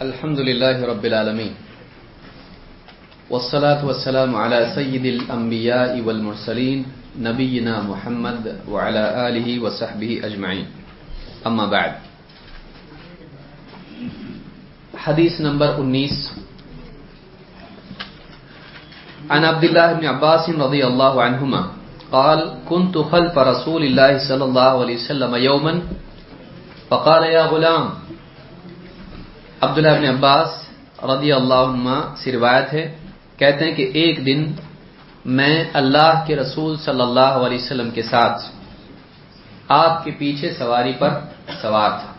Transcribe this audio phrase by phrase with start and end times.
[0.00, 1.52] الحمد لله رب العالمين
[3.30, 6.78] والصلاة والسلام على سيد الأنبياء والمرسلين
[7.20, 10.66] نبينا محمد وعلى آله وصحبه أجمعين
[11.46, 11.92] أما بعد
[14.96, 16.48] حديث نمبر 19
[19.30, 21.62] عن عبد الله بن عباس رضي الله عنهما
[22.12, 25.74] قال كنت خلف رسول الله صلى الله عليه وسلم يوما
[26.90, 27.84] فقال يا غلام
[29.60, 30.50] عبداللہ بن عباس
[31.04, 32.84] رضی اللہ عنہ سے روایت ہے،
[33.38, 34.40] کہتے ہیں کہ ایک دن
[35.36, 38.40] میں اللہ کے رسول صلی اللہ علیہ وسلم کے ساتھ
[39.68, 41.10] آپ کے پیچھے سواری پر
[41.60, 42.10] سوار تھا۔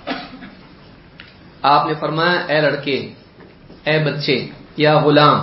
[1.74, 2.98] آپ نے فرمایا، اے لڑکے،
[3.88, 4.38] اے بچے،
[4.78, 5.40] یا غلام،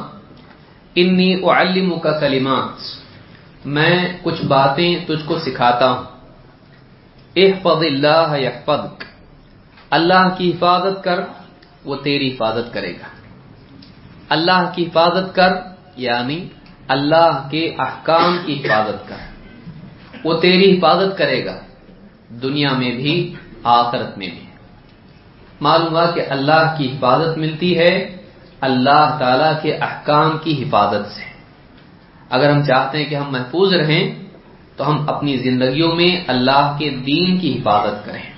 [0.97, 2.79] انی اعلم کا کلمات،
[3.67, 6.05] میں کچھ باتیں تجھ کو سکھاتا ہوں۔
[7.37, 8.99] احفظ اللہ یحفظک،
[9.91, 11.19] اللہ کی حفاظت کر
[11.85, 13.07] وہ تیری حفاظت کرے گا۔
[14.29, 15.53] اللہ کی حفاظت کر
[15.97, 16.49] یعنی
[16.89, 19.17] اللہ کے احکام کی حفاظت کر۔
[20.25, 21.61] وہ تیری حفاظت کرے گا
[22.29, 24.45] دنیا میں بھی، آخرت میں بھی۔
[25.61, 28.17] معلوم ہوا کہ اللہ کی حفاظت ملتی ہے
[28.61, 31.25] اللہ تعالی کے احکام کی حفاظت سے۔
[32.31, 34.15] اگر ہم چاہتے ہیں کہ ہم محفوظ رہیں،
[34.77, 38.38] تو ہم اپنی زندگیوں میں اللہ کے دین کی حفاظت کریں۔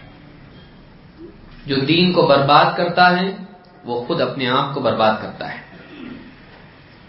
[1.71, 3.37] جو دین کو برباد کرتا ہے،
[3.85, 5.61] وہ خود اپنے آپ کو برباد کرتا ہے۔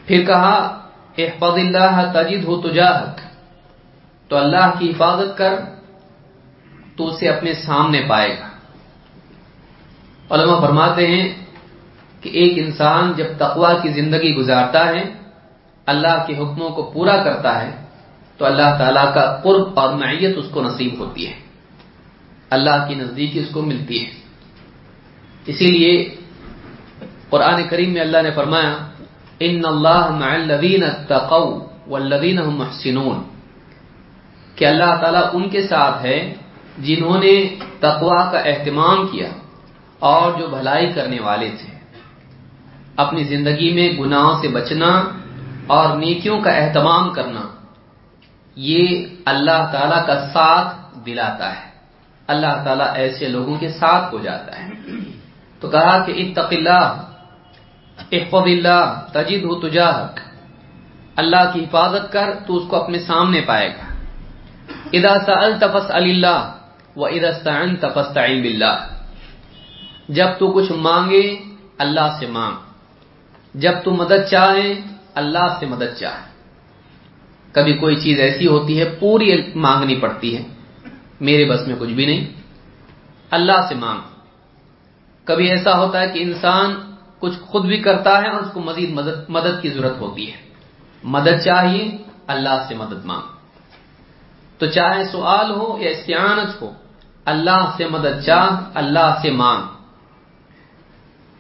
[0.06, 0.82] پھر کہا،
[1.18, 3.20] احفظ اللہ تجد ہو تجاہک۔
[4.30, 5.56] تو اللہ کی حفاظت کر،
[6.96, 8.48] تو اسے اپنے سامنے پائے گا۔
[10.36, 11.46] علماء فرماتے ہیں
[12.22, 15.04] کہ ایک انسان جب تقوا کی زندگی گزارتا ہے،
[15.86, 17.84] اللہ کے حکموں کو پورا کرتا ہے،
[18.38, 21.34] تو اللہ تعالی کا قرب اور معیت اس کو نصیب ہوتی ہے۔
[22.50, 24.21] اللہ کی نزدیکی اس کو ملتی ہے۔
[25.46, 26.16] اسی لیے
[27.30, 28.78] قرآن کریم میں اللہ نے فرمایا،
[29.40, 33.24] ان اللہ مع الذین اتقوا والذین هم محسنون.
[34.56, 36.34] کہ اللہ تعالیٰ ان کے ساتھ ہے
[36.78, 39.30] جنہوں نے تقوا کا اہتمام کیا
[40.00, 41.78] اور جو بھلائی کرنے والے تھے۔
[42.96, 45.04] اپنی زندگی میں گناہوں سے بچنا
[45.68, 47.42] اور نیکیوں کا اہتمام کرنا،
[48.56, 51.72] یہ اللہ تعالی کا ساتھ دلاتا ہے۔
[52.28, 54.70] اللہ تعالیٰ ایسے لوگوں کے ساتھ ہو جاتا ہے۔
[55.62, 57.08] تو کہا کہ اتق اللہ،
[58.12, 60.20] احفظ اللہ تجد ہو تجاہک۔
[61.16, 63.94] اللہ کی حفاظت کر، تو اس کو اپنے سامنے پائے گا۔
[64.94, 66.54] ادا سأل تفس اللہ
[66.96, 68.18] و ادا استعن تفس
[70.10, 71.38] جب تو کچھ مانگے،
[71.78, 72.56] اللہ سے مانگ۔
[73.54, 74.74] جب تو مدد چاہے،
[75.16, 76.32] اللہ سے مدد چاہے۔
[77.52, 80.44] کبھی کوئی چیز ایسی ہوتی ہے، پوری مانگنی پڑتی ہے۔
[81.20, 82.28] میرے بس میں کچھ بھی نہیں۔
[83.32, 84.21] اللہ سے مانگ۔
[85.24, 88.90] کبھی ایسا ہوتا ہے کہ انسان کچھ خود بھی کرتا ہے اور اس کو مزید
[88.94, 90.38] مدد مدد کی ضرورت ہوتی ہے۔
[91.04, 93.22] مدد چاہیے، اللہ سے مدد مانگ۔
[94.58, 96.74] تو چاہے سوال ہو یا استعانت ہو،
[97.26, 99.62] اللہ سے مدد چاہ، اللہ سے مانگ۔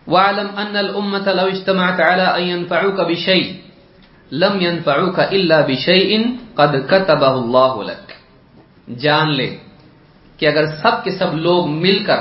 [0.09, 3.53] وَعْلَمْ أَنَّ الْأُمَّةَ لَوْ اجْتَمَعَتْ عَلَىٰ أَن يَنْفَعُوكَ بِشَيْءٍ،
[4.31, 8.13] لَمْ يَنْفَعُوكَ إِلَّا بِشَيْءٍ قَدْ كَتَبَهُ اللَّهُ لَكَ۔
[9.00, 9.58] جان لے۔
[10.41, 12.18] کہ اگر سب کے سب لوگ مل کر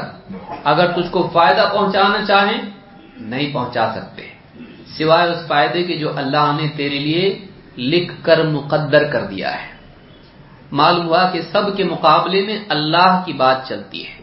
[0.65, 2.63] اگر تجھ کو فائدہ پہنچانا چاہیں،
[3.17, 4.23] نہیں پہنچا سکتے۔
[4.87, 9.69] سوائے اس فائدے کے جو اللہ نے تیرے لیے لکھ کر مقدر کر دیا ہے۔
[10.73, 14.23] معلوم ہوا کہ سب کے مقابلے میں اللہ کی بات چلتی ہے۔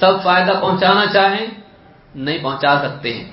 [0.00, 1.46] سب فائدہ پہنچانا چاہیں،
[2.14, 3.30] نہیں پہنچا سکتے ہیں۔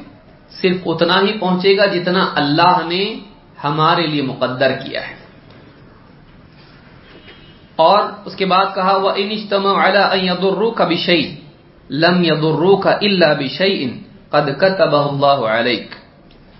[0.49, 3.15] صرف اتنا ہی پہنچے گا جتنا اللہ نے
[3.63, 5.22] ہمارے لیے مقدر کیا ہے۔
[7.75, 11.35] اور اس کے بعد کہا وہ انجتم ادرو کا بشئی
[11.89, 15.95] لم یدرو کا اللہ بشئی قد كتب اللہ علیک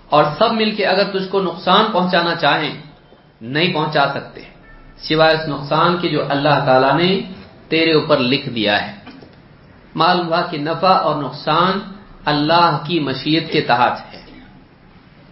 [0.08, 2.74] اور سب مل کے اگر تجھ کو نقصان پہنچانا چاہیں،
[3.40, 4.42] نہیں پہنچا سکتے،
[4.98, 7.20] سوائے اس نقصان کے جو اللہ تعالی نے
[7.68, 8.92] تیرے اوپر لکھ دیا ہے۔
[9.94, 11.78] معلوم ہوا کہ نفع اور نقصان
[12.24, 14.22] اللہ کی مشیت کے تحت ہے۔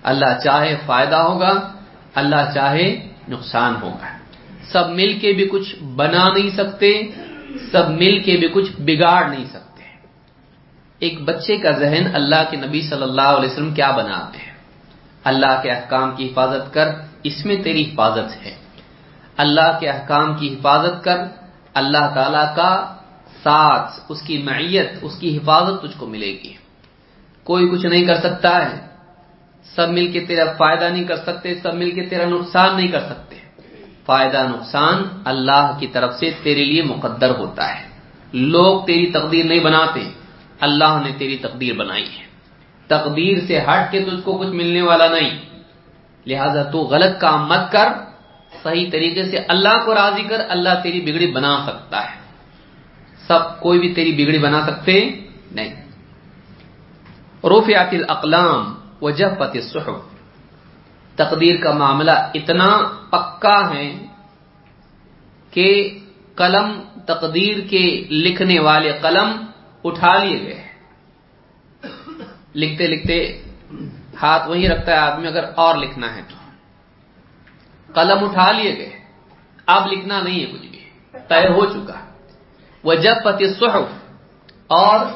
[0.02, 1.52] اللہ چاہے فائدہ ہوگا،
[2.14, 4.21] اللہ چاہے نقصان ہوگا۔
[4.68, 7.02] سب مل کے بھی کچھ بنا نہیں سکتے،
[7.72, 9.82] سب مل کے بھی کچھ بگاڑ نہیں سکتے۔
[10.98, 14.52] ایک بچے کا ذہن اللہ کے نبی صلی اللہ علیہ وسلم کیا بناتے ہیں؟
[15.24, 16.88] اللہ کے احکام کی حفاظت کر،
[17.22, 18.54] اس میں تیری حفاظت ہے۔
[19.36, 21.16] اللہ کے احکام کی حفاظت کر،
[21.74, 22.96] اللہ تعالی کا
[23.42, 26.52] ساتھ، اس کی معیت، اس کی حفاظت تجھ کو ملے گی۔
[27.44, 28.86] کوئی کچھ نہیں کر سکتا ہے۔
[29.64, 33.00] سب مل کے تیرا فائدہ نہیں کر سکتے، سب مل کے تیرا نقصان نہیں کر
[33.00, 33.36] سکتے۔
[34.06, 37.88] فائدہ نقصان اللہ کی طرف سے تیرے لیے مقدر ہوتا ہے۔
[38.32, 40.10] لوگ تیری تقدیر نہیں بناتے،
[40.60, 42.24] اللہ نے تیری تقدیر بنائی ہے۔
[42.86, 45.38] تقدیر سے ہٹ کے تجھ کو کچھ ملنے والا نہیں۔
[46.26, 47.88] لہذا تو غلط کام مت کر،
[48.62, 52.16] صحیح طریقے سے اللہ کو راضی کر، اللہ تیری بگڑی بنا سکتا ہے۔
[53.26, 55.10] سب کوئی بھی تیری بگڑی بنا سکتے
[55.50, 55.82] نہیں۔
[57.44, 60.11] رفعت الاقلام وجفت الصحف
[61.16, 62.68] تقدیر کا معاملہ اتنا
[63.10, 64.06] پکا ہے
[65.50, 65.98] کہ
[66.34, 69.44] قلم تقدیر کے لکھنے والے قلم
[69.84, 70.62] اٹھا لیے گئے
[72.54, 73.42] لکھتے لکھتے
[74.22, 76.36] ہاتھ وہیں رکھتا ہے آدمی، اگر اور لکھنا ہے تو۔
[77.94, 78.98] قلم اٹھا لیے گئے۔
[79.66, 80.84] اب لکھنا نہیں ہے کچھ بھی۔
[81.28, 81.98] طے ہو چکا۔
[82.84, 83.44] وہ جب پتی
[84.66, 85.06] اور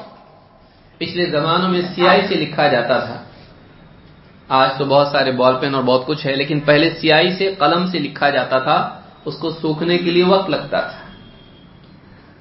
[0.99, 3.25] پچھلے زمانوں میں سیاہی سے لکھا جاتا تھا۔
[4.49, 7.87] آج تو بہت سارے بال پین اور بہت کچھ ہے، لیکن پہلے سیاہی سے قلم
[7.87, 10.99] سے لکھا جاتا تھا، اس کو سوکھنے کے لیے وقت لگتا تھا۔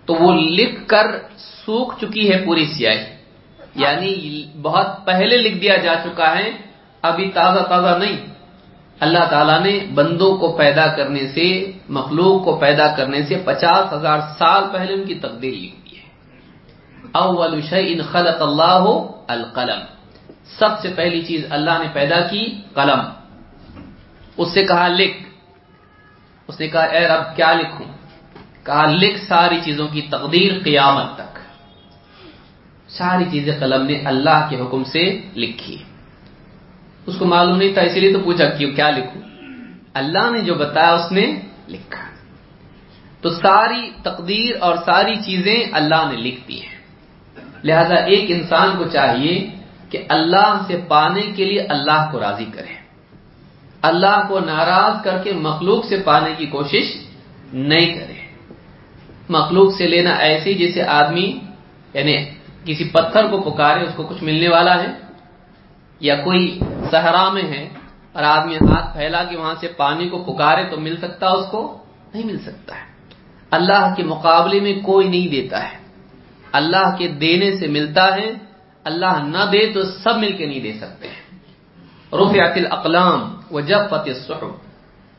[0.05, 1.05] تو وہ لکھ کر
[1.37, 3.15] سوکھ چکی ہے پوری سیاہی۔
[3.75, 6.51] یعنی بہت پہلے لکھ دیا جا چکا ہے،
[7.01, 8.17] ابھی تازہ تازہ نہیں۔
[8.99, 14.19] اللہ تعالیٰ نے بندوں کو پیدا کرنے سے، مخلوق کو پیدا کرنے سے پچاس ہزار
[14.37, 16.03] سال پہلے ان کی تقدیر لکھ دی ہے۔
[17.11, 19.94] اول شیء خلق اللہ القلم۔
[20.45, 22.99] سب سے پہلی چیز اللہ نے پیدا کی قلم۔
[24.37, 25.17] اس سے کہا لکھ۔
[26.47, 27.85] اس نے کہا اے رب کیا لکھوں؟
[28.65, 31.39] کہا لکھ ساری چیزوں کی تقدیر قیامت تک۔
[32.89, 35.77] ساری چیزیں قلم نے اللہ کے حکم سے لکھی۔
[37.05, 39.21] اس کو معلوم نہیں تھا، اسی لیے تو پوچھا کہ کیا لکھوں؟
[39.93, 42.05] اللہ نے جو بتایا اس نے لکھا۔
[43.21, 46.75] تو ساری تقدیر اور ساری چیزیں اللہ نے لکھ دی ہیں۔
[47.63, 49.55] لہذا ایک انسان کو چاہیے
[49.95, 52.73] کہ اللہ سے پانے کے لیے اللہ کو راضی کرے
[53.81, 56.85] اللہ کو ناراض کر کے مخلوق سے پانے کی کوشش
[57.53, 58.13] نہیں کرے
[59.29, 61.39] مخلوق سے لینا ایسی جیسے آدمی
[61.93, 62.15] یعنی
[62.65, 64.87] کسی پتھر کو پکارے، اس کو کچھ ملنے والا ہے،
[65.99, 66.59] یا کوئی
[66.91, 67.69] صحرا میں ہے
[68.13, 71.77] اور آدمی ہاتھ پھیلا کے وہاں سے پانی کو پکارے تو مل سکتا اس کو؟
[72.13, 72.85] نہیں مل سکتا ہے۔
[73.51, 75.77] اللہ کے مقابلے میں کوئی نہیں دیتا ہے۔
[76.51, 78.31] اللہ کے دینے سے ملتا ہے
[78.85, 81.07] اللہ نہ دے تو سب مل کے نہیں دے سکتے۔
[82.13, 84.47] رفعت الاقلام وجب فتح صحب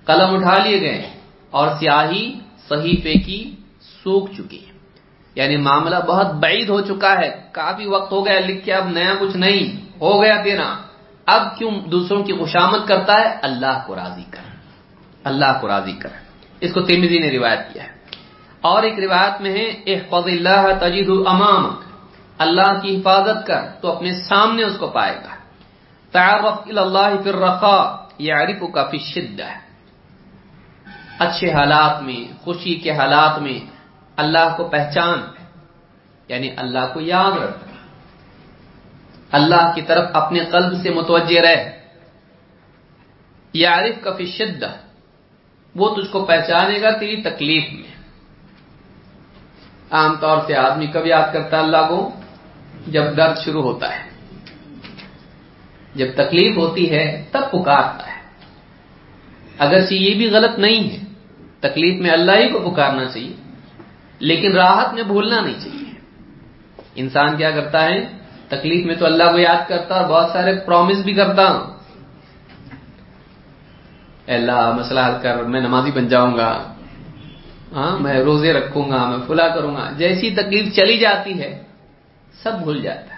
[0.05, 1.11] قلم اٹھا لیے گئے
[1.51, 4.77] اور سیاہی صحیفے کی سوکھ چکی۔ ہے
[5.35, 9.15] یعنی معاملہ بہت بعید ہو چکا ہے۔ کافی وقت ہو گیا لکھ کے اب نیا
[9.21, 10.77] کچھ نہیں۔ ہو گیا تیرا۔
[11.27, 14.57] اب کیوں دوسروں کی خوشامد کرتا ہے؟ اللہ کو راضی کر۔
[15.25, 16.09] اللہ کو راضی کر۔
[16.61, 17.89] اس کو تیمزی نے روایت کیا ہے۔
[18.61, 21.96] اور ایک روایت میں ہے، احفظ اللہ تجید امامک۔
[22.39, 25.37] اللہ کی حفاظت کر تو اپنے سامنے اس کو پائے گا۔
[26.13, 29.47] تعرف اللہ فی الرخاء یعرفک فی الشدہ۔
[31.19, 33.71] اچھے حالات میں، خوشی کے حالات میں
[34.17, 35.21] اللہ کو پہچان
[36.29, 37.59] یعنی اللہ کو یاد رکھ۔
[39.33, 41.71] اللہ کی طرف اپنے قلب سے متوجہ رہ۔
[43.53, 44.73] یارف کا فی شدہ
[45.75, 47.97] وہ تجھ کو پہچانے گا تیری تکلیف میں۔
[49.91, 52.21] عام طور سے آدمی کب یاد کرتا اللہ کو؟
[52.87, 54.05] جب درد شروع ہوتا ہے،
[55.95, 58.21] جب تکلیف ہوتی ہے، تب پکارتا ہے۔
[59.59, 60.99] اگرچہ یہ بھی غلط نہیں ہے،
[61.61, 63.33] تکلیف میں اللہ ہی کو پکارنا چاہیے،
[64.19, 65.91] لیکن راحت میں بھولنا نہیں چاہیے۔
[66.95, 68.07] انسان کیا کرتا ہے،
[68.49, 71.77] تکلیف میں تو اللہ کو یاد کرتا اور بہت سارے پرومس بھی کرتا۔ ہوں
[74.27, 76.73] اللہ، مسئلہ حل کر، میں نمازی بن جاؤں گا۔
[77.73, 81.66] ہاں میں روزے رکھوں گا، میں فلا کروں گا۔ جیسی تکلیف چلی جاتی ہے
[82.43, 83.17] سب بھول جاتا ہے۔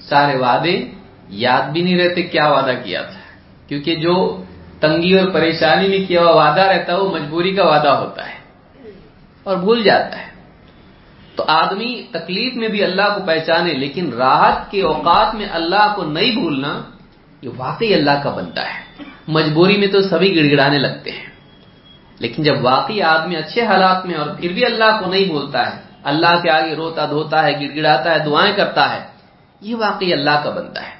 [0.00, 0.88] سارے وعدے
[1.28, 3.18] یاد بھی نہیں رہتے کیا وعدہ کیا تھا۔
[3.68, 4.44] کیونکہ جو
[4.80, 8.38] تنگی اور پریشانی میں کیا ہوا وعدہ رہتا ہے، وہ مجبوری کا وعدہ ہوتا ہے
[9.42, 10.28] اور بھول جاتا ہے۔
[11.36, 16.04] تو آدمی تکلیف میں بھی اللہ کو پہچانے، لیکن راحت کے اوقات میں اللہ کو
[16.04, 16.82] نہیں بھولنا،
[17.42, 21.26] یہ واقعی اللہ کا بنتا ہے۔ مجبوری میں تو سبھی گڑ گڑانے لگتے ہیں۔
[22.18, 25.87] لیکن جب واقعی آدمی اچھے حالات میں اور پھر بھی اللہ کو نہیں بولتا ہے
[26.08, 29.06] اللہ کے آگے روتا دھوتا ہے گڑ گڑاتا ہے، دعائیں کرتا ہے،
[29.60, 30.94] یہ واقعی اللہ کا بنتا ہے۔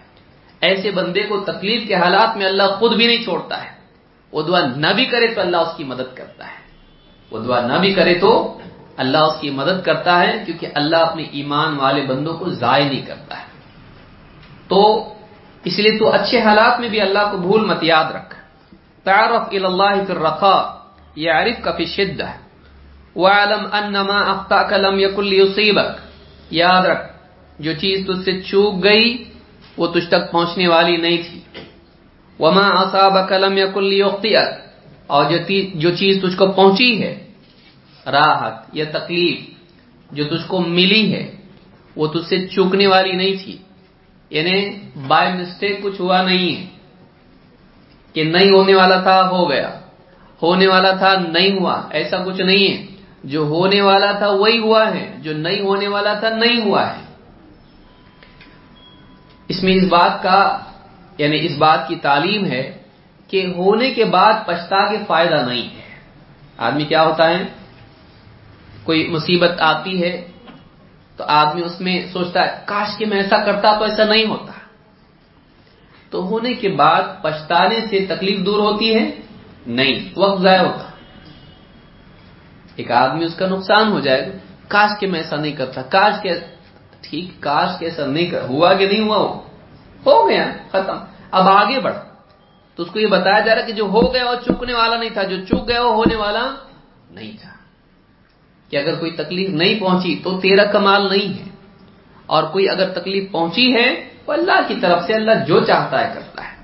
[0.61, 3.71] ایسے بندے کو تکلیف کے حالات میں اللہ خود بھی نہیں چھوڑتا ہے۔
[4.33, 6.59] وہ دعا نہ بھی کرے تو اللہ اس کی مدد کرتا ہے۔
[7.31, 8.59] وہ دعا نہ بھی کرے تو
[8.97, 13.07] اللہ اس کی مدد کرتا ہے، کیونکہ اللہ اپنے ایمان والے بندوں کو ضائع نہیں
[13.07, 13.47] کرتا ہے۔
[14.69, 15.13] تو
[15.65, 18.35] اس لیے تو اچھے حالات میں بھی اللہ کو بھول مت، یاد رکھ۔
[19.05, 20.63] تعارف اللہ فی الرخاء
[21.17, 22.27] یعرف کا فی شدہ
[23.19, 26.01] وعلم انما اخطاک لم یکن لیصیبک
[26.51, 27.13] یاد رکھ،
[27.59, 29.25] جو چیز تجھ سے چوک گئی،
[29.77, 31.41] وہ تجھ تک پہنچنے والی نہیں تھی۔
[32.41, 34.61] وما اصابک لم یکن لیخطئک
[35.07, 35.25] اور
[35.75, 37.27] جو چیز تجھ کو پہنچی ہے،
[38.07, 39.41] راحت یا تکلیف،
[40.13, 41.31] جو تجھ کو ملی ہے،
[41.97, 43.57] وہ تجھ سے چوکنے والی نہیں تھی۔
[44.31, 44.71] یعنی
[45.07, 46.67] بائی مسٹیک کچھ ہوا نہیں ہے۔
[48.13, 49.81] کہ نہیں ہونے والا تھا، ہو گیا۔
[50.43, 54.95] ہونے والا تھا، نہیں ہوا، ایسا کچھ نہیں ہے۔ جو ہونے والا تھا وہی ہوا
[54.95, 57.01] ہے، جو نہیں ہونے والا تھا نہیں ہوا ہے۔
[59.49, 60.59] اس میں اس بات کا
[61.19, 62.79] یعنی اس بات کی تعلیم ہے
[63.29, 65.89] کہ ہونے کے بعد پچھتا کے فائدہ نہیں ہے۔
[66.59, 67.43] آدمی کیا ہوتا ہے؟
[68.85, 70.29] کوئی مصیبت آتی ہے
[71.17, 74.53] تو آدمی اس میں سوچتا ہے، کاش کہ میں ایسا کرتا تو ایسا نہیں ہوتا۔
[76.11, 79.11] تو ہونے کے بعد پچھتانے سے تکلیف دور ہوتی ہے؟
[79.67, 80.88] نہیں، وقت ضائع ہوتا۔
[82.79, 84.33] ایک آدمی اس کا نقصان ہو جائے گا۔
[84.69, 86.41] کاش کہ میں ایسا نہیں کرتا۔ کاش کے
[87.01, 89.41] ٹھیک، کاش کے ایسا نہیں کر ہوا کہ نہیں ہوا وہ۔
[90.07, 90.97] ہو گیا، ختم۔
[91.31, 91.95] اب آگے بڑھ۔
[92.75, 95.11] تو اس کو یہ بتایا جا رہا کہ جو ہو گیا وہ چکنے والا نہیں
[95.11, 96.55] تھا، جو چک گیا وہ ہونے والا
[97.11, 97.51] نہیں تھا۔
[98.69, 101.49] کہ اگر کوئی تکلیف نہیں پہنچی تو تیرا کمال نہیں ہے۔
[102.27, 106.15] اور کوئی اگر تکلیف پہنچی ہے تو اللہ کی طرف سے اللہ جو چاہتا ہے
[106.15, 106.57] کرتا ہے۔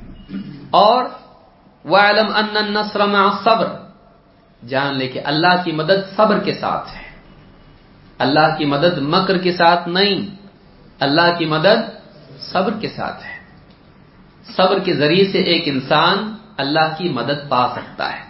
[0.70, 1.04] اور
[1.84, 3.83] وَعَلَمْ أَنَّ النَّصْرَ مَعَ صبر
[4.68, 7.04] جان لے کہ اللہ کی مدد صبر کے ساتھ ہے۔
[8.18, 10.26] اللہ کی مدد مکر کے ساتھ نہیں،
[11.00, 12.04] اللہ کی مدد
[12.38, 13.34] صبر کے ساتھ ہے۔
[14.56, 18.24] صبر کے ذریعے سے ایک انسان اللہ کی مدد پا سکتا ہے۔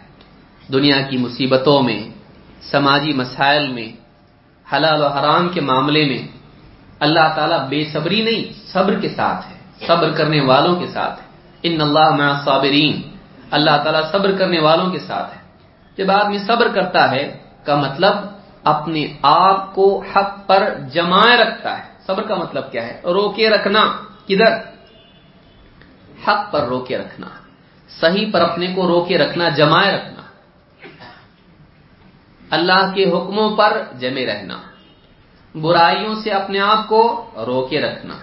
[0.72, 2.08] دنیا کی مصیبتوں میں،
[2.60, 3.92] سماجی مسائل میں،
[4.74, 6.28] حلال و حرام کے معاملے میں
[7.00, 11.26] اللہ تعالیٰ بے صبری نہیں، صبر کے ساتھ ہے۔ صبر کرنے والوں کے ساتھ ہے۔
[11.62, 13.02] ان اللہ صابرین
[13.50, 15.43] اللہ تعالیٰ صبر کرنے والوں کے ساتھ ہے۔
[15.96, 18.14] جب آدمی صبر کرتا ہے، کا مطلب
[18.64, 23.96] اپنے آپ کو حق پر جمائے رکھتا ہے۔ صبر کا مطلب کیا ہے؟ روکے رکھنا۔
[24.26, 24.52] کدھر؟
[26.28, 27.26] حق پر روکے رکھنا۔
[27.88, 30.22] صحیح پر اپنے کو روکے رکھنا، جمائے رکھنا۔
[32.50, 34.60] اللہ کے حکموں پر جمے رہنا۔
[35.54, 38.14] برائیوں سے اپنے آپ کو روکے رکھنا۔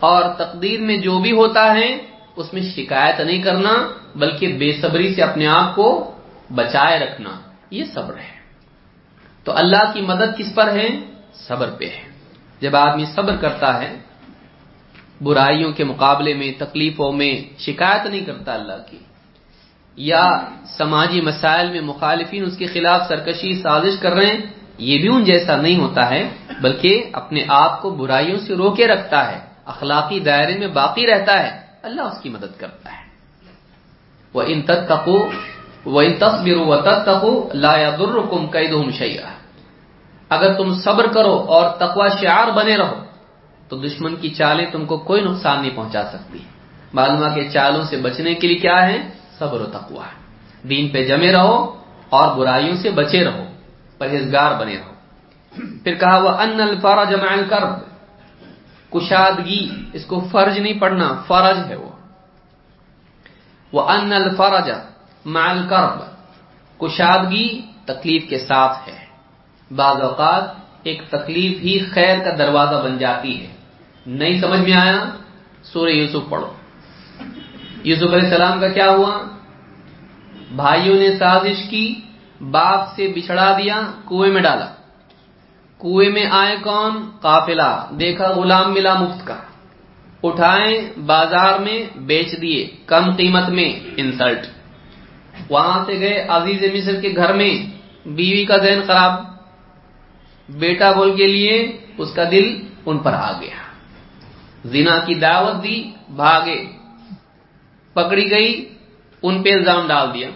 [0.00, 1.98] اور تقدیر میں جو بھی ہوتا ہے،
[2.36, 6.15] اس میں شکایت نہیں کرنا، بلکہ بے صبری سے اپنے آپ کو
[6.54, 7.30] بچائے رکھنا،
[7.70, 8.36] یہ صبر ہے۔
[9.44, 10.88] تو اللہ کی مدد کس پر ہے؟
[11.34, 12.02] صبر پہ ہے۔
[12.60, 13.96] جب آدمی صبر کرتا ہے،
[15.22, 18.98] برائیوں کے مقابلے میں، تکلیفوں میں شکایت نہیں کرتا اللہ کی،
[19.96, 24.38] یا سماجی مسائل میں مخالفین اس کے خلاف سرکشی، سازش کر رہے ہیں،
[24.78, 26.28] یہ بھی ان جیسا نہیں ہوتا ہے،
[26.60, 31.60] بلکہ اپنے آپ کو برائیوں سے روکے رکھتا ہے، اخلاقی دائرے میں باقی رہتا ہے،
[31.82, 33.06] اللہ اس کی مدد کرتا ہے۔
[34.32, 34.88] وہ ان تک
[35.86, 38.46] تقو وہ ان تصبر و تک تقو لایا در کم
[40.28, 42.94] اگر تم صبر کرو اور تقوا شعار بنے رہو،
[43.68, 46.38] تو دشمن کی چالیں تم کو کوئی نقصان نہیں پہنچا سکتی۔
[46.92, 50.04] معلومہ کے چالوں سے بچنے کے لیے کیا ہے؟ صبر و تقوا
[50.62, 51.76] دین پہ جمے رہو
[52.08, 53.44] اور برائیوں سے بچے رہو،
[53.98, 54.94] پرہیزگار بنے رہو۔
[55.84, 57.70] پھر کہا وہ ان الفرج مع الكرب۔
[58.92, 61.90] کشادگی، اس کو فرج نہیں پڑھنا، فرج ہے وہ۔
[63.88, 64.70] ان الفرج
[65.26, 66.00] مع الكرب
[66.80, 69.06] کشادگی تکلیف کے ساتھ ہے۔
[69.74, 70.44] بعض اوقات
[70.82, 73.46] ایک تکلیف ہی خیر کا دروازہ بن جاتی ہے۔
[74.06, 75.04] نہیں سمجھ میں آیا؟
[75.62, 76.52] سورہ یوسف پڑھو۔
[77.84, 79.18] یوسف علیہ السلام کا کیا ہوا؟
[80.56, 81.94] بھائیوں نے سازش کی،
[82.50, 84.66] باپ سے بچھڑا دیا، کنویں میں ڈالا۔
[85.78, 89.36] کنویں میں آئے کون؟ قافلہ۔ دیکھا، غلام ملا مفت کا۔
[90.22, 94.55] اٹھائے، بازار میں بیچ دیے، کم قیمت میں، انسلٹ۔
[95.48, 97.76] وہاں سے گئے عزیز مصر کے گھر میں،
[98.08, 99.12] بیوی کا ذہن خراب،
[100.48, 103.56] بیٹا بول کے لیے اس کا دل ان پر آ گیا۔
[104.64, 106.64] زنا کی دعوت دی، بھاگے۔
[107.92, 108.74] پکڑی گئی،
[109.22, 110.28] ان پہ الزام ڈال دیا۔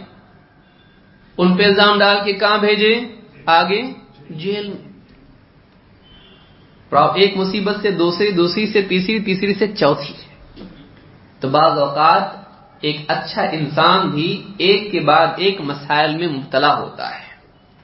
[1.39, 3.01] ان پہ الزام ڈال کے کہاں بھیجے؟
[3.47, 3.83] آگے،
[4.31, 4.91] جیل میں۔
[7.15, 10.15] ایک مصیبت سے دوسری دوسری سے تیسری تیسری سے چوتھی۔
[11.41, 12.40] تو بعض اوقات
[12.81, 17.31] ایک اچھا انسان بھی ایک کے بعد ایک مسائل میں مبتلا ہوتا ہے۔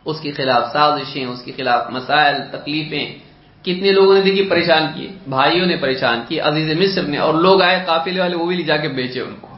[0.05, 3.15] اس کے خلاف سازشیں، اس کے خلاف مسائل، تکلیفیں۔
[3.65, 7.62] کتنے لوگوں نے دیکھی پریشان کیے، بھائیوں نے پریشان کیے، عزیز مصر نے، اور لوگ
[7.62, 9.49] آئے قافلے والے وہ بھی لے جا کے بیچے ان کو۔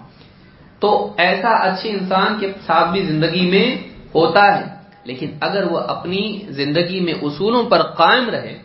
[0.81, 3.77] تو ایسا اچھے انسان کے ساتھ بھی زندگی میں
[4.15, 4.65] ہوتا ہے،
[5.05, 8.59] لیکن اگر وہ اپنی زندگی میں اصولوں پر قائم رہے،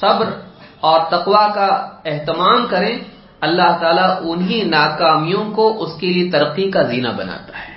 [0.00, 0.30] صبر
[0.80, 2.98] اور تقوا کا اہتمام کریں
[3.46, 7.76] اللہ تعالیٰ انہی ناکامیوں کو اس کے لیے ترقی کا زینہ بناتا ہے۔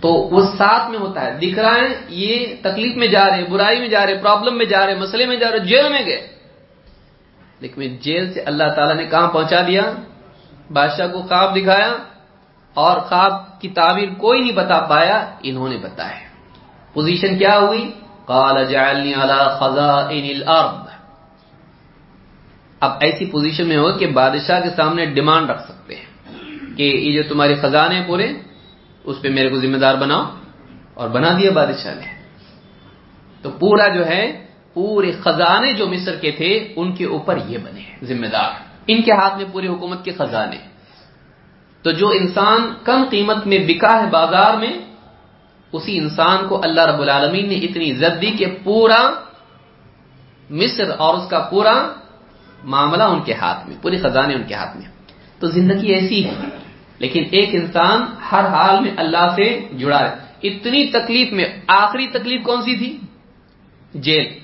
[0.00, 3.78] تو وہ ساتھ میں ہوتا ہے۔ دکھ رہا ہے، یہ تکلیف میں جا رہے برائی
[3.78, 6.28] میں جا رہے پرابلم میں جا رہے مسئلے میں جا رہے جیل میں گئے۔
[7.60, 9.82] لیکن جیل سے اللہ تعالیٰ نے کہاں پہنچا دیا؟
[10.70, 11.92] بادشاہ کو خواب دکھایا
[12.74, 16.20] اور خواب کی تعبیر کوئی نہیں بتا پایا، انہوں نے بتایا۔
[16.92, 17.90] پوزیشن کیا ہوئی؟
[18.24, 19.14] قال جعلنی
[19.60, 20.81] خزائن الارض
[22.82, 26.06] اب ایسی پوزیشن میں ہو کہ بادشاہ کے سامنے ڈیمانڈ رکھ سکتے ہیں
[26.76, 28.32] کہ یہ جو تمہارے خزانے ہیں پورے،
[29.04, 30.24] اس پہ میرے کو ذمہ دار بناؤ
[30.94, 32.22] اور بنا دیا بادشاہ نے۔
[33.42, 38.04] تو پورا جو ہے، پورے خزانے جو مصر کے تھے، ان کے اوپر یہ بنے
[38.04, 38.50] ذمہ دار۔
[38.86, 40.56] ان کے ہاتھ میں پوری حکومت کے خزانے۔
[41.82, 44.72] تو جو انسان کم قیمت میں بکا ہے بازار میں،
[45.72, 49.10] اسی انسان کو اللہ رب العالمین نے اتنی عزت دی کہ پورا
[50.50, 51.92] مصر اور اس کا پورا
[52.64, 54.86] معاملہ ان کے ہاتھ میں پوری خزانے ان کے ہاتھ میں۔
[55.40, 56.34] تو زندگی ایسی ہے،
[56.98, 58.02] لیکن ایک انسان
[58.32, 62.98] ہر حال میں اللہ سے جڑا ہے۔ اتنی تکلیف میں، آخری تکلیف کون سی تھی؟
[63.94, 64.38] جیل۔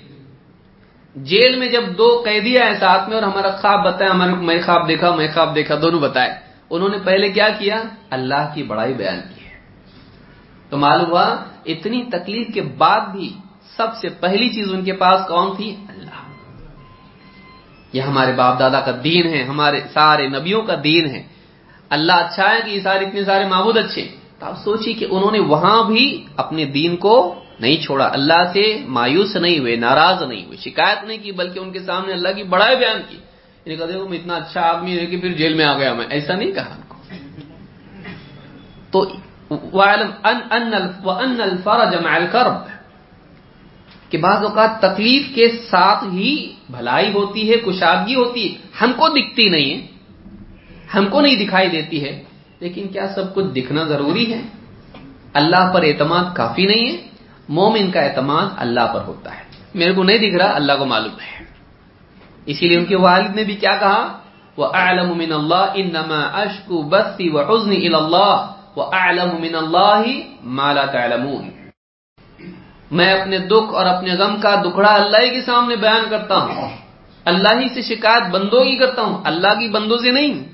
[1.16, 4.88] جیل میں جب دو قیدی آئے ساتھ میں اور ہمارا خواب بتایا ہمارے میں خواب
[4.88, 6.30] دیکھا، میں خواب دیکھا، دونوں بتائے۔
[6.70, 9.50] انہوں نے پہلے کیا کیا؟ اللہ کی بڑائی بیان کی ہے۔
[10.70, 13.32] تو معلوم ہوا، اتنی تکلیف کے بعد بھی
[13.76, 15.76] سب سے پہلی چیز ان کے پاس کون تھی؟
[17.92, 21.22] یہ ہمارے باپ دادا کا دین ہے، ہمارے سارے نبیوں کا دین ہے۔
[21.90, 25.32] اللہ اچھا ہے کہ یہ سارے اتنے سارے معبود اچھے تو آپ سوچیے کہ انہوں
[25.32, 30.44] نے وہاں بھی اپنے دین کو نہیں چھوڑا۔ اللہ سے مایوس نہیں ہوئے، ناراض نہیں
[30.44, 33.16] ہوئے، شکایت نہیں کی، بلکہ ان کے سامنے اللہ کی بڑائی بیان کی۔
[33.76, 36.34] کہا، دیکھو، میں اتنا اچھا آدمی ہے کہ پھر جیل میں آ گیا میں۔ ایسا
[36.34, 36.98] نہیں کہا ان کو۔
[38.90, 39.12] تو
[41.42, 42.77] الفرج مع الكرب۔
[44.10, 49.08] کہ بعض اوقات تکلیف کے ساتھ ہی بھلائی ہوتی ہے، کشادگی ہوتی ہے۔ ہم کو
[49.08, 49.86] دکھتی نہیں ہے۔
[50.94, 52.22] ہم کو نہیں دکھائی دیتی ہے۔
[52.60, 54.42] لیکن کیا سب کچھ دکھنا ضروری ہے؟
[55.34, 56.96] اللہ پر اعتماد کافی نہیں ہے۔
[57.48, 59.42] مومن کا اعتماد اللہ پر ہوتا ہے۔
[59.74, 61.44] میرے کو نہیں دکھ رہا، اللہ کو معلوم ہے۔
[62.46, 64.18] اسی لیے ان کے والد نے بھی کیا کہا؟
[64.56, 70.02] وہ اعلم من اللہ انما اشکو بسی و حزن اللہ وہ اعلم من اللہ
[70.44, 71.57] مالا تعلمون۔
[72.90, 76.76] میں اپنے دکھ اور اپنے غم کا دکھڑا اللہ ہی کے سامنے بیان کرتا ہوں۔
[77.24, 80.44] اللہ ہی سے شکایت بندوں کی کرتا ہوں۔ اللہ کی بندوں سے نہیں۔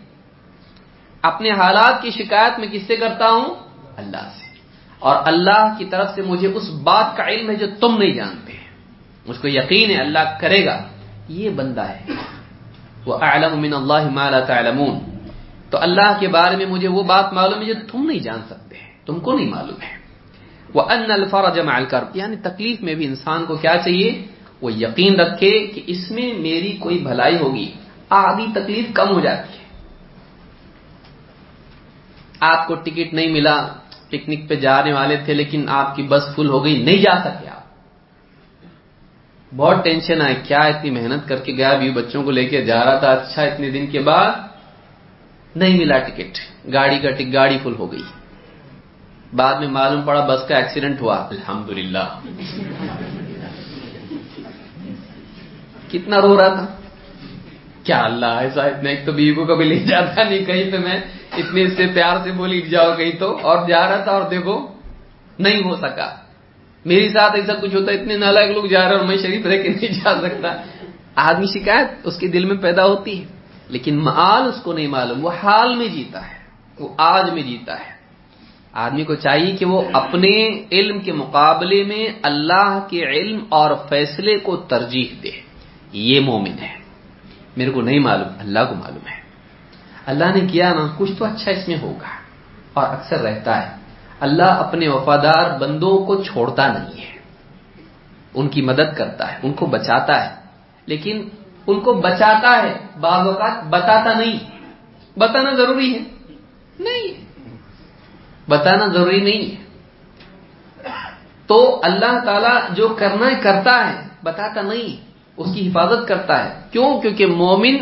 [1.23, 3.55] اپنے حالات کی شکایت میں کس سے کرتا ہوں؟
[3.97, 4.59] اللہ سے۔
[4.99, 8.53] اور اللہ کی طرف سے مجھے اس بات کا علم ہے جو تم نہیں جانتے۔
[9.27, 10.83] مجھ کو یقین ہے اللہ کرے گا۔
[11.29, 12.05] یہ بندہ ہے۔
[13.07, 14.99] وہ اعلم من اللہ مالا تعلمون۔
[15.71, 18.77] تو اللہ کے بارے میں مجھے وہ بات معلوم ہے جو تم نہیں جان سکتے۔
[19.07, 20.04] تم کو نہیں معلوم ہے۔
[20.75, 24.27] وہ ان الفرج مع الكرب یعنی تکلیف میں بھی انسان کو کیا چاہیے؟
[24.61, 27.73] وہ یقین رکھے کہ اس میں میری کوئی بھلائی ہوگی۔
[28.09, 29.65] آدھی تکلیف کم ہو جاتی ہے۔
[32.41, 33.69] آپ کو ٹکٹ نہیں ملا،
[34.09, 37.49] پکنک پہ جانے والے تھے، لیکن آپ کی بس فل ہو گئی، نہیں جا سکے
[37.49, 37.65] آپ۔
[39.57, 42.85] بہت ٹینشن آئے، کیا اتنی محنت کر کے گیا؟ بھی بچوں کو لے کے جا
[42.85, 44.31] رہا تھا اچھا اتنے دن کے بعد
[45.57, 46.39] نہیں ملا ٹکٹ۔
[46.73, 48.03] گاڑی کا ٹک گاڑی فل ہو گئی۔
[49.33, 52.21] بعد میں معلوم پڑا بس کا ایکسیڈنٹ ہوا۔ الحمدللہ۔
[55.91, 56.67] کتنا رو رہا تھا؟
[57.85, 61.01] کیا اللہ ایسا اتنا ایک تو بیوی کو کبھی لے جاتا نہیں کہیں تو میں
[61.37, 64.67] اتنے سے پیار سے بولی جاؤ کہیں تو۔ اور جا رہا تھا اور دیکھو
[65.39, 66.15] نہیں ہو سکا۔
[66.85, 69.69] میری ساتھ ایسا کچھ ہوتا اتنے نالائک لوگ جا رہے اور میں شریف رہ کے
[69.69, 70.49] نہیں جا سکتا۔
[71.15, 73.27] آدمی شکایت اس کے دل میں پیدا ہوتی ہے
[73.69, 76.39] لیکن مال اس کو نہیں معلوم۔ وہ حال میں جیتا ہے
[76.79, 77.94] وہ آج میں جیتا ہے۔
[78.75, 84.39] آدمی کو چاہیے کہ وہ اپنے علم کے مقابلے میں اللہ کے علم اور فیصلے
[84.39, 85.31] کو ترجیح دے۔
[85.93, 86.79] یہ مومن ہے۔
[87.57, 89.21] میرے کو نہیں معلوم، اللہ کو معلوم ہے۔
[90.07, 92.09] اللہ نے کیا نا، کچھ تو اچھا اس میں ہوگا۔
[92.73, 93.77] اور اکثر رہتا ہے،
[94.21, 97.19] اللہ اپنے وفادار بندوں کو چھوڑتا نہیں ہے۔
[98.35, 100.35] ان کی مدد کرتا ہے، ان کو بچاتا ہے۔
[100.87, 101.29] لیکن
[101.67, 104.39] ان کو بچاتا ہے، بعض اوقات بتاتا نہیں۔
[105.19, 106.33] بتانا ضروری ہے۔
[106.81, 107.24] نہیں۔
[108.49, 109.65] بتانا ضروری نہیں ہے۔
[111.47, 115.05] تو اللہ تعالی جو کرنا ہے کرتا ہے، بتاتا نہیں،
[115.37, 117.77] اس کی حفاظت کرتا ہے۔ کیوں؟ کیونکہ مومن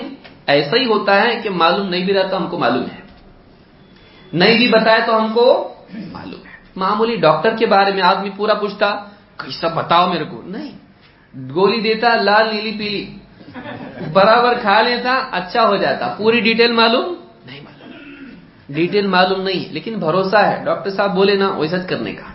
[0.47, 3.03] ایسا ہی ہوتا ہے کہ معلوم نہیں بھی رہتا ہم کو معلوم ہے۔
[4.33, 8.55] نہیں بھی بتایا تو ہم کو معلوم ہے۔ معمولی ڈاکٹر کے بارے میں آدمی پورا
[8.55, 8.95] پوچھتا،
[9.37, 10.73] کیسا بتاؤ میرے کو؟ نہیں۔
[11.55, 13.15] گولی دیتا، لال، نیلی، پیلی،
[14.13, 17.15] برابر کھا لیتا اچھا ہو جاتا، پوری ڈیٹیل معلوم؟
[18.69, 22.27] ڈیٹیل معلوم نہیں لیکن بھروسہ ہے۔ ڈاکٹر صاحب بولے نا ویسا کرنے کا۔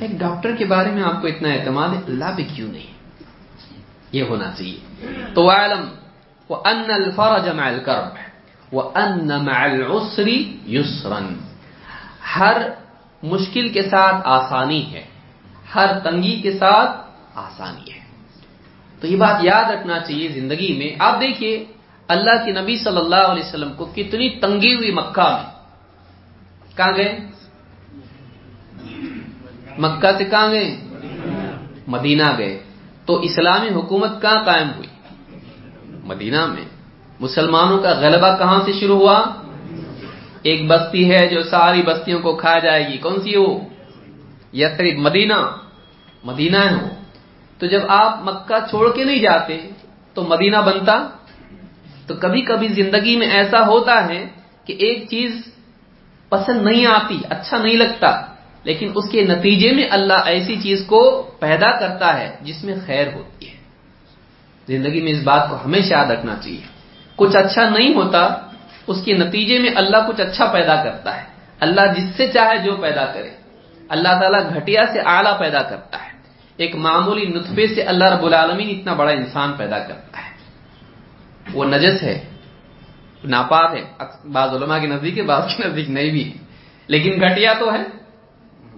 [0.00, 2.92] ایک ڈاکٹر کے بارے میں آپ کو اتنا اعتماد ہے، اللہ پہ کیوں نہیں؟
[4.12, 5.88] یہ ہونا چاہیے۔ تو عالم
[6.48, 8.16] وہ ان الفرج مع الكرب
[8.72, 10.26] وہ ان مع العسر
[10.68, 11.18] یسرا
[12.36, 12.68] ہر
[13.22, 15.04] مشکل کے ساتھ آسانی ہے،
[15.74, 16.90] ہر تنگی کے ساتھ
[17.34, 17.98] آسانی ہے۔
[19.00, 21.64] تو یہ بات یاد رکھنا چاہیے زندگی میں۔ آپ دیکھیے
[22.08, 25.52] اللہ کے نبی صلی اللہ علیہ وسلم کو کتنی تنگی ہوئی مکہ میں؟
[26.76, 27.18] کہاں گئے؟
[29.78, 30.76] مکہ سے کہاں گئے؟
[31.86, 32.62] مدینہ گئے۔
[33.06, 34.88] تو اسلامی حکومت کہاں قائم ہوئی؟
[36.04, 36.64] مدینہ میں۔
[37.20, 39.24] مسلمانوں کا غلبہ کہاں سے شروع ہوا؟
[40.42, 43.60] ایک بستی ہے جو ساری بستیوں کو کھا جائے گی۔ کون سی وہ؟
[44.52, 45.56] یسرب مدینہ۔
[46.24, 46.88] مدینہ ہے وہ۔
[47.58, 49.70] تو جب آپ مکہ چھوڑ کے نہیں جاتے
[50.14, 51.08] تو مدینہ بنتا؟
[52.06, 54.26] تو کبھی کبھی زندگی میں ایسا ہوتا ہے
[54.64, 55.42] کہ ایک چیز
[56.28, 58.20] پسند نہیں آتی اچھا نہیں لگتا،
[58.64, 63.06] لیکن اس کے نتیجے میں اللہ ایسی چیز کو پیدا کرتا ہے جس میں خیر
[63.12, 63.54] ہوتی ہے۔
[64.68, 66.60] زندگی میں اس بات کو ہمیشہ یاد رکھنا چاہیے۔
[67.16, 68.28] کچھ اچھا نہیں ہوتا،
[68.86, 71.22] اس کے نتیجے میں اللہ کچھ اچھا پیدا کرتا ہے۔
[71.60, 73.30] اللہ جس سے چاہے جو پیدا کرے۔
[73.88, 76.10] اللہ تعالیٰ گھٹیا سے آلہ پیدا کرتا ہے۔
[76.56, 80.31] ایک معمولی نطفے سے اللہ رب العالمین اتنا بڑا انسان پیدا کرتا ہے۔
[81.52, 82.24] وہ نجس ہے،
[83.24, 86.38] ناپاک ہے۔ بعض علماء کے نزدیک ہے، بعض کے نزدیک نہیں بھی ہے۔
[86.86, 87.82] لیکن گھٹیا تو ہے۔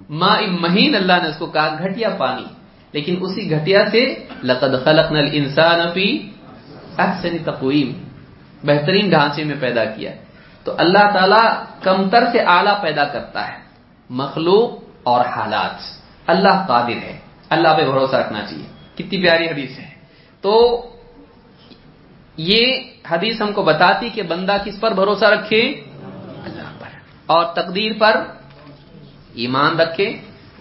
[0.09, 2.45] ماں مہین اللہ نے اس کو کہا، گھٹیا پانی۔
[2.93, 6.31] لیکن اسی گھٹیا سے لقد خلقنا الانسان فی
[6.99, 8.05] احسن تقویم۔
[8.65, 10.11] بہترین ڈھانچے میں پیدا کیا
[10.65, 13.59] تو اللہ تعالی کمتر سے اعلی پیدا کرتا ہے۔
[14.11, 14.71] مخلوق
[15.03, 17.19] اور حالات۔ اللہ قادر ہے۔
[17.51, 19.91] اللہ پہ بھروسہ رکھنا چاہیے۔ کتنی پیاری حدیث ہے۔
[20.41, 20.83] تو
[22.37, 22.67] یہ
[23.11, 25.61] حدیث ہم کو بتاتی کہ بندہ کس پر بھروسہ رکھے؟
[26.45, 26.89] اللہ پر۔
[27.27, 28.25] اور تقدیر پر
[29.35, 30.17] ایمان رکھے۔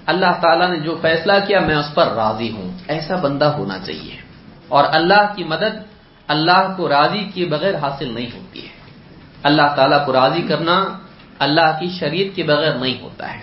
[0.06, 4.18] اللہ تعالیٰ نے جو فیصلہ کیا، میں اس پر راضی ہوں۔ ایسا بندہ ہونا چاہیے۔
[4.68, 5.84] اور اللہ کی مدد
[6.28, 8.74] اللہ کو راضی کیے بغیر حاصل نہیں ہوتی ہے۔
[9.44, 11.00] اللہ تعالیٰ کو راضی کرنا
[11.40, 13.42] اللہ کی شریعت کے بغیر نہیں ہوتا ہے۔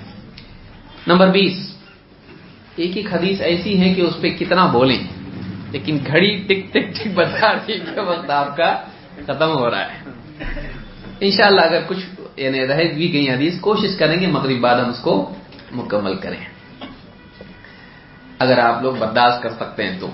[1.07, 1.75] نمبر بیس،
[2.77, 5.20] ایک ایک حدیث ایسی ہے کہ اس پہ کتنا بولیں۔
[5.71, 8.81] لیکن گھڑی ٹک ٹک ٹک بتا رہی کہ وقت آپ کا
[9.27, 10.11] ختم ہو رہا ہے۔
[11.21, 14.99] انشاءاللہ اگر کچھ یعنی رہ بھی گئی حدیث، کوشش کریں گے مغرب بعد ہم اس
[15.03, 15.35] کو
[15.73, 16.45] مکمل کریں۔
[18.39, 20.11] اگر آپ لوگ برداشت کر سکتے ہیں تو۔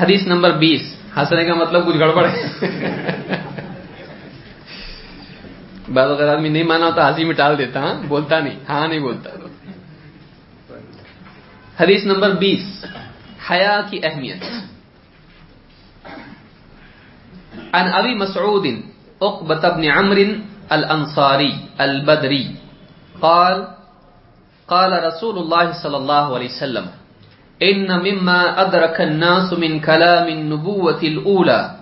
[0.00, 2.42] حدیث نمبر بیس۔ ہنسنے کا مطلب کچھ گڑبڑ ہے۔
[5.94, 8.98] بعض اگر آدمی نہیں مانا تو ہنسی میں ٹال دیتا ہاں بولتا نہیں ہاں نہیں
[8.98, 9.30] بولتا۔
[11.80, 12.84] حدیث نمبر بیس۔
[13.50, 14.42] حیا کی اہمیت
[17.72, 18.66] عن ابی مسعود
[19.20, 20.18] اقبت بن عمر
[20.70, 22.46] الانصاری البدری
[23.20, 23.64] قال
[24.68, 26.86] قال رسول الله صلى الله عليه وسلم
[27.62, 31.76] إن مما أدرك الناس من كلام النبوة الأولى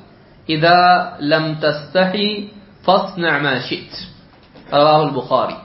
[0.48, 0.80] إذا
[1.20, 2.48] لم تستحي
[2.84, 3.92] فاصنع ما شئت.
[4.72, 5.58] رواه البخاری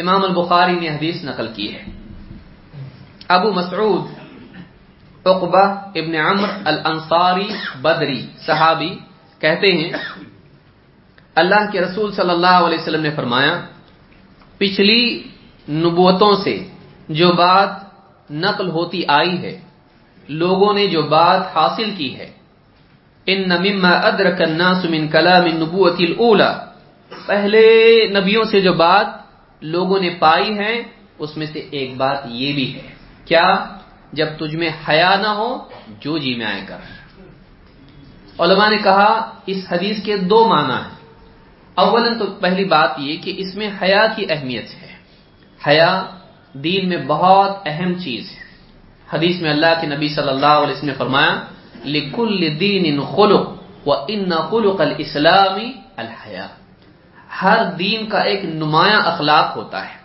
[0.00, 1.84] إمام البخاری نے حدیث نقل کی ہے
[3.28, 4.17] أبو مسعود
[5.28, 5.64] عقبہ
[6.00, 7.48] ابن عمر الانصاری
[7.82, 8.92] بدری صحابی
[9.40, 9.90] کہتے ہیں،
[11.40, 13.54] اللہ کے رسول صلی اللہ علیہ وسلم نے فرمایا،
[14.58, 15.02] پچھلی
[15.82, 16.56] نبوتوں سے
[17.18, 17.70] جو بات
[18.30, 19.54] نقل ہوتی آئی ہے،
[20.28, 22.30] لوگوں نے جو بات حاصل کی ہے،
[23.26, 26.52] ان مما ادرک الناس من کلام النبوت الاولى
[27.26, 27.64] پہلے
[28.16, 29.06] نبیوں سے جو بات
[29.62, 30.74] لوگوں نے پائی ہے،
[31.18, 32.86] اس میں سے ایک بات یہ بھی ہے۔
[33.24, 33.48] کیا؟
[34.12, 35.68] جب تجھ میں حیا نہ ہو،
[36.00, 36.76] جو جی میں آئے کر
[38.38, 40.98] علماء نے کہا، اس حدیث کے دو معنی ہیں۔
[41.74, 44.92] اولا تو پہلی بات یہ کہ اس میں حیا کی اہمیت ہے۔
[45.66, 46.04] حیا
[46.52, 48.48] دین میں بہت اہم چیز ہے۔
[49.12, 51.40] حدیث میں اللہ کے نبی صلی اللہ علیہ وسلم نے فرمایا،
[51.84, 53.48] لکل دین خلق
[53.86, 56.46] و ان خلق الاسلامی الحیا۔
[57.42, 59.98] ہر دین کا ایک نمایاں اخلاق ہوتا ہے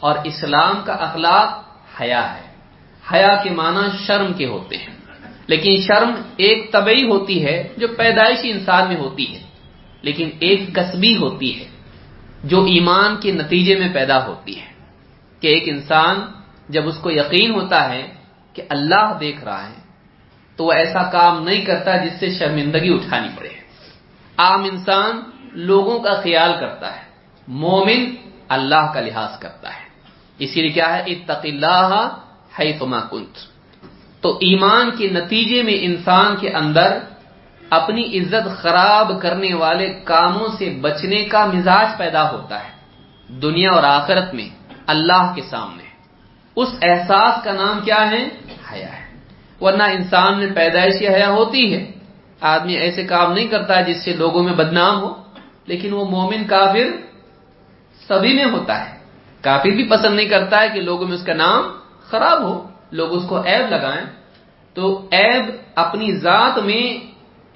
[0.00, 1.64] اور اسلام کا اخلاق
[2.00, 2.43] حیا ہے۔
[3.12, 4.94] حیا کے معنی شرم کے ہوتے ہیں۔
[5.46, 9.42] لیکن شرم ایک طبعی ہوتی ہے جو پیدائشی انسان میں ہوتی ہے،
[10.02, 11.68] لیکن ایک کسبی ہوتی ہے
[12.44, 14.74] جو ایمان کے نتیجے میں پیدا ہوتی ہے۔
[15.40, 16.20] کہ ایک انسان
[16.68, 18.14] جب اس کو یقین ہوتا ہے
[18.52, 19.74] کہ اللہ دیکھ رہا ہے،
[20.56, 23.48] تو وہ ایسا کام نہیں کرتا جس سے شرمندگی اٹھانی پڑے۔
[24.36, 25.20] عام انسان
[25.52, 27.02] لوگوں کا خیال کرتا ہے،
[27.48, 28.14] مومن
[28.48, 29.88] اللہ کا لحاظ کرتا ہے۔
[30.38, 32.18] اسی لیے کیا ہے؟ اتق اللہ
[32.58, 33.38] ہے کنت۔
[34.20, 36.98] تو ایمان کے نتیجے میں انسان کے اندر
[37.70, 42.70] اپنی عزت خراب کرنے والے کاموں سے بچنے کا مزاج پیدا ہوتا ہے۔
[43.28, 44.48] دنیا اور آخرت میں
[44.86, 45.82] اللہ کے سامنے۔
[46.56, 48.28] اس احساس کا نام کیا ہے؟
[48.72, 49.16] حیا ہے۔
[49.60, 51.92] ورنہ انسان میں پیدائشی حیا ہوتی ہے۔
[52.40, 55.22] آدمی ایسے کام نہیں کرتا جس سے لوگوں میں بدنام ہو،
[55.66, 56.96] لیکن وہ مومن کافر
[58.08, 58.98] سبھی میں ہوتا ہے۔
[59.40, 61.83] کافر بھی پسند نہیں کرتا ہے کہ لوگوں میں اس کا نام
[62.14, 64.06] خراب ہو، لوگ اس کو عیب لگائیں،
[64.74, 66.84] تو عیب اپنی ذات میں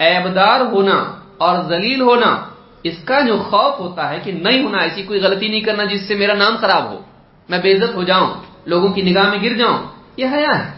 [0.02, 2.48] عیبدار ہونا اور ذلیل ہونا،
[2.82, 6.08] اس کا جو خوف ہوتا ہے کہ نہیں ہونا، ایسی کوئی غلطی نہیں کرنا جس
[6.08, 7.00] سے میرا نام خراب ہو،
[7.48, 8.34] میں بے عزت ہو جاؤں،
[8.66, 9.78] لوگوں کی نگاہ میں گر جاؤں،
[10.16, 10.70] یہ حیا ہے۔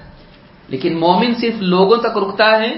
[0.69, 2.75] لیکن مومن صرف لوگوں تک رکتا ہے،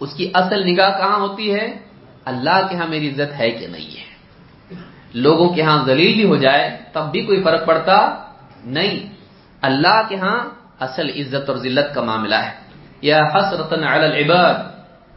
[0.00, 1.78] اس کی اصل نگاہ کہاں ہوتی ہے؟
[2.24, 4.12] اللہ کے ہاں میری عزت ہے کہ نہیں ہے۔
[5.14, 8.16] لوگوں کے ہاں ذلیل بھی ہو جائے، تب بھی کوئی فرق پڑتا
[8.64, 9.11] نہیں۔
[9.62, 12.50] اللہ کے ہاں اصل عزت اور ذلت کا معاملہ ہے۔
[13.02, 14.54] یا حسرت علی العباد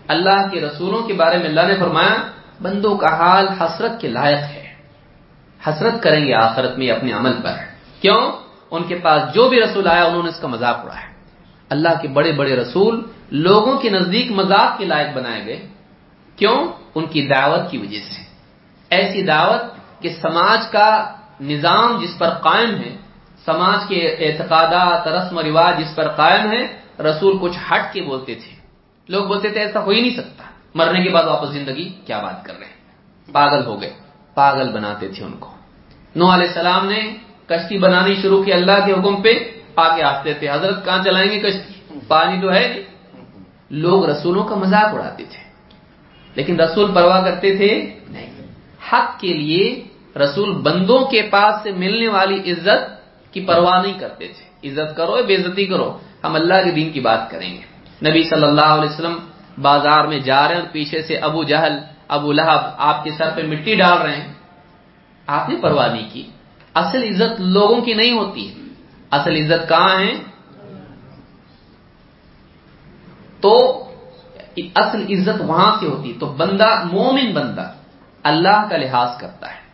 [0.08, 2.16] اللہ کے رسولوں کے بارے میں اللہ نے فرمایا،
[2.62, 4.74] بندوں کا حال حسرت کے لائق ہے۔
[5.66, 7.52] حسرت کریں گے آخرت میں اپنے عمل پر۔
[8.00, 8.32] کیوں؟
[8.70, 11.06] ان کے پاس جو بھی رسول آیا، انہوں نے اس کا مذاق اڑایا۔
[11.70, 15.68] اللہ کے بڑے بڑے رسول لوگوں کے نزدیک مذاق کے لائق بنائے گئے۔
[16.36, 18.22] کیوں؟ ان کی دعوت کی وجہ سے۔
[18.90, 22.96] ایسی دعوت کہ سماج کا نظام جس پر قائم ہے،
[23.44, 28.34] سماج کے اعتقادات، رسم و رواج جس پر قائم ہے، رسول کچھ ہٹ کے بولتے
[28.34, 28.56] تھے۔
[29.08, 32.44] لوگ بولتے تھے، ایسا ہو ہی نہیں سکتا۔ مرنے کے بعد واپس زندگی کیا بات
[32.44, 32.78] کر رہے ہیں؟
[33.32, 33.92] پاگل ہو گئے۔
[34.34, 35.50] پاگل بناتے تھے ان کو۔
[36.16, 39.32] نو علیہ السلام نے کشتی بنانی شروع کی اللہ کے حکم پہ،
[39.76, 42.82] آگے آتے تھے۔ حضرت کہاں چلائیں گے کشتی؟ پانی تو ہے نہیں۔
[43.70, 45.42] لوگ رسولوں کا مذاق اڑاتے تھے،
[46.34, 48.30] لیکن رسول پرواہ کرتے تھے، نہیں۔
[48.92, 49.87] حق کے لیے
[50.18, 52.98] رسول بندوں کے پاس سے ملنے والی عزت
[53.32, 57.00] کی پرواہ نہیں کرتے تھے۔ عزت کرو بے عزتی کرو، ہم اللہ کے دین کی
[57.00, 57.60] بات کریں گے۔
[58.10, 59.18] نبی صلی اللہ علیہ وسلم
[59.62, 61.78] بازار میں جا رہے ہیں اور پیچھے سے ابو جہل،
[62.08, 64.32] ابو لہب آپ کے سر پہ مٹی ڈال رہے ہیں۔
[65.26, 66.30] آپ نے پرواہ نہیں کی۔
[66.74, 68.68] اصل عزت لوگوں کی نہیں ہوتی ہے۔
[69.10, 70.14] اصل عزت کہاں ہے؟
[73.40, 73.84] تو
[74.74, 77.72] اصل عزت وہاں سے ہوتی تو بندہ، مومن بندہ
[78.22, 79.67] اللہ کا لحاظ کرتا ہے۔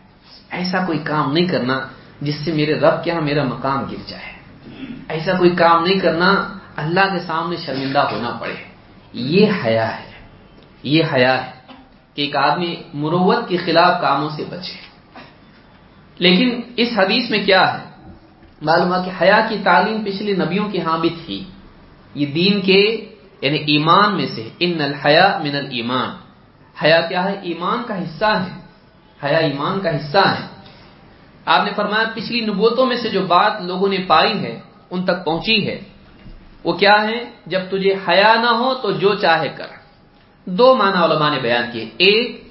[0.49, 1.79] ایسا کوئی کام نہیں کرنا
[2.21, 4.35] جس سے میرے رب کے میرا مقام گر جائے۔
[5.09, 8.55] ایسا کوئی کام نہیں کرنا اللہ کے سامنے شرمندہ ہونا پڑے۔
[9.13, 10.11] یہ حیا ہے۔
[10.83, 11.51] یہ حیا ہے
[12.13, 14.85] کہ ایک آدمی مروت کے خلاف کاموں سے بچے۔
[16.17, 18.11] لیکن اس حدیث میں کیا ہے؟
[18.61, 21.43] معلوم ہے کہ حیا کی تعلیم پچھلے نبیوں کے ہاں بھی تھی۔
[22.15, 26.09] یہ دین کے یعنی ایمان میں سے۔ ان الحیا من المان
[26.83, 28.64] حیا کیا ہے؟ ایمان کا حصہ ہے۔
[29.23, 30.55] حیا ایمان کا حصہ ہے
[31.45, 34.59] آپ نے فرمایا پچھلی نبوتوں میں سے جو بات لوگوں نے پائی ہے،
[34.91, 35.79] ان تک پہنچی ہے۔
[36.63, 39.65] وہ کیا ہے جب تجھے حیا نہ ہو تو جو چاہے کر۔
[40.45, 42.45] دو معنی علماء نے بیان کیے۔ ایک،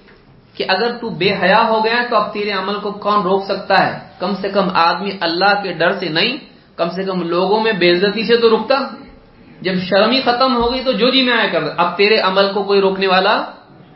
[0.55, 3.87] کہ اگر تو بے حیا ہو گیا تو اب تیرے عمل کو کون روک سکتا
[3.87, 6.37] ہے؟ کم سے کم آدمی اللہ کے ڈر سے نہیں،
[6.77, 8.75] کم سے کم لوگوں میں بے عزتی سے تو رکتا۔
[9.61, 12.63] جب شرمی ختم ہو گئی تو جو جی میں آیا کر۔ اب تیرے عمل کو
[12.63, 13.45] کوئی روکنے والا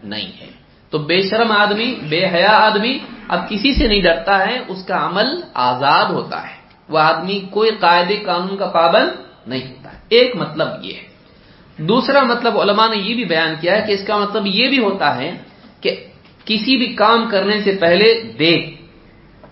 [0.03, 0.58] نہیں ہے۔
[0.91, 2.99] تو بے شرم آدمی، بے حیا آدمی
[3.29, 7.71] اب کسی سے نہیں ڈرتا ہے، اس کا عمل آزاد ہوتا ہے۔ وہ آدمی کوئی
[7.81, 9.09] قاعدے قانون کا پابند
[9.47, 11.09] نہیں ہوتا۔ ہے ایک مطلب یہ ہے۔
[11.83, 14.79] دوسرا مطلب علماء نے یہ بھی بیان کیا ہے کہ اس کا مطلب یہ بھی
[14.79, 15.37] ہوتا ہے
[15.81, 16.07] کہ
[16.45, 18.83] کسی بھی کام کرنے سے پہلے دیکھ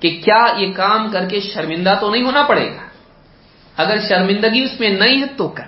[0.02, 2.86] کہ کیا یہ کام کر کے شرمندہ تو نہیں ہونا پڑے گا۔
[3.76, 5.64] اگر شرمندگی اس میں نہیں ہے تو کر۔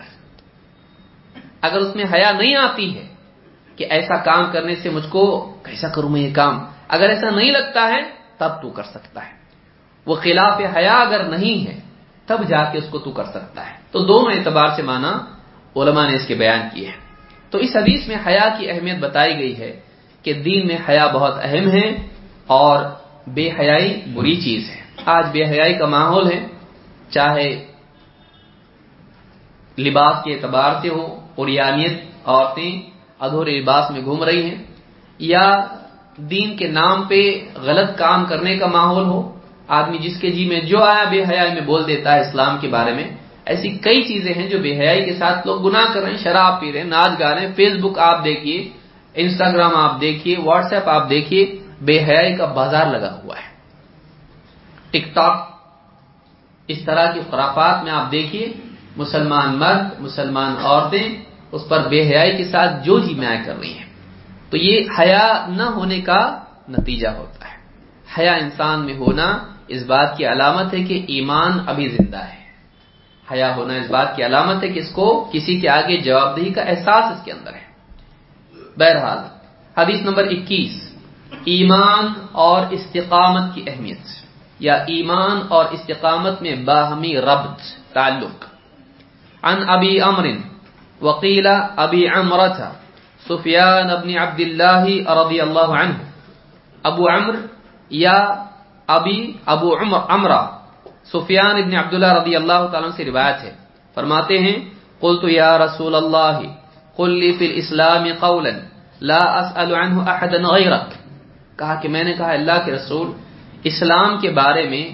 [1.61, 3.18] اگر اس میں حیا نہیں آتی ہے
[3.79, 7.51] کہ ایسا کام کرنے سے مجھ کو کیسا کروں میں یہ کام؟ اگر ایسا نہیں
[7.51, 8.03] لگتا ہے،
[8.39, 9.33] تب تو کر سکتا ہے۔
[10.07, 11.81] وہ خلاف حیا اگر نہیں ہے،
[12.27, 15.25] تب جا کے اس کو تو کر سکتا ہے۔ تو دونوں اعتبار سے مانا
[15.77, 16.97] علماء نے اس کے بیان کیے ہیں۔
[17.51, 19.81] تو اس حدیث میں حیا کی اہمیت بتائی گئی ہے
[20.23, 22.07] کہ دین میں حیا بہت اہم ہے
[22.47, 22.85] اور
[23.27, 26.47] بے حیائی بری چیز ہے۔ آج بے حیائی کا ماحول ہے،
[27.11, 27.73] چاہے
[29.79, 31.49] لباس کے اعتبار سے ہو اور
[32.25, 32.88] عورتیں
[33.21, 34.59] ادھورے لباس میں گھوم رہی ہیں،
[35.21, 35.47] یا
[36.31, 37.21] دین کے نام پہ
[37.63, 39.21] غلط کام کرنے کا ماحول ہو،
[39.69, 42.69] آدمی جس کے جی میں جو آیا بے حیائی میں بول دیتا ہے اسلام کے
[42.69, 43.07] بارے میں،
[43.51, 46.61] ایسی کئی چیزیں ہیں جو بے حیائی کے ساتھ لوگ گناہ کر رہے ہیں، شراب
[46.61, 48.59] پی رہے ہیں، ناچ گا رہے ہیں، فیس بک آپ دیکھیے،
[49.15, 51.43] انسٹاگرام آپ دیکھیے، واٹس ایپ آپ دیکھیے،
[51.81, 53.49] بے حیائی کا بازار لگا ہوا ہے۔
[54.91, 55.37] ٹک ٹاک،
[56.69, 58.47] اس طرح کی خرافات میں آپ دیکھیے،
[58.97, 61.07] مسلمان مرد، مسلمان عورتیں
[61.53, 63.85] اس پر بے حیائی کے ساتھ جو جی میں کر رہی ہیں۔
[64.51, 67.59] تو یہ حیا نہ ہونے کا نتیجہ ہوتا ہے۔
[68.19, 72.39] حیا انسان میں ہونا اس بات کی علامت ہے کہ ایمان ابھی زندہ ہے۔
[73.33, 76.53] حیا ہونا اس بات کی علامت ہے کہ اس کو کسی کے آگے جواب دہی
[76.53, 77.69] کا احساس اس کے اندر ہے۔
[78.79, 79.19] بہرحال،
[79.81, 80.97] حدیث نمبر اکیس،
[81.45, 83.99] ایمان اور استقامت کی اہمیت،
[84.61, 87.61] یا ایمان اور استقامت میں باہمی ربط،
[87.93, 88.45] تعلق۔
[89.43, 90.27] عن ابی امر
[91.03, 92.61] وقیل ابی عمرت
[93.29, 95.95] سفیان ابن عبد اللہ رضی اللہ عنہ۔
[96.83, 97.35] ابو عمر
[97.91, 98.45] یا
[98.87, 100.43] ابی ابو عمر عمرہ۔
[101.13, 103.53] سفیان ابن عبداللہ رضی اللہ تعالیٰ سے روایت ہے۔
[103.95, 104.59] فرماتے ہیں،
[105.01, 106.39] قلت یا رسول اللہ،
[106.97, 108.51] قل لی فی الاسلام قولا،
[109.01, 110.89] لا اسأل عنہ احدا غیرک۔
[111.59, 113.13] کہا کہ میں نے کہا اللہ کے رسول،
[113.65, 114.87] اسلام کے بارے میں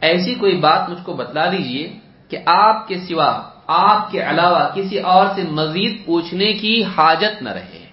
[0.00, 4.98] ایسی کوئی بات مجھ کو بتلا دیجیے کہ آپ کے سوا آپ کے علاوہ کسی
[4.98, 7.86] اور سے مزید پوچھنے کی حاجت نہ رہے۔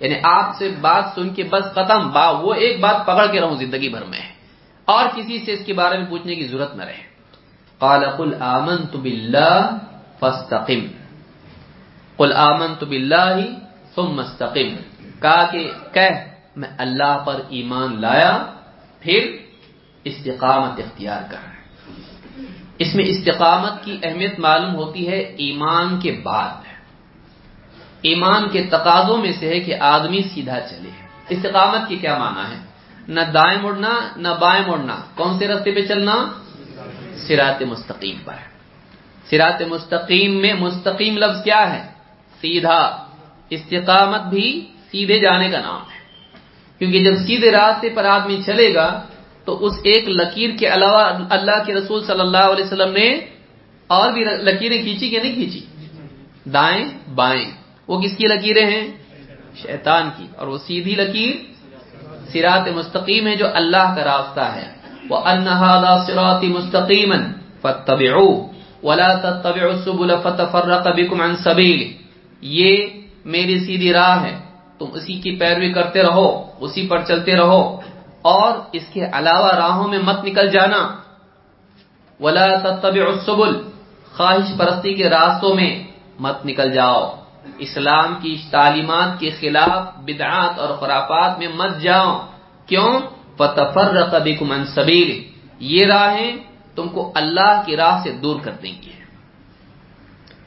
[0.00, 3.56] یعنی آپ سے بات سن کے بس ختم، با، وہ ایک بات پکڑ کے رہوں
[3.56, 4.32] زندگی بھر میں۔
[4.84, 7.08] اور کسی سے اس کے بارے میں پوچھنے کی ضرورت نہ رہے۔
[7.78, 9.78] قال، قل آمنت باللہ
[10.18, 10.86] فاستقم۔
[12.16, 13.36] قل آمنت باللہ
[13.94, 14.76] ثم استقم۔
[15.20, 18.46] کہا کہ، کہہ، میں اللہ پر ایمان لایا،
[19.00, 19.36] پھر
[20.04, 21.47] استقامت اختیار کر۔
[22.78, 26.68] اس میں استقامت کی اہمیت معلوم ہوتی ہے ایمان کے بعد
[28.02, 30.90] ایمان کے تقاضوں میں سے ہے کہ آدمی سیدھا چلے۔
[31.28, 32.60] استقامت کی کیا معنی ہے؟
[33.08, 36.28] نہ دائیں مڑنا، نہ بائیں مڑنا۔ کون سے رستے پہ چلنا؟
[37.16, 38.34] سرات مستقیم پر۔
[39.30, 41.88] سرات مستقیم میں مستقیم لفظ کیا ہے؟
[42.40, 43.06] سیدھا۔
[43.50, 45.98] استقامت بھی سیدھے جانے کا نام ہے۔
[46.78, 49.02] کیونکہ جب سیدھے راستے پر آدمی چلے گا
[49.48, 53.08] تو اس ایک لکیر کے علاوہ اللہ کے رسول صلی اللہ علیہ وسلم نے
[53.86, 55.60] اور بھی لکیریں کھینچی کہ نہیں کھینچی؟
[56.50, 56.84] دائیں،
[57.14, 57.44] بائیں۔
[57.88, 58.88] وہ کس کی لکیریں ہیں؟
[59.56, 61.36] شیطان کی۔ اور وہ سیدھی لکیر
[62.32, 64.68] سرات مستقیم ہے جو اللہ کا راستہ ہے۔
[65.08, 67.14] وہ انہادا سراتی مستقیم
[67.60, 68.02] فتب
[68.82, 71.92] ولا تتبعوا السبل فتفرق بكم عن سبيل
[72.40, 72.86] یہ
[73.24, 74.38] میری سیدھی راہ ہے۔
[74.78, 77.80] تم اسی کی پیروی کرتے رہو، اسی پر چلتے رہو۔
[78.28, 80.96] اور اس کے علاوہ راہوں میں مت نکل جانا۔
[82.20, 83.68] ولا تتبعوا السبل،
[84.16, 85.84] خواہش پرستی کے راستوں میں
[86.20, 87.14] مت نکل جاؤ۔
[87.58, 92.26] اسلام کی تعلیمات کے خلاف بدعات اور خرافات میں مت جاؤ۔
[92.66, 93.00] کیوں؟
[93.36, 96.36] فتفرق بكم عن سبيل۔ یہ راہیں
[96.74, 98.92] تم کو اللہ کی راہ سے دور کر دیں گے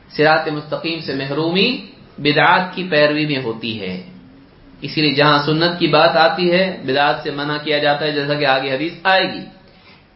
[0.10, 3.96] سرات مستقیم سے محرومی بدعات کی پیروی میں ہوتی ہے۔
[4.82, 8.34] اسی لیے جہاں سنت کی بات آتی ہے بدعات سے منع کیا جاتا ہے، جیسا
[8.34, 9.46] کہ آگے حدیث آئے گی۔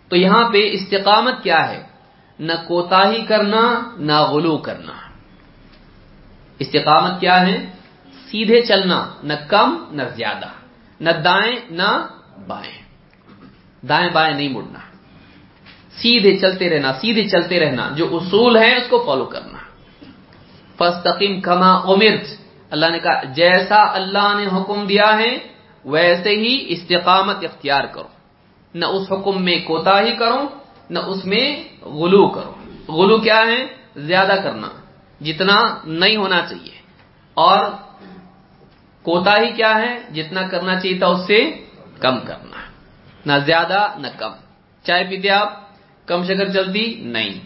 [0.10, 1.84] تو یہاں پہ استقامت کیا ہے؟
[2.39, 4.93] نہ کوتا کرنا، نہ غلو کرنا۔
[6.60, 7.65] استقامت کیا ہے؟
[8.32, 10.45] سیدھے چلنا، نہ کم، نہ زیادہ۔
[10.99, 12.08] نہ دائیں، نہ
[12.47, 12.82] بائیں۔
[13.86, 14.80] دائیں بائیں نہیں مڑنا۔
[15.91, 19.58] سیدھے چلتے رہنا، سیدھے چلتے رہنا۔ جو اصول ہے اس کو فالو کرنا۔
[20.78, 22.44] فستقیم کما امرت۔
[22.76, 25.38] اللہ نے کہا، جیسا اللہ نے حکم دیا ہے،
[25.86, 28.08] ویسے ہی استقامت اختیار کرو۔
[28.74, 30.48] نہ اس حکم میں کوتا ہی کرو،
[30.90, 32.54] نہ اس میں غلو کرو۔
[32.94, 34.68] غلو کیا ہے؟ زیادہ کرنا۔
[35.22, 36.72] جتنا نہیں ہونا چاہیے۔
[37.34, 37.66] اور
[39.04, 41.52] کوتا ہی کیا ہے؟ جتنا کرنا چاہیے تھا، اس سے
[42.00, 42.58] کم کرنا۔
[43.26, 44.32] نہ زیادہ، نہ کم۔
[44.84, 45.54] چائے پیتے آپ؟
[46.06, 47.40] کم شکر چلتی نہیں۔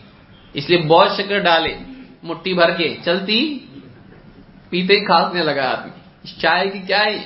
[0.53, 1.77] اس لیے بہت شکر ڈالے
[2.23, 3.59] مٹھی بھر کے چلتی
[4.69, 5.91] پیتے ہی کھانسنے لگا آدمی۔
[6.41, 7.17] چائے کی کیا ہے؟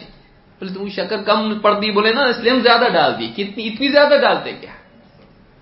[0.59, 3.87] بولے تم شکر کم پڑتی بولے نا، اس لیے ہم زیادہ ڈال دی۔ کتنی، اتنی
[3.87, 4.71] زیادہ ڈالتے کیا؟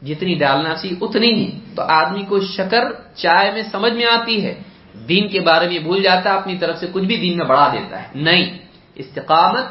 [0.06, 2.84] جتنی ڈالنا چاہیے اتنی ہی۔ تو آدمی کو شکر
[3.16, 4.62] چائے میں سمجھ میں آتی ہے۔
[5.10, 7.70] دین کے بارے میں بھول جاتا ہے، اپنی طرف سے کچھ بھی دین میں بڑھا
[7.74, 8.58] دیتا ہے۔ نہیں،
[8.96, 9.64] استقامت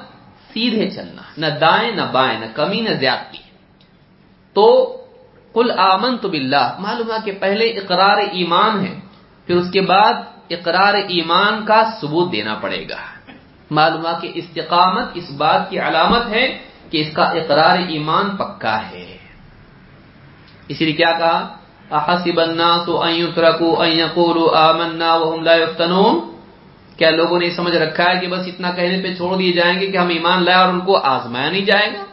[0.53, 3.39] سیدھے چلنا، نہ دائیں، نہ بائیں، نہ کمی، نہ زیادتی۔
[4.53, 4.97] تو
[5.55, 9.01] کل آمن تو بلّہ معلوم ہے کہ پہلے اقرار ایمان ہے،
[9.47, 10.15] پھر اس کے بعد
[10.51, 13.33] اقرار ایمان کا ثبوت دینا پڑے گا۔
[13.71, 16.59] معلوم کہ استقامت اس بات کی علامت ہے
[16.91, 19.17] کہ اس کا اقرار ایمان پکا ہے۔
[20.69, 21.57] اسی لیے کیا کہا؟
[21.91, 26.31] احسب الناس ان يتركوا ان يقولوا آمنا وهم لا يفتنون
[26.97, 29.87] کیا لوگوں نے سمجھ رکھا ہے کہ بس اتنا کہنے پہ چھوڑ دیے جائیں گے
[29.87, 32.05] کہ ہم ایمان لائے اور ان کو آزمایا نہیں جائے گا؟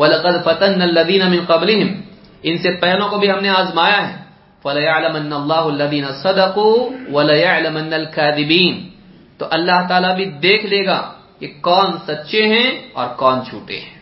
[0.00, 1.94] وَلَقَدْ فَتَنَّ الَّذِينَ مِن قَبْلِهِمْ۔
[2.42, 4.27] ان سے پہلوں کو بھی ہم نے آزمایا ہے۔
[4.68, 8.76] فَلَيَعْلَمَنَّ اللَّهُ الَّذِينَ صَدَقُوا وَلَيَعْلَمَنَّ الْكَاذِبِينَ
[9.38, 13.98] تو اللہ تعالیٰ بھی دیکھ لے گا کہ کون سچے ہیں اور کون جھوٹے ہیں۔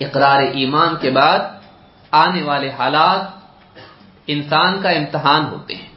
[0.00, 1.38] اقرار ایمان کے بعد
[2.10, 3.40] آنے والے حالات
[4.26, 5.88] انسان کا امتحان ہوتے ہیں۔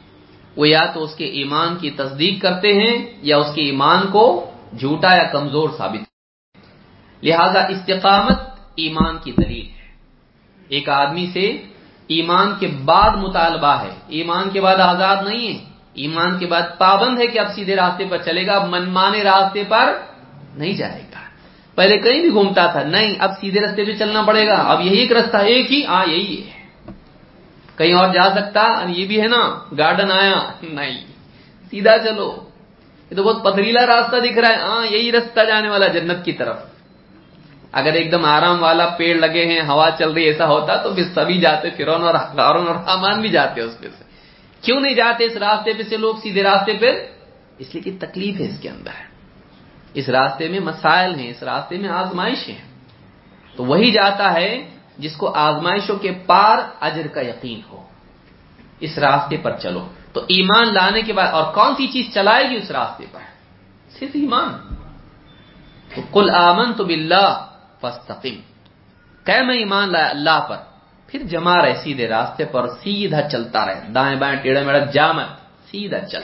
[0.56, 4.50] وہ یا تو اس کے ایمان کی تصدیق کرتے ہیں یا اس کے ایمان کو
[4.78, 6.00] جھوٹا یا کمزور ثابت
[7.24, 8.38] لہذا استقامت
[8.74, 9.88] ایمان کی دلیل ہے۔
[10.68, 11.56] ایک آدمی سے
[12.06, 17.18] ایمان کے بعد مطالبہ ہے۔ ایمان کے بعد آزاد نہیں ہے۔ ایمان کے بعد پابند
[17.18, 19.98] ہے کہ اب سیدھے راستے پر چلے گا منمانے راستے پر
[20.54, 21.20] نہیں جائے گا۔
[21.74, 24.96] پہلے کہیں بھی گھومتا تھا، نہیں، اب سیدھے راستے پہ چلنا پڑے گا۔ اب یہی
[24.96, 26.64] ایک رستہ ایک ہی ہاں یہی ہے۔
[27.76, 31.06] کہیں اور جا سکتا یہ بھی ہے نا، گارڈن آیا، نہیں۔
[31.70, 32.48] سیدھا چلو۔
[33.10, 36.32] یہ تو بہت پتریلا راستہ دکھ رہا ہے۔ ہاں یہی راستہ جانے والا جنت کی
[36.32, 36.73] طرف۔
[37.76, 41.02] اگر ایک دم آرام والا پیڑ لگے ہیں، ہوا چل رہی ایسا ہوتا تو پھر
[41.14, 44.04] سبھی جاتے فرون اور ہارون اور حامان بھی جاتے اس پہ سے۔
[44.60, 47.06] کیوں نہیں جاتے اس راستے پہ سے لوگ سیدھے راستے پہ؟
[47.58, 48.90] اس لیے کہ تکلیف ہے اس کے اندر۔
[49.94, 52.58] اس راستے میں مسائل ہیں، اس راستے میں آزمائش ہے
[53.56, 57.82] تو وہی جاتا ہے جس کو آزمائشوں کے پار اجر کا یقین ہو۔
[58.80, 62.56] اس راستے پر چلو۔ تو ایمان لانے کے بعد اور کون سی چیز چلائے گی
[62.56, 63.20] اس راستے پر؟
[63.98, 64.74] صرف ایمان۔
[65.94, 67.46] تو کل آمن تو بلّہ
[67.84, 68.40] فستقیم
[69.24, 70.56] کہ میں ایمان لایا اللہ پر،
[71.06, 75.30] پھر جمع رہے سیدھے راستے پر، سیدھا چلتا رہے۔ دائیں بائیں ٹیڑھے میڑا جامت
[75.70, 76.22] سیدھا چل۔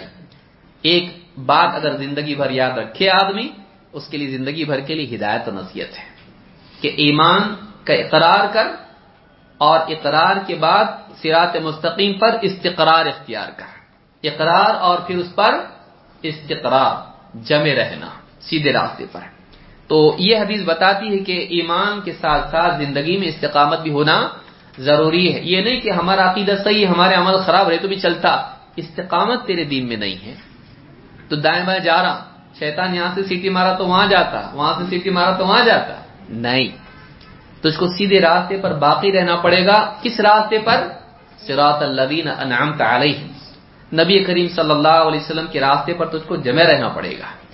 [0.83, 1.05] ایک
[1.39, 3.49] بات اگر زندگی بھر یاد رکھے آدمی،
[3.93, 6.09] اس کے لیے زندگی بھر کے لیے ہدایت و نصیحت ہے
[6.81, 7.55] کہ ایمان
[7.85, 8.67] کا اقرار کر
[9.59, 10.85] اور اقرار کے بعد
[11.23, 13.71] سرات مستقیم پر استقرار اختیار کر۔
[14.23, 15.53] اقرار اور پھر اس پر
[16.23, 16.95] استقرار
[17.43, 18.09] جمے رہنا،
[18.41, 19.40] سیدھے راستے پر۔
[19.91, 24.29] تو یہ حدیث بتاتی ہے کہ ایمان کے ساتھ ساتھ زندگی میں استقامت بھی ہونا
[24.79, 28.51] ضروری ہے۔ یہ نہیں کہ ہمارا عقیدہ صحیح ہمارے عمل خراب رہے تو بھی چلتا۔
[28.77, 30.35] استقامت تیرے دین میں نہیں ہے۔
[31.29, 32.25] تو دائیں بائیں جا رہا۔
[32.59, 35.95] شیطان یہاں سے سیٹی مارا تو وہاں جاتا، وہاں سے سیٹی مارا تو وہاں جاتا۔
[36.29, 36.69] نہیں۔
[37.63, 40.89] تو اس کو سیدھے راستے پر باقی رہنا پڑے گا۔ کس راستے پر؟
[41.47, 43.19] سراط الدین انعام علیہ
[43.95, 47.50] نبی کریم صلی اللہ علیہ وسلم کے راستے پر تجھ کو جمع رہنا پڑے گا۔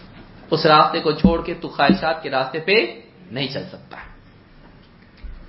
[0.51, 3.97] اس راستے کو چھوڑ کے تو خواہشات کے راستے پہ نہیں چل سکتا۔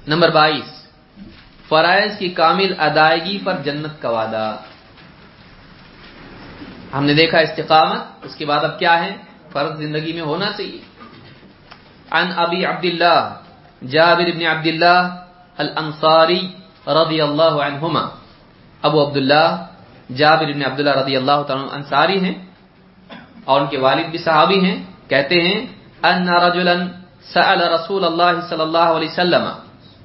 [0.08, 0.88] نمبر بائیس،
[1.70, 4.58] فرائض کی کامل ادائیگی پر جنت کا وعدہ۔
[6.94, 9.18] ہم نے دیکھا استقامت، اس کے بعد اب کیا ہے؟
[9.52, 10.82] فرض زندگی میں ہونا چاہیے۔
[12.12, 13.42] عن ابی عبداللہ،
[13.90, 15.26] جابر بن عبداللہ
[15.58, 16.48] الانصاری
[16.88, 18.10] رضی اللہ عنہما۔
[18.82, 19.66] ابو عبداللہ،
[20.16, 22.47] جابر بن عبداللہ رضی اللہ تعالی انصاری ہیں۔
[23.48, 24.78] اور ان کے والد بھی صحابی ہیں،
[25.12, 25.60] کہتے ہیں
[26.04, 26.76] ان رجلا
[27.34, 29.46] سأل رسول اللہ صلی اللہ علیہ وسلم.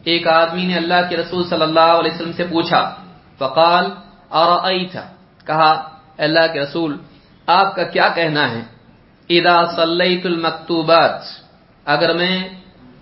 [0.04, 2.82] ایک آدمی نے اللہ کے رسول صلی اللہ علیہ وسلم سے پوچھا،
[3.38, 3.84] فقال
[4.32, 4.94] ارأیت
[5.46, 5.72] کہا
[6.24, 6.90] اللہ کے رسول،
[7.48, 8.62] آپ کا کیا کہنا ہے؟
[9.30, 11.20] اذا صلیت المکتوبات
[11.86, 12.36] اگر میں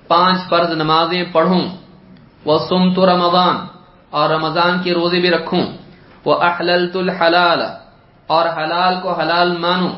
[0.08, 1.64] پانچ فرض نمازیں پڑھوں
[2.44, 3.56] وہ سمت رمضان
[4.12, 5.64] اور رمضان کے روزے بھی رکھوں
[6.24, 7.60] وہ احللت الحلال
[8.28, 9.94] اور حلال کو حلال مانوں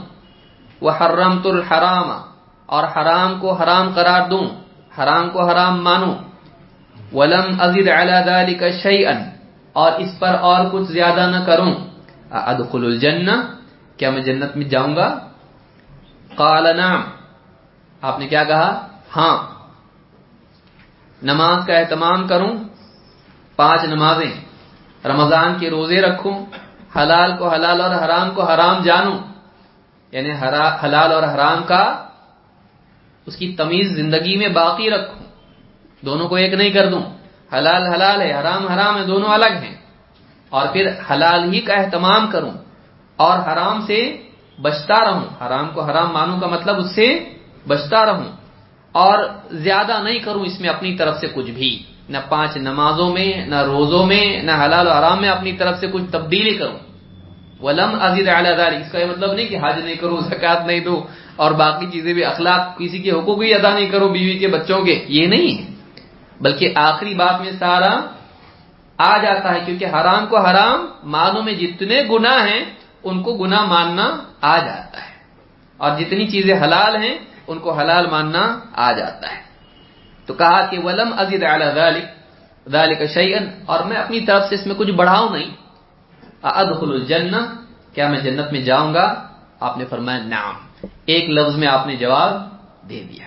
[0.83, 2.11] وہ حرمت الحرام،
[2.67, 4.45] اور حرام کو حرام قرار دوں،
[4.99, 6.15] حرام کو حرام مانوں۔
[7.13, 9.13] ولم ازد على ذلك شيئا
[9.73, 11.75] اور اس پر اور کچھ زیادہ نہ کروں۔
[12.31, 13.31] ادخل الجنہ
[13.97, 15.19] کیا میں جنت میں جاؤں گا؟
[16.37, 17.03] قال نعم۔
[18.03, 19.43] آپ نے کیا کہا؟ ہاں۔
[21.23, 22.57] نماز کا اہتمام کروں،
[23.57, 24.33] پانچ نمازیں۔
[25.07, 26.47] رمضان کے روزے رکھوں،
[26.97, 29.19] حلال کو حلال اور حرام کو حرام جانوں۔
[30.13, 30.31] یعنی
[30.85, 32.09] حلال اور حرام کا
[33.27, 35.25] اس کی تمیز زندگی میں باقی رکھوں۔
[36.05, 37.03] دونوں کو ایک نہیں کر دوں۔
[37.53, 39.75] حلال حلال ہے، حرام حرام ہے، دونوں الگ ہیں۔
[40.49, 42.51] اور پھر حلال ہی کا اہتمام کروں
[43.17, 44.17] اور حرام سے
[44.63, 47.25] بچتا رہوں۔ حرام کو حرام مانوں کا مطلب اس سے
[47.67, 48.37] بچتا رہوں۔
[48.93, 49.19] اور
[49.51, 53.63] زیادہ نہیں کروں اس میں اپنی طرف سے کچھ بھی۔ نہ پانچ نمازوں میں، نہ
[53.63, 56.92] روزوں میں، نہ حلال و حرام میں اپنی طرف سے کچھ تبدیلی کروں۔
[57.63, 61.01] ولم عزیز اعلی اس کا یہ مطلب نہیں کہ حج نہیں کروں زکات نہیں دوں
[61.37, 64.85] اور باقی چیزیں بھی، اخلاق کسی کے حقوق بھی ادا نہیں کروں بیوی کے بچوں
[64.85, 65.71] کے، یہ نہیں ہے۔
[66.41, 68.01] بلکہ آخری بات میں سارا
[68.99, 72.65] آ جاتا ہے، کیونکہ حرام کو حرام مانوں میں جتنے گنا ہیں،
[73.03, 75.13] ان کو گنا ماننا آ جاتا ہے۔
[75.77, 79.41] اور جتنی چیزیں حلال ہیں، ان کو حلال ماننا آ جاتا ہے۔
[80.27, 81.45] تو کہا کہ ولم ازید
[82.69, 85.62] ذالک شیئن، اور میں اپنی طرف سے اس میں کچھ بڑھاؤں نہیں۔
[86.43, 87.37] ادخل الجنہ
[87.95, 89.29] کیا میں جنت میں جاؤں گا؟
[89.61, 92.41] آپ نے فرمایا نعم۔ ایک لفظ میں آپ نے جواب
[92.89, 93.27] دے دیا۔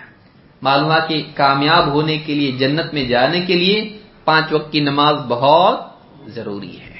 [0.61, 5.15] معلوم کہ کامیاب ہونے کے لیے، جنت میں جانے کے لیے پانچ وقت کی نماز
[5.27, 5.79] بہت
[6.27, 6.95] ضروری ہے۔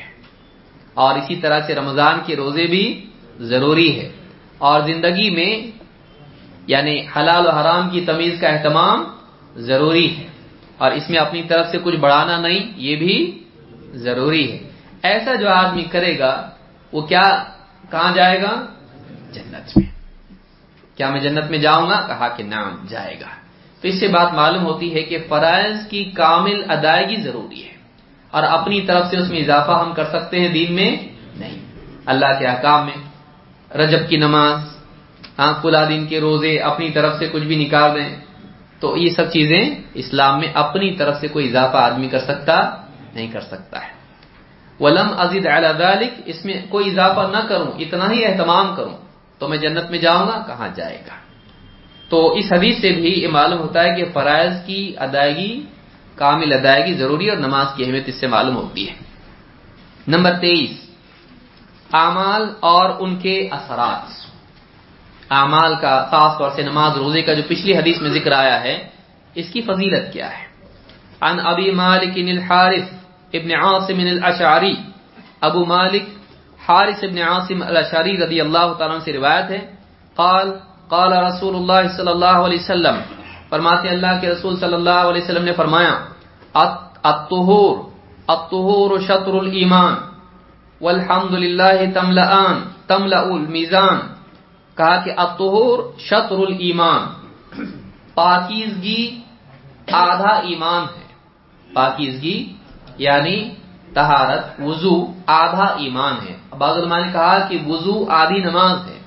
[0.93, 3.05] اور اسی طرح سے رمضان کے روزے بھی
[3.39, 4.11] ضروری ہے۔
[4.57, 5.72] اور زندگی میں
[6.68, 9.03] یعنی حلال و حرام کی تمیز کا اہتمام
[9.55, 10.28] ضروری ہے۔
[10.78, 13.43] اور اس میں اپنی طرف سے کچھ بڑھانا نہیں، یہ بھی
[13.93, 14.70] ضروری ہے۔
[15.06, 16.49] ایسا جو آدمی کرے گا،
[16.91, 17.43] وہ کیا
[17.91, 18.66] کہاں جائے گا؟
[19.32, 19.89] جنت میں۔
[20.97, 23.28] کیا میں جنت میں جاؤں گا؟ کہا کہ نام جائے گا۔
[23.82, 27.74] تو اس سے بات معلوم ہوتی ہے کہ فرائض کی کامل ادائیگی ضروری ہے۔
[28.32, 30.95] اور اپنی طرف سے اس میں اضافہ ہم کر سکتے ہیں دین میں؟
[31.36, 31.60] نہیں۔
[32.06, 32.97] اللہ کے احکام میں۔
[33.78, 34.60] رجب کی نماز
[35.39, 38.16] ہاں کلا دن کے روزے، اپنی طرف سے کچھ بھی نکال دیں۔
[38.80, 42.76] تو یہ سب چیزیں اسلام میں اپنی طرف سے کوئی اضافہ آدمی کر سکتا،
[43.16, 43.95] نہیں کر سکتا ہے۔
[44.80, 45.43] ولم ازید
[45.78, 48.97] ذلك اس میں کوئی اضافہ نہ کروں، اتنا ہی اہتمام کروں،
[49.39, 51.15] تو میں جنت میں جاؤں گا، کہاں جائے گا؟
[52.09, 55.65] تو اس حدیث سے بھی یہ معلوم ہوتا ہے کہ فرائض کی ادائیگی،
[56.15, 58.93] کامل ادائیگی ضروری اور نماز کی اہمیت اس سے معلوم ہوتی ہے۔
[60.07, 60.89] نمبر تیئیس،
[61.93, 64.26] اعمال اور ان کے اثرات۔
[65.32, 68.88] اعمال کا خاص طور سے نماز روزے کا جو پچھلی حدیث میں ذکر آیا ہے،
[69.36, 70.45] اس کی فضیلت کیا ہے؟
[71.21, 74.76] ان ابی مالک الحارث ابن عاصم الاشعری،
[75.41, 76.03] ابو مالک،
[76.67, 79.61] حارث ابن عاصم الاشاری رضی اللہ تعالیٰ سے روایت ہے۔
[80.15, 80.47] قال
[80.88, 82.97] قال رسول اللہ صلی اللہ علیہ وسلم،
[83.49, 85.93] فرماتے اللہ کے رسول صلی اللہ علیہ وسلم نے فرمایا
[87.03, 87.73] الطہور
[88.28, 89.95] الطہور شطر الایمان
[90.82, 92.55] والحمد للہ تملآن
[92.88, 93.99] تملأ المیزان۔
[94.78, 97.01] کہا کہ الطہور شطر الایمان،
[98.13, 99.03] پاکیزگی
[99.91, 101.07] آدھا ایمان ہے۔
[101.73, 102.38] پاکیزگی
[102.98, 103.50] یعنی
[103.93, 109.00] تہارت وضو، آدھا ایمان ہے۔ بعض علماء نے کہا کہ وضو آدھی نماز ہے،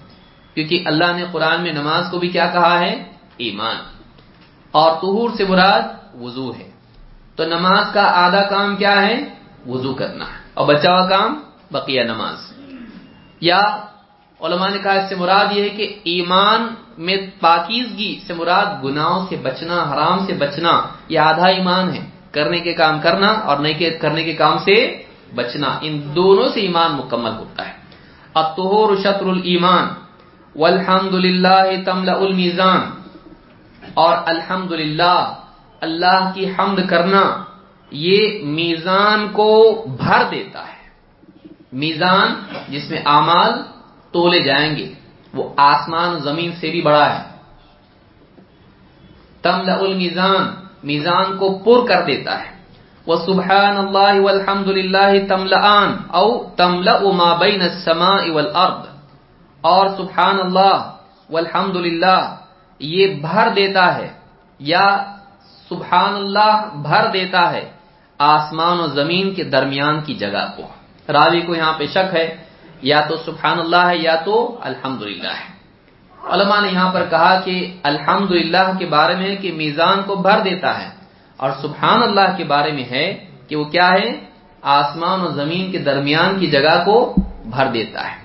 [0.54, 3.04] کیونکہ اللہ نے قرآن میں نماز کو بھی کیا کہا ہے؟
[3.36, 3.76] ایمان۔
[4.70, 5.80] اور طہور سے مراد
[6.14, 6.70] وضو ہے۔
[7.36, 9.34] تو نماز کا آدھا کام کیا ہے؟
[9.66, 12.52] وضو کرنا ہے۔ اور بچا ہوا کام؟ بقیہ نماز۔
[13.40, 13.60] یا
[14.40, 19.26] علماء نے کہا اس سے مراد یہ ہے کہ ایمان میں پاکیزگی سے مراد گناہوں
[19.28, 23.98] سے بچنا، حرام سے بچنا، یہ آدھا ایمان ہے۔ کرنے کے کام کرنا اور نہیں
[24.00, 24.76] کرنے کے کام سے
[25.34, 27.74] بچنا، ان دونوں سے ایمان مکمل ہوتا ہے۔
[28.34, 29.86] اتہور شطر الایمان
[30.54, 32.82] والحمد للہ تملا المیزان،
[33.94, 34.72] اور الحمد
[35.82, 37.22] اللہ کی حمد کرنا،
[37.90, 38.20] یہ
[38.58, 39.50] میزان کو
[39.98, 40.82] بھر دیتا ہے۔
[41.72, 42.28] میزان
[42.68, 43.52] جس میں اعمال
[44.14, 44.88] تولے جائیں گے،
[45.34, 47.22] وہ آسمان زمین سے بھی بڑا ہے۔
[49.42, 50.44] تملا المیزان
[50.82, 52.58] میزان کو پر کر دیتا ہے۔
[53.06, 58.86] وہ سبحان اللہ والحمد للہ تملان او تملا ما بین السماء والارض۔
[59.60, 60.96] اور سبحان اللہ
[61.30, 62.36] والحمد للہ
[62.78, 64.08] یہ بھر دیتا ہے
[64.58, 65.14] یا
[65.68, 67.70] سبحان اللہ بھر دیتا ہے
[68.18, 70.62] آسمان و زمین کے درمیان کی جگہ کو۔
[71.12, 72.36] راوی کو یہاں پہ شک ہے،
[72.82, 75.57] یا تو سبحان اللہ ہے یا تو الحمد ہے۔
[76.24, 78.30] علماء نے یہاں پر کہا کہ الحمد
[78.78, 80.88] کے بارے میں کہ میزان کو بھر دیتا ہے
[81.36, 84.20] اور سبحان اللہ کے بارے میں ہے کہ وہ کیا ہے؟
[84.62, 87.14] آسمان و زمین کے درمیان کی جگہ کو
[87.44, 88.16] بھر دیتا ہے۔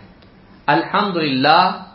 [0.67, 1.17] الحمد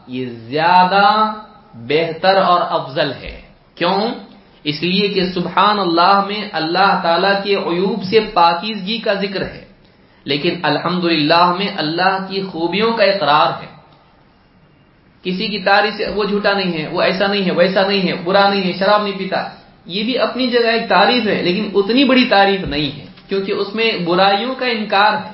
[0.06, 1.32] یہ زیادہ
[1.74, 3.40] بہتر اور افضل ہے۔
[3.74, 4.02] کیوں؟
[4.64, 9.64] اس لیے کہ سبحان اللہ میں اللہ تعالی کے عیوب سے پاکیزگی کا ذکر ہے۔
[10.24, 11.04] لیکن الحمد
[11.58, 13.77] میں اللہ کی خوبیوں کا اقرار ہے۔
[15.22, 18.14] کسی کی تعریف سے وہ جھوٹا نہیں ہے، وہ ایسا نہیں ہے، ویسا نہیں ہے،
[18.24, 19.48] برا نہیں ہے، شراب نہیں پیتا۔
[19.86, 23.74] یہ بھی اپنی جگہ ایک تعریف ہے، لیکن اتنی بڑی تعریف نہیں ہے، کیونکہ اس
[23.74, 25.32] میں برائیوں کا انکار ہے۔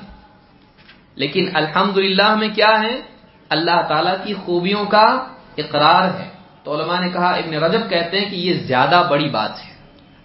[1.15, 1.97] لیکن الحمد
[2.39, 3.01] میں کیا ہے؟
[3.49, 5.27] اللہ تعالی کی خوبیوں کا
[5.57, 6.29] اقرار ہے۔
[6.63, 9.73] تو علماء نے کہا، ابن رجب کہتے ہیں کہ یہ زیادہ بڑی بات ہے۔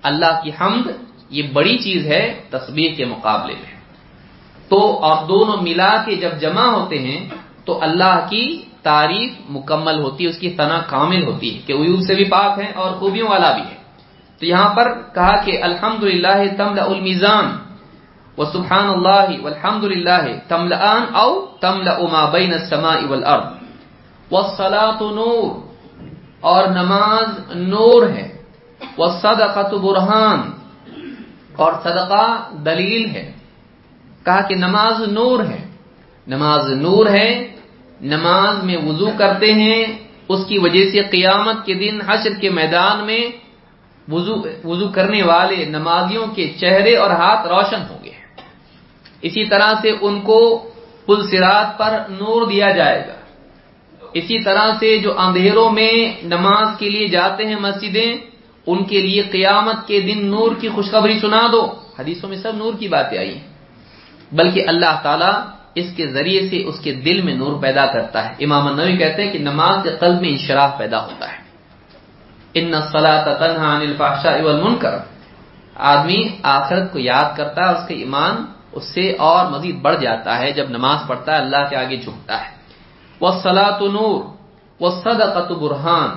[0.03, 0.91] اللہ کی حمد
[1.31, 3.81] یہ بڑی چیز ہے تصویر کے مقابلے میں۔
[4.69, 7.29] تو اور دونوں ملا کے جب جمع ہوتے ہیں،
[7.65, 12.01] تو اللہ کی تعریف مکمل ہوتی ہے، اس کی تنا کامل ہوتی ہے کہ عیوب
[12.07, 13.77] سے بھی پاک ہے اور خوبیوں والا بھی ہے
[14.39, 17.57] تو یہاں پر کہا کہ الحمد للہ تملا المیزان
[18.39, 23.45] و سبحان اللہ الحمد للہ تملان او تملا اما بین السماء والارض۔
[24.31, 25.61] والصلاة نور،
[26.41, 28.43] اور نماز نور ہے۔
[28.99, 30.51] والصدقة برہان،
[31.57, 33.33] اور صدقہ دلیل ہے۔
[34.25, 35.69] کہا کہ نماز نور ہے۔
[36.27, 37.60] نماز نور ہے
[38.01, 39.85] نماز میں وضو کرتے ہیں،
[40.29, 43.27] اس کی وجہ سے قیامت کے دن حشر کے میدان میں
[44.65, 48.11] وضو کرنے والے نمازیوں کے چہرے اور ہاتھ روشن ہوں گے۔
[49.23, 50.71] اسی طرح سے ان کو
[51.07, 53.15] پل سرات پر نور دیا جائے گا۔
[54.15, 58.17] اسی طرح سے جو اندھیروں میں نماز کے لیے جاتے ہیں مسجدیں،
[58.67, 62.75] ان کے لیے قیامت کے دن نور کی خوشخبری سنا دو۔ حدیثوں میں سب نور
[62.79, 63.49] کی باتیں آئی ہیں۔
[64.33, 65.33] بلکہ اللہ تعالیٰ
[65.75, 69.25] اس کے ذریعے سے اس کے دل میں نور پیدا کرتا ہے۔ امام النوی کہتے
[69.25, 71.39] ہیں کہ نماز کے قلب میں انشراف پیدا ہوتا ہے۔
[72.55, 72.73] ان
[73.39, 73.79] تنہا
[74.25, 74.99] المنکر
[75.75, 80.39] آدمی آخرت کو یاد کرتا ہے، اس کا ایمان اس سے اور مزید بڑھ جاتا
[80.39, 82.51] ہے۔ جب نماز پڑھتا ہے، اللہ کے آگے جھکتا ہے۔
[83.21, 84.25] وہ سلاۃ نور۔
[84.81, 86.11] وہ صدقت برہان۔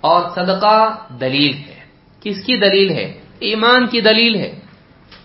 [0.00, 1.76] اور صدقہ دلیل ہے۔
[2.20, 4.60] کس کی دلیل ہے؟ ایمان کی دلیل ہے۔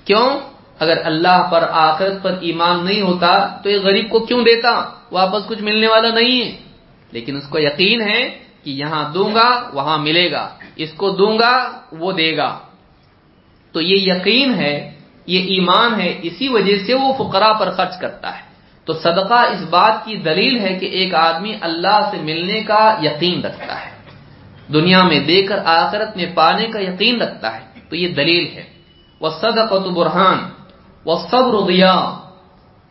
[0.05, 0.39] کیوں؟
[0.81, 5.47] اگر اللہ پر آخرت پر ایمان نہیں ہوتا تو یہ غریب کو کیوں دیتا؟ واپس
[5.47, 6.57] کچھ ملنے والا نہیں ہے۔
[7.11, 11.39] لیکن اس کو یقین ہے کہ یہاں دوں گا، وہاں ملے گا۔ اس کو دوں
[11.39, 12.59] گا، وہ دے گا۔
[13.71, 14.91] تو یہ یقین ہے،
[15.25, 18.41] یہ ایمان ہے، اسی وجہ سے وہ فقرا پر خرچ کرتا ہے۔
[18.85, 23.41] تو صدقہ اس بات کی دلیل ہے کہ ایک آدمی اللہ سے ملنے کا یقین
[23.41, 23.91] رکھتا ہے۔
[24.73, 28.63] دنیا میں دے کر آخرت میں پانے کا یقین رکھتا ہے۔ تو یہ دلیل ہے۔
[29.19, 30.37] وہ صدق برہان
[31.05, 31.93] وہ صبر دیا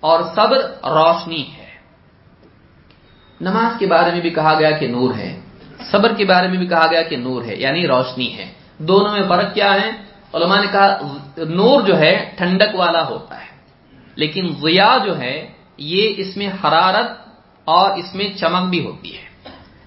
[0.00, 1.60] اور صبر روشنی ہے۔
[3.40, 5.40] نماز کے بارے میں بھی کہا گیا کہ نور ہے۔
[5.90, 9.22] صبر کے بارے میں بھی کہا گیا کہ نور ہے یعنی روشنی ہے۔ دونوں میں
[9.28, 9.90] فرق کیا ہے؟
[10.34, 10.98] علماء نے کہا،
[11.36, 13.50] نور جو ہے، ٹھنڈک والا ہوتا ہے۔
[14.14, 17.10] لیکن ضیا جو ہے، یہ اس میں حرارت
[17.64, 19.22] اور اس میں چمک بھی ہوتی ہے۔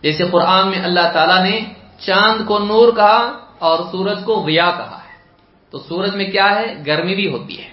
[0.02, 1.60] جیسے قرآن میں اللہ تعالیٰ نے
[1.98, 5.14] چاند کو نور کہا اور سورج کو غیا کہا ہے۔
[5.70, 7.73] تو سورج میں کیا ہے؟ گرمی بھی ہوتی ہے۔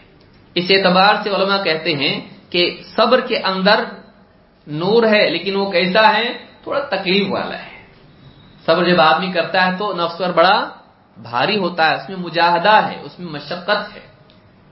[0.55, 2.21] اس اعتبار سے علماء کہتے ہیں
[2.51, 3.85] کہ صبر کے اندر
[4.67, 7.81] نور ہے، لیکن وہ کیسا ہے؟ تھوڑا تکلیف والا ہے۔
[8.67, 10.69] صبر جب آدمی کرتا ہے تو نفس پر بڑا
[11.17, 14.01] بھاری ہوتا ہے، اس میں مجاہدہ ہے، اس میں مشقت ہے۔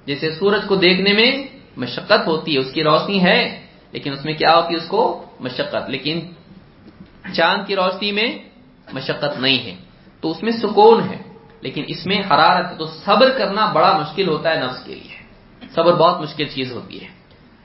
[0.07, 1.45] جیسے سورج کو دیکھنے میں
[1.77, 5.25] مشقت ہوتی ہے، اس کی روشنی ہے، لیکن اس میں کیا ہوتی ہے؟ اس کو
[5.41, 6.21] مشقت۔ لیکن
[7.35, 8.39] چاند کی روشنی میں
[8.93, 9.75] مشقت نہیں ہے،
[10.21, 11.17] تو اس میں سکون ہے،
[11.61, 15.18] لیکن اس میں حرارت ہے۔ تو صبر کرنا بڑا مشکل ہوتا ہے نفس کے لیے۔
[15.75, 17.09] صبر بہت مشکل چیز ہوتی ہے۔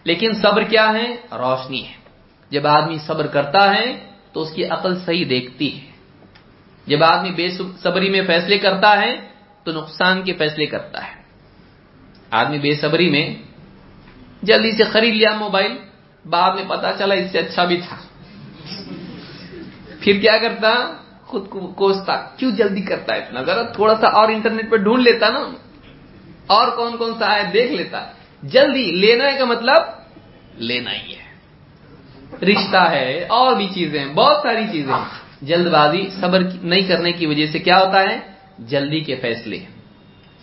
[0.03, 1.93] لیکن صبر کیا ہے؟ روشنی ہے۔
[2.49, 5.85] جب آدمی صبر کرتا ہے تو اس کی عقل صحیح دیکھتی ہے۔
[6.85, 7.49] جب آدمی بے
[7.83, 9.27] صبری میں فیصلے کرتا ہے
[9.63, 11.23] تو نقصان کے فیصلے کرتا ہے۔
[12.31, 13.35] آدمی بے صبری میں
[14.41, 15.71] جلدی سے خرید لیا موبائل،
[16.29, 17.97] بعد میں پتا چلا اس سے اچھا بھی تھا۔
[19.99, 24.29] پھر کیا کرتا؟ خود کو کوستا۔ کیوں جلدی کرتا ہے اتنا؟ ذرا تھوڑا سا اور
[24.29, 25.39] انٹرنیٹ پہ ڈھونڈ لیتا نا۔
[26.47, 28.05] اور کون کون سا ہے دیکھ لیتا۔
[28.43, 29.83] جلدی، لینا ہے کا مطلب
[30.57, 31.23] لینا ہی ہے۔
[32.45, 34.93] رشتہ ہے، اور بھی چیزیں، بہت ساری چیزیں۔
[35.41, 38.19] جلد بازی صبر نہیں کرنے کی وجہ سے کیا ہوتا ہے؟
[38.59, 39.59] جلدی کے فیصلے۔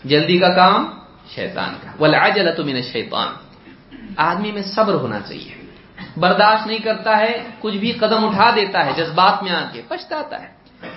[0.04, 0.90] جلدی کا کام
[1.34, 3.28] شیطان کا۔ والعجلۃ من الشیطان۔
[4.16, 5.54] آدمی میں صبر ہونا چاہیے۔
[6.16, 10.42] برداشت نہیں کرتا ہے، کچھ بھی قدم اٹھا دیتا ہے، جذبات میں آ کے پچھتاتا
[10.42, 10.48] ہے۔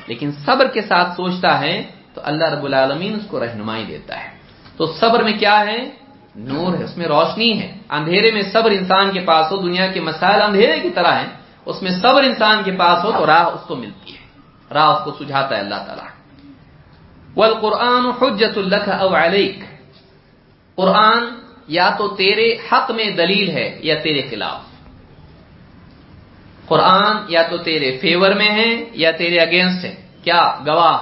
[0.07, 1.83] لیکن صبر کے ساتھ سوچتا ہے
[2.13, 4.32] تو اللہ رب العالمین اس کو رہنمائی دیتا ہے۔
[4.77, 5.89] تو صبر میں کیا ہے؟
[6.35, 9.99] نور ہے، اس میں روشنی ہے۔ اندھیرے میں صبر انسان کے پاس ہو، دنیا کے
[9.99, 11.27] مسائل اندھیرے کی طرح ہیں۔
[11.65, 14.23] اس میں صبر انسان کے پاس ہو تو راہ اس کو ملتی ہے۔
[14.73, 16.05] راہ اس کو سجھاتا ہے اللہ تعالیٰ۔
[17.35, 19.59] والقرآن حجت اللہ او علیک
[20.75, 21.23] قرآن
[21.67, 24.61] یا تو تیرے حق میں دلیل ہے یا تیرے خلاف۔
[26.67, 30.97] قرآن یا تو تیرے فیور میں ہے یا تیرے اگینسٹ ہے۔ کیا؟ گواہ۔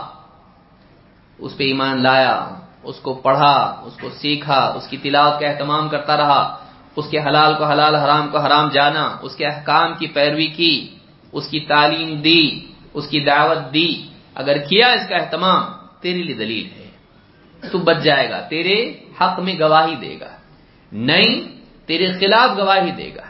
[1.37, 2.47] اس پہ ایمان لایا۔
[2.83, 6.57] اس کو پڑھا، اس کو سیکھا، اس کی تلاوت کا اہتمام کرتا رہا،
[6.95, 10.95] اس کے حلال کو حلال، حرام کو حرام جانا، اس کے احکام کی پیروی کی،
[11.31, 12.59] اس کی تعلیم دی،
[12.93, 14.03] اس کی دعوت دی،
[14.35, 15.63] اگر کیا اس کا اہتمام،
[16.01, 16.89] تیرے لیے دلیل ہے۔
[17.71, 20.29] تو بچ جائے گا، تیرے حق میں گواہی دے گا۔
[20.91, 21.41] نہیں،
[21.85, 23.21] تیرے خلاف گواہی دے گا۔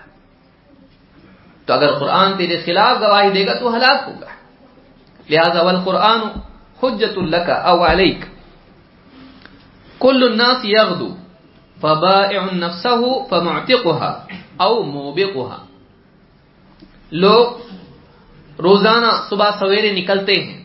[1.65, 4.27] تو اگر قرآن تیرے خلاف گواہی دے گا، تو ہلاک ہوگا۔
[5.29, 6.19] لہذا والقرآن
[6.83, 7.53] حجت اللہ کا
[10.01, 11.09] کل الناس یغدو
[11.81, 14.11] فبائع نفسه فمعتقها
[14.65, 15.59] او موبقها.
[17.11, 17.45] لوگ
[18.61, 20.59] روزانہ صبح سویرے نکلتے ہیں،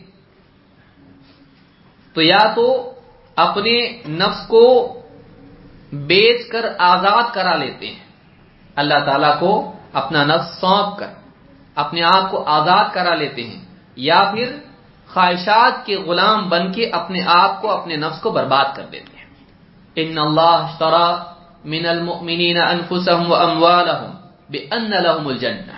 [2.13, 2.67] تو یا تو
[3.35, 3.75] اپنے
[4.09, 4.63] نفس کو
[5.93, 8.05] بیچ کر آزاد کرا لیتے ہیں۔
[8.75, 9.51] اللہ تعالی کو
[9.93, 11.11] اپنا نفس سونپ کر،
[11.75, 13.61] اپنے آپ کو آزاد کرا لیتے ہیں،
[13.95, 14.47] یا پھر
[15.13, 19.16] خواہشات کے غلام بن کے اپنے آپ کو، اپنے نفس کو برباد کر دیتے ہیں۔
[19.97, 21.07] ان اللہ اشترى
[21.65, 24.11] من المؤمنین انفسهم واموالهم
[24.49, 25.77] بان لهم الجنہ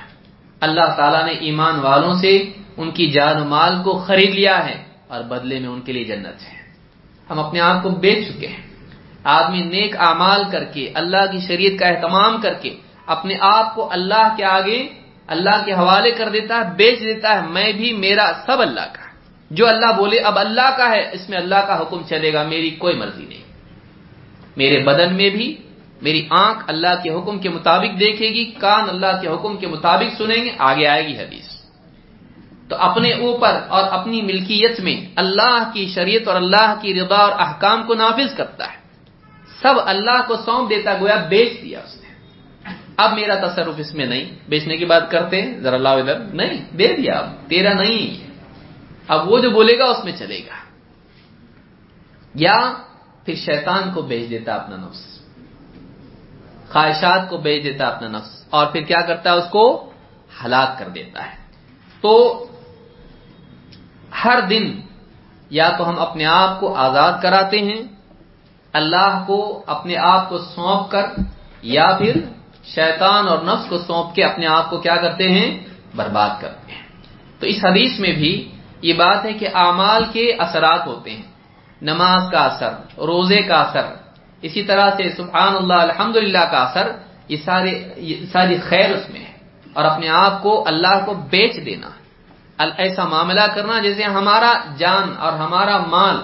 [0.61, 2.33] اللہ تعالیٰ نے ایمان والوں سے
[2.77, 6.03] ان کی جان و مال کو خرید لیا ہے اور بدلے میں ان کے لیے
[6.03, 6.57] جنت ہے۔
[7.29, 8.63] ہم اپنے آپ کو بیچ چکے ہیں۔
[9.23, 13.91] آدمی نیک اعمال کر کے، اللہ کی شریعت کا اہتمام کر کے اپنے آپ کو
[13.91, 14.87] اللہ کے آگے،
[15.27, 19.05] اللہ کے حوالے کر دیتا ہے، بیچ دیتا ہے، میں بھی، میرا، سب اللہ کا۔
[19.51, 22.69] جو اللہ بولے، اب اللہ کا ہے، اس میں اللہ کا حکم چلے گا، میری
[22.69, 23.48] کوئی مرضی نہیں۔
[24.57, 25.57] میرے بدن میں بھی،
[26.01, 30.15] میری آنکھ اللہ کے حکم کے مطابق دیکھے گی، کان اللہ کے حکم کے مطابق
[30.17, 31.59] سنیں گے، آگے آئے گی حدیث۔
[32.69, 37.31] تو اپنے اوپر اور اپنی ملکیت میں اللہ کی شریعت اور اللہ کی رضا اور
[37.31, 38.79] احکام کو نافذ کرتا ہے۔
[39.61, 42.09] سب اللہ کو سونپ دیتا گویا بیچ دیا اس نے۔
[42.97, 46.75] اب میرا تصرف اس میں نہیں۔ بیچنے کی بات کرتے ہیں، ذرا اللہ ادھر۔ نہیں،
[46.75, 48.27] دے دیا۔ اب تیرا نہیں
[49.07, 50.55] اب وہ جو بولے گا، اس میں چلے گا۔
[52.35, 52.73] یا
[53.29, 55.19] پھر شیطان کو بیچ دیتا اپنا نفس۔
[56.71, 59.89] خواہشات کو بیچ دیتا اپنا نفس۔ اور پھر کیا کرتا ہے؟ اس کو
[60.45, 61.35] ہلاک کر دیتا ہے۔
[62.01, 62.45] تو
[64.25, 64.81] ہر دن
[65.49, 67.83] یا تو ہم اپنے آپ کو آزاد کراتے ہیں،
[68.73, 71.05] اللہ کو اپنے آپ کو سونپ کر،
[71.61, 72.15] یا پھر
[72.63, 75.59] شیطان اور نفس کو سونپ کے اپنے آپ کو کیا کرتے ہیں؟
[75.95, 76.83] برباد کرتے ہیں۔
[77.39, 78.51] تو اس حدیث میں بھی
[78.81, 81.28] یہ بات ہے کہ اعمال کے اثرات ہوتے ہیں۔
[81.81, 83.81] نماز کا اثر، روزے کا اثر،
[84.41, 86.91] اسی طرح سے سبحان اللہ الحمد کا اثر،
[87.27, 89.31] یہ سارے، یہ ساری خیر اس میں ہے۔
[89.73, 91.89] اور اپنے آپ کو اللہ کو بیچ دینا۔
[92.77, 96.15] ایسا معاملہ کرنا جیسے ہمارا جان اور ہمارا مال،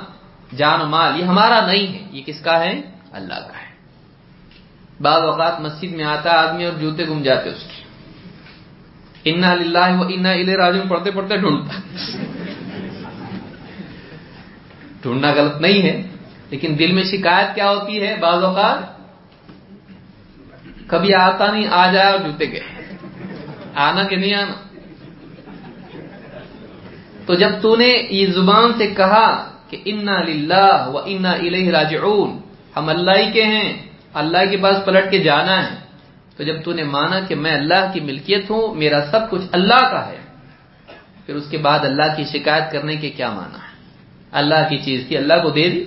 [0.58, 2.82] جان و مال، یہ ہمارا نہیں ہے۔ یہ کس کا ہے؟
[3.12, 3.76] اللہ کا ہے۔
[5.02, 7.84] بعض اوقات مسجد میں آتا آدمی اور جوتے گم جاتے اس کے۔
[9.32, 11.80] انا للہ و انا الہ راجن پڑھتے پڑھتے ڈھونڈتا۔
[15.06, 15.96] ڈھونڈنا غلط نہیں ہے،
[16.52, 18.80] لیکن دل میں شکایت کیا ہوتی ہے؟ بعض اوقات
[20.90, 22.66] کبھی آتا نہیں، آ جائے اور جوتے گئے۔
[23.88, 24.56] آنا کہ نہیں آنا؟
[27.26, 29.28] تو جب تو نے یہ زبان سے کہا
[29.70, 32.32] کہ انا للہ و انا الہ راجعون،
[32.76, 33.70] ہم اللہ ہی کے ہیں،
[34.22, 35.76] اللہ کے پاس پلٹ کے جانا ہے۔
[36.36, 39.82] تو جب تو نے مانا کہ میں اللہ کی ملکیت ہوں، میرا سب کچھ اللہ
[39.92, 40.20] کا ہے،
[41.26, 43.65] پھر اس کے بعد اللہ کی شکایت کرنے کے کیا مانا ہے
[44.32, 45.86] اللہ کی چیز تھی، اللہ کو دے دی۔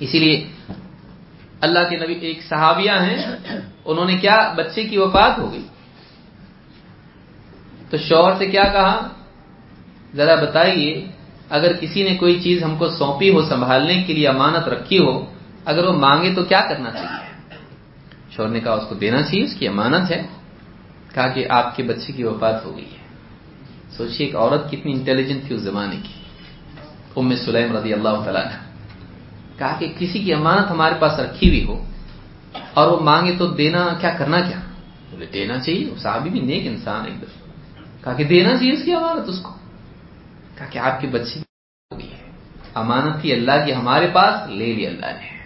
[0.00, 0.46] اسی لیے
[1.60, 3.36] اللہ کے نبی ایک صحابیہ ہیں،
[3.84, 5.66] انہوں نے کیا بچے کی وفات ہو گئی۔
[7.90, 9.08] تو شوہر سے کیا کہا؟
[10.14, 11.06] ذرا بتائیے،
[11.50, 15.32] اگر کسی نے کوئی چیز ہم کو سونپی ہو سنبھالنے کے لیے امانت رکھی ہو،
[15.64, 17.54] اگر وہ مانگے تو کیا کرنا چاہیے؟
[18.30, 20.26] شور نے کہا، اس کو دینا چاہیے، اس کی امانت ہے۔
[21.14, 23.00] کہا کہ آپ کے بچے کی وفات ہو گئی ہے۔
[23.90, 26.19] سوچیے ایک عورت کتنی انٹیلیجنٹ تھی اس زمانے کی۔
[27.16, 28.58] ام سلیم رضی اللہ تعالیٰ نے
[29.58, 31.84] کہا کہ کسی کی امانت ہمارے پاس رکھی ہوئی ہو
[32.74, 34.60] اور وہ مانگے تو دینا کیا کرنا کیا؟
[35.10, 37.50] بولے، دینا چاہیے صحابی بھی نیک انسان ایک دم
[38.04, 39.54] کہا کہ دینا چاہیے اس کی امانت اس کو۔
[40.58, 42.30] کہا کہ آپ کے بچے ہو گئی ہے
[42.74, 45.40] امانت تھی اللہ کی، ہمارے پاس لے لی اللہ نے۔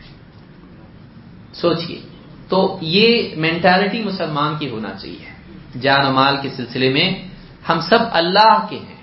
[1.53, 2.01] سوچئے،
[2.49, 5.35] تو یہ مینٹالٹی مسلمان کی ہونا چاہیے۔
[5.81, 7.29] جان و مال کے سلسلے میں
[7.69, 8.94] ہم سب اللہ کے ہیں۔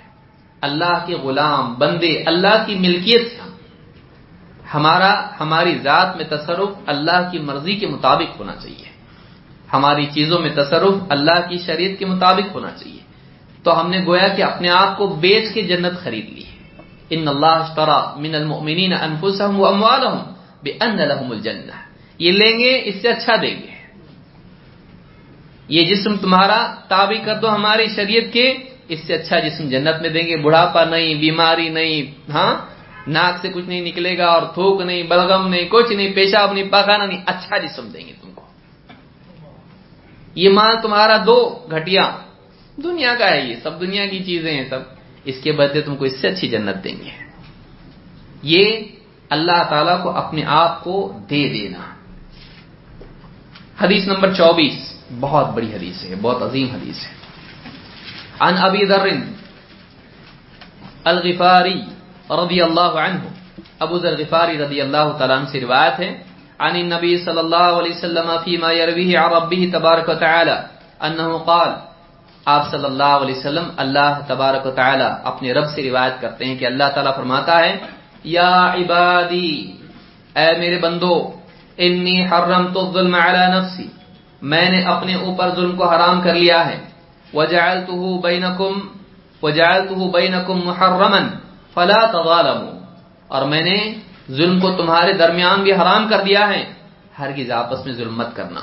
[0.62, 3.38] اللہ کے غلام، بندے، اللہ کی ملکیت سے
[4.74, 8.92] ہمارا، ہماری ذات میں تصرف اللہ کی مرضی کے مطابق ہونا چاہیے۔
[9.74, 13.00] ہماری چیزوں میں تصرف اللہ کی شریعت کے مطابق ہونا چاہیے۔
[13.64, 17.28] تو ہم نے گویا کہ اپنے آپ کو بیچ کے جنت خرید لی۔ ہے ان
[17.28, 20.34] اللہ اشترا من المؤمنین انفسهم واموالهم
[20.64, 21.72] بان لهم الجنہ۔
[22.18, 23.72] یہ لیں گے، اس سے اچھا دیں گے۔
[25.68, 28.58] یہ جسم تمہارا تابع کر دو ہماری شریعت کے۔
[28.92, 32.56] اس سے اچھا جسم جنت میں دیں گے، بڑھاپا نہیں، بیماری نہیں ہاں؟
[33.08, 36.70] ناک سے کچھ نہیں نکلے گا اور تھوک نہیں، بلغم نہیں، کچھ نہیں، پیشاب نہیں
[36.72, 38.46] پاخانہ نہیں اچھا جسم دیں گے تم کو۔
[40.36, 42.12] یہ مال تمہارا دو گھٹیا۔
[42.84, 44.80] دنیا کا ہے یہ، سب دنیا کی چیزیں ہیں سب۔
[45.26, 47.10] اس کے بدلے تم کو اس سے اچھی جنت دیں گے۔
[48.44, 48.80] یہ
[49.30, 51.80] اللہ تعالی کو اپنے آپ کو دے دینا۔
[53.82, 57.21] حدیث نمبر چوبیس، بہت بڑی حدیث ہے، بہت عظیم حدیث ہے۔
[58.46, 59.06] عن ابی ذر
[61.12, 61.80] الغفاری
[62.30, 63.22] رضی اللہ عنہ
[63.86, 66.12] ابو ذر غفاری رضی اللہ تعالیٰ عنہ سے روایت ہے.
[66.60, 70.16] عن النبی صلی اللہ علیہ وسلم فيما يرويه عن ربه تبارک و
[71.02, 71.72] انه قال،
[72.46, 76.56] آپ صلی اللہ علیہ وسلم اللہ تبارک و تعالی اپنے رب سے روایت کرتے ہیں
[76.60, 77.74] کہ اللہ تعالیٰ فرماتا ہے،
[78.24, 79.54] یا عبادی،
[80.38, 81.16] اے میرے بندو،
[81.78, 83.88] انی حرمت الظلم علی نفسی،
[84.42, 86.78] میں نے اپنے اوپر ظلم کو حرام کر لیا ہے۔
[87.34, 88.80] وجعلته بینکم
[89.44, 91.20] وجعلته بینکم محرما
[91.74, 92.82] فلا تظالموا۔
[93.28, 93.94] اور میں نے
[94.32, 96.74] ظلم کو تمہارے درمیان بھی حرام کر دیا ہے۔
[97.20, 98.60] ہرگز آپس میں ظلم مت کرنا۔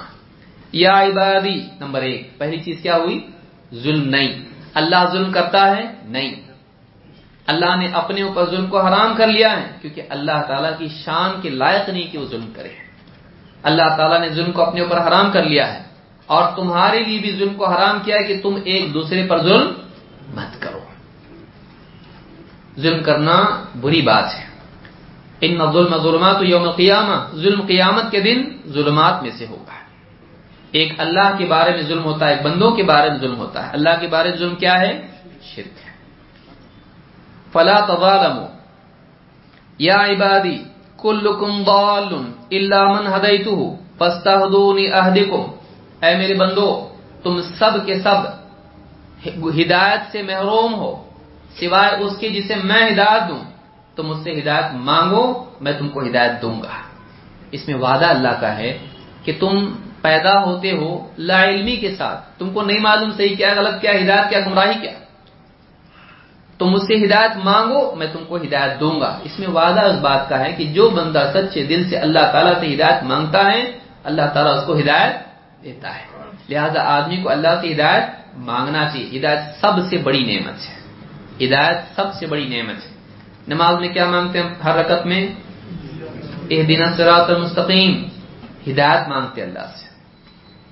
[0.72, 3.30] یا عبادی، نمبر ایک، پہلی چیز کیا ہوئی؟
[3.74, 4.44] ظلم نہیں۔
[4.74, 6.34] اللہ ظلم کرتا ہے؟ نہیں۔
[7.46, 11.40] اللہ نے اپنے اوپر ظلم کو حرام کر لیا ہے، کیونکہ اللہ تعالیٰ کی شان
[11.40, 12.68] کے لائق نہیں کہ وہ ظلم کرے۔
[13.62, 15.87] اللہ تعالیٰ نے ظلم کو اپنے اوپر حرام کر لیا ہے۔
[16.28, 19.72] اور تمہارے لیے بھی ظلم کو حرام کیا ہے کہ تم ایک دوسرے پر ظلم
[20.34, 20.78] مت کرو۔
[22.80, 24.44] ظلم کرنا بری بات ہے۔
[25.40, 29.72] ان ظلم ظلمات یوم قیامہ ظلم قیامت کے دن ظلمات میں سے ہوگا۔
[30.70, 33.70] ایک اللہ کے بارے میں ظلم ہوتا ہے بندوں کے بارے میں ظلم ہوتا ہے۔
[33.72, 35.06] اللہ کے بارے میں ظلم کیا ہے؟
[35.42, 35.90] شرک ہے۔
[37.52, 38.46] فلا تظالموا۔
[39.78, 40.58] یا عبادی،
[40.98, 42.14] کلکم ضال
[42.50, 43.62] الا من هدیته
[43.98, 45.57] فاستهدوني اهدکم
[46.02, 46.88] اے میرے بندو،
[47.22, 48.38] تم سب کے سب
[49.36, 51.08] ہدایت سے محروم ہو،
[51.60, 53.38] سوائے اس کے جسے میں ہدایت دوں۔
[53.96, 56.68] تم اس سے ہدایت مانگو، میں تم کو ہدایت دوں گا۔
[57.50, 58.78] اس میں وعدہ اللہ کا ہے
[59.24, 59.72] کہ تم
[60.02, 63.90] پیدا ہوتے ہو لا علمی کے ساتھ۔ تم کو نہیں معلوم صحیح کیا، غلط کیا،
[63.90, 64.92] ہدایت کیا، گمراہی کیا۔
[66.58, 70.00] تم مجھ سے ہدایت مانگو، میں تم کو ہدایت دوں گا۔ اس میں وعدہ اس
[70.00, 73.78] بات کا ہے کہ جو بندہ سچے دل سے اللہ تعالیٰ سے ہدایت مانگتا ہے،
[74.04, 75.27] اللہ تعالیٰ اس کو ہدایت
[75.64, 76.02] دیتا ہے۔
[76.48, 78.02] لہذا آدمی کو اللہ سے ہدایت
[78.36, 80.78] مانگنا چاہیے۔ ہدایت سب سے بڑی نعمت ہے۔
[81.46, 82.90] ہدایت سب سے بڑی نعمت ہے۔
[83.48, 85.26] نماز میں کیا مانگتے ہیں ہر رکت میں؟
[86.50, 88.04] اح دن سرات المستقیم۔
[88.70, 89.86] ہدایت مانگتے اللہ سے۔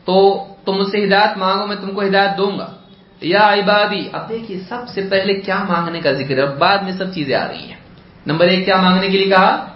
[0.04, 2.74] تو تم مجھ سے ہدایت مانگو، میں تم کو ہدایت دوں گا۔
[3.20, 7.14] یا عبادی، اب دیکھیے سب سے پہلے کیا مانگنے کا ذکر ہے؟ بعد میں سب
[7.14, 7.76] چیزیں آ رہی ہیں۔
[8.26, 9.68] نمبر ایک، کیا مانگنے کے لیے کہا؟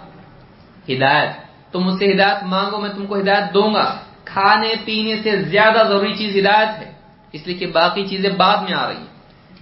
[0.89, 1.29] ہدایت۔
[1.71, 3.97] تم مجھ سے ہدایت مانگو، میں تم کو ہدایت دوں گا۔
[4.33, 6.91] کھانے پینے سے زیادہ ضروری چیز ہدایت ہے۔
[7.31, 9.11] اس لیے کہ باقی چیزیں بعد میں آ رہی ہیں۔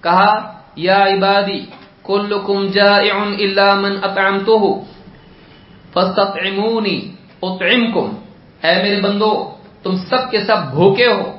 [0.04, 1.66] کہا، یا عبادی،
[2.04, 4.68] کلکم جائع الا من اطعمته
[5.94, 7.12] فاستطعمونی،
[7.42, 8.16] اطعمکم۔
[8.64, 9.52] اے میرے بندو،
[9.84, 11.38] تم سب کے سب بھوکے ہو۔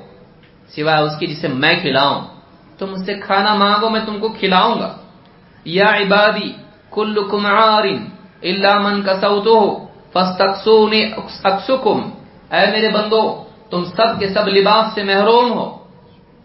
[0.68, 2.20] سوائے اس کی جسے میں کھلاؤں۔
[2.78, 4.96] تم اس سے کھانا مانگو، میں تم کو کھلاؤں گا۔
[5.64, 6.52] یا عبادی،
[6.90, 7.84] کلکم عار
[8.42, 9.68] الا من کسوته
[10.12, 12.10] فاستقسونی اکسکم۔
[12.50, 15.78] اے میرے بندو، تم سب کے سب لباس سے محروم ہو،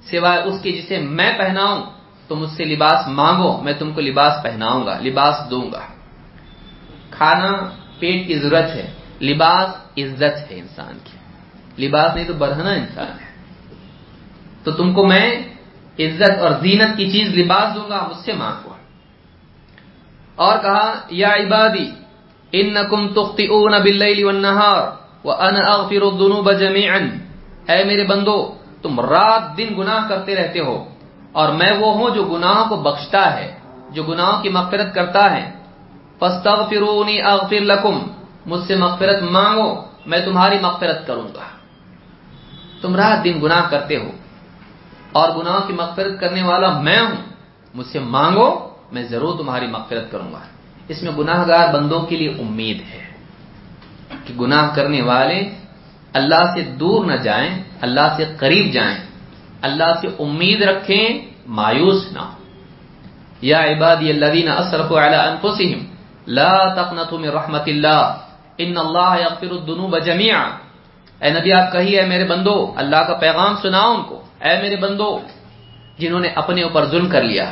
[0.01, 1.85] سوائے اس کی جسے میں پہناؤں،
[2.27, 5.79] تم اس سے لباس مانگو، میں تم کو لباس پہناؤں گا، لباس دوں گا۔
[7.09, 7.51] کھانا
[7.99, 11.17] پیٹ کی ضرورت ہے، لباس عزت ہے انسان کی۔
[11.87, 13.43] لباس نہیں تو برہنا انسان ہے۔
[14.63, 15.43] تو تم کو میں
[15.99, 18.73] عزت اور زینت کی چیز لباس دوں گا، مجھ سے مانگو۔
[20.35, 21.89] اور کہا، یا عبادی،
[22.51, 26.99] انکم تخطئون باللیل والنہار۔ وانا اغفر الذنوب جميعا۔
[27.71, 28.37] اے میرے بندو،
[28.81, 30.77] تم رات دن گناہ کرتے رہتے ہو،
[31.31, 33.47] اور میں وہ ہوں جو گناہوں کو بخشتا ہے،
[33.89, 35.45] جو گناہوں کی مغفرت کرتا ہے۔
[36.19, 37.95] فاستغفرونی اغفر لکم
[38.45, 39.69] مجھ سے مغفرت مانگو،
[40.05, 41.47] میں تمہاری مغفرت کروں گا۔
[42.81, 44.09] تم رات دن گناہ کرتے ہو،
[45.11, 47.21] اور گناہوں کی مغفرت کرنے والا میں ہوں،
[47.73, 48.49] مجھ سے مانگو،
[48.91, 50.43] میں ضرور تمہاری مغفرت کروں گا۔
[50.87, 53.14] اس میں گناہ گار بندوں کے لیے امید ہے۔
[54.25, 55.49] کہ گناہ کرنے والے
[56.13, 58.97] اللہ سے دور نہ جائیں، اللہ سے قریب جائیں،
[59.61, 61.09] اللہ سے امید رکھیں،
[61.47, 62.43] مایوس نہ ہو
[63.41, 65.95] یا عبادی الذین اسرفوا علی انفسهم
[66.27, 68.17] لا تقنطوا من رحمت اللہ،
[68.57, 70.45] ان اللہ یغفر الذنوب جميعا
[71.21, 74.75] اے نبی، آپ کہیے، اے میرے بندو، اللہ کا پیغام سناؤ ان کو۔ اے میرے
[74.75, 75.19] بندو،
[75.97, 77.51] جنہوں نے اپنے اوپر ظلم کر لیا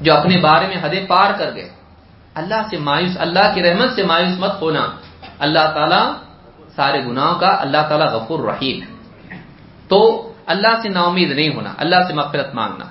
[0.00, 1.68] جو اپنے بارے میں حدیں پار کر گئے۔
[2.34, 4.86] اللہ سے مایوس، اللہ کی رحمت سے مایوس مت ہونا۔
[5.38, 6.02] اللہ تعالی
[6.76, 8.90] سارے گناہوں کا اللہ تعالی غفور رحیم ہے۔
[9.88, 9.98] تو
[10.46, 12.86] اللہ سے نا امید نہیں ہونا، اللہ سے مغفرت مانگنا۔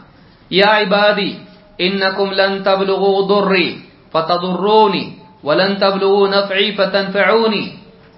[0.49, 1.31] یا عبادی،
[1.77, 3.69] انکم لن تبلغوا ضری
[4.11, 5.05] فتضرونی
[5.43, 7.65] ولن تبلغوا نفعی فتنفعونی۔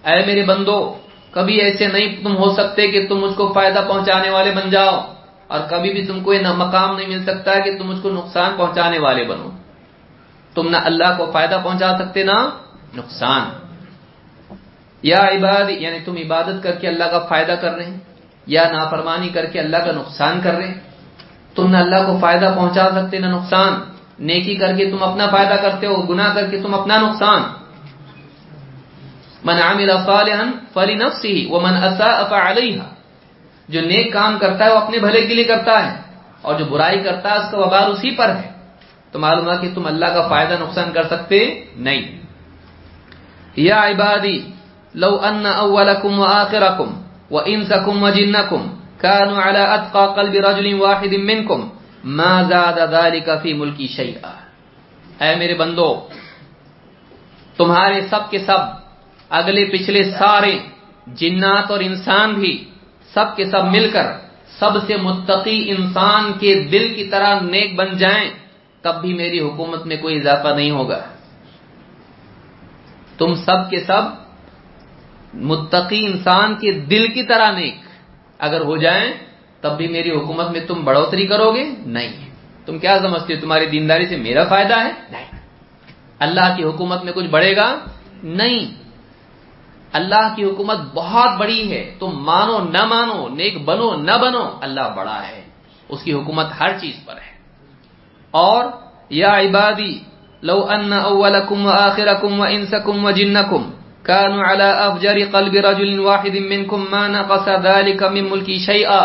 [0.08, 0.98] اے میرے بندو،
[1.32, 5.14] کبھی ایسے نہیں تم ہو سکتے کہ تم مجھ کو فائدہ پہنچانے والے بن جاؤ،
[5.48, 8.52] اور کبھی بھی تم کو یہ مقام نہیں مل سکتا کہ تم مجھ کو نقصان
[8.58, 9.50] پہنچانے والے بنو۔
[10.54, 12.40] تم نہ اللہ کو فائدہ پہنچا سکتے نہ
[12.96, 13.67] نقصان۔
[15.02, 17.98] یا عبادی یعنی تم عبادت کر کے اللہ کا فائدہ کر رہے ہیں،
[18.48, 20.74] یا نافرمانی کر کے اللہ کا نقصان کر رہے
[21.56, 23.74] تم نہ اللہ کو فائدہ پہنچا سکتے، نہ نقصان۔
[24.20, 27.42] نیکی کر کے تم اپنا فائدہ کرتے ہو، گناہ کر کے تم اپنا نقصان۔
[29.44, 30.44] من عمل صالحا
[30.74, 32.94] فلنفسه ومن اساء فعليها
[33.70, 36.02] جو نیک کام کرتا ہے، وہ اپنے بھلے کے لیے کرتا ہے۔
[36.42, 38.50] اور جو برائی کرتا ہے، اس کا وبال اسی پر ہے۔
[39.12, 42.20] تو معلوم ہے کہ تم اللہ کا فائدہ نقصان کر سکتے نہیں۔
[43.56, 44.40] یا عبادی
[44.94, 48.62] لو ان اولکم واخرکم وانسکم وجنکم
[49.02, 51.70] كانوا على اتقى قلب رجل واحد منكم
[52.04, 54.32] ما زاد ذلك في ملکی شيئا۔
[55.22, 56.08] اے میرے بندو،
[57.58, 58.60] تمہارے سب کے سب،
[59.30, 60.60] اگلے پچھلے سارے
[61.08, 62.70] جنات اور انسان بھی
[63.14, 64.08] سب کے سب مل کر
[64.60, 68.30] سب سے متقی انسان کے دل کی طرح نیک بن جائیں،
[68.82, 71.00] تب بھی میری حکومت میں کوئی اضافہ نہیں ہوگا۔
[73.18, 74.02] تم سب کے سب
[75.42, 77.76] متقی انسان کے دل کی طرح نیک۔
[78.40, 79.12] اگر ہو جائیں،
[79.62, 82.30] تب بھی میری حکومت میں تم بڑھوتری کرو گے؟ نہیں۔
[82.66, 85.26] تم کیا سمجھتے ہو؟ تمہاری دینداری سے میرا فائدہ ہے؟ نہیں۔
[86.20, 87.80] اللہ کی حکومت میں کچھ بڑھے گا؟
[88.24, 88.76] نہیں۔
[89.94, 94.94] اللہ کی حکومت بہت بڑی ہے۔ تم مانو نہ مانو، نیک بنو نہ بنو، اللہ
[94.98, 95.42] بڑا ہے۔
[95.90, 97.38] اس کی حکومت ہر چیز پر ہے۔
[98.32, 98.66] اور
[99.10, 100.00] یا عبادی،
[100.42, 103.72] لو ان اولکم واخرکم وانسکم وجنکم
[104.08, 109.02] كانوا على افجر قلب رجل واحد منكم ما نقص ذلك من ملکی شيئا.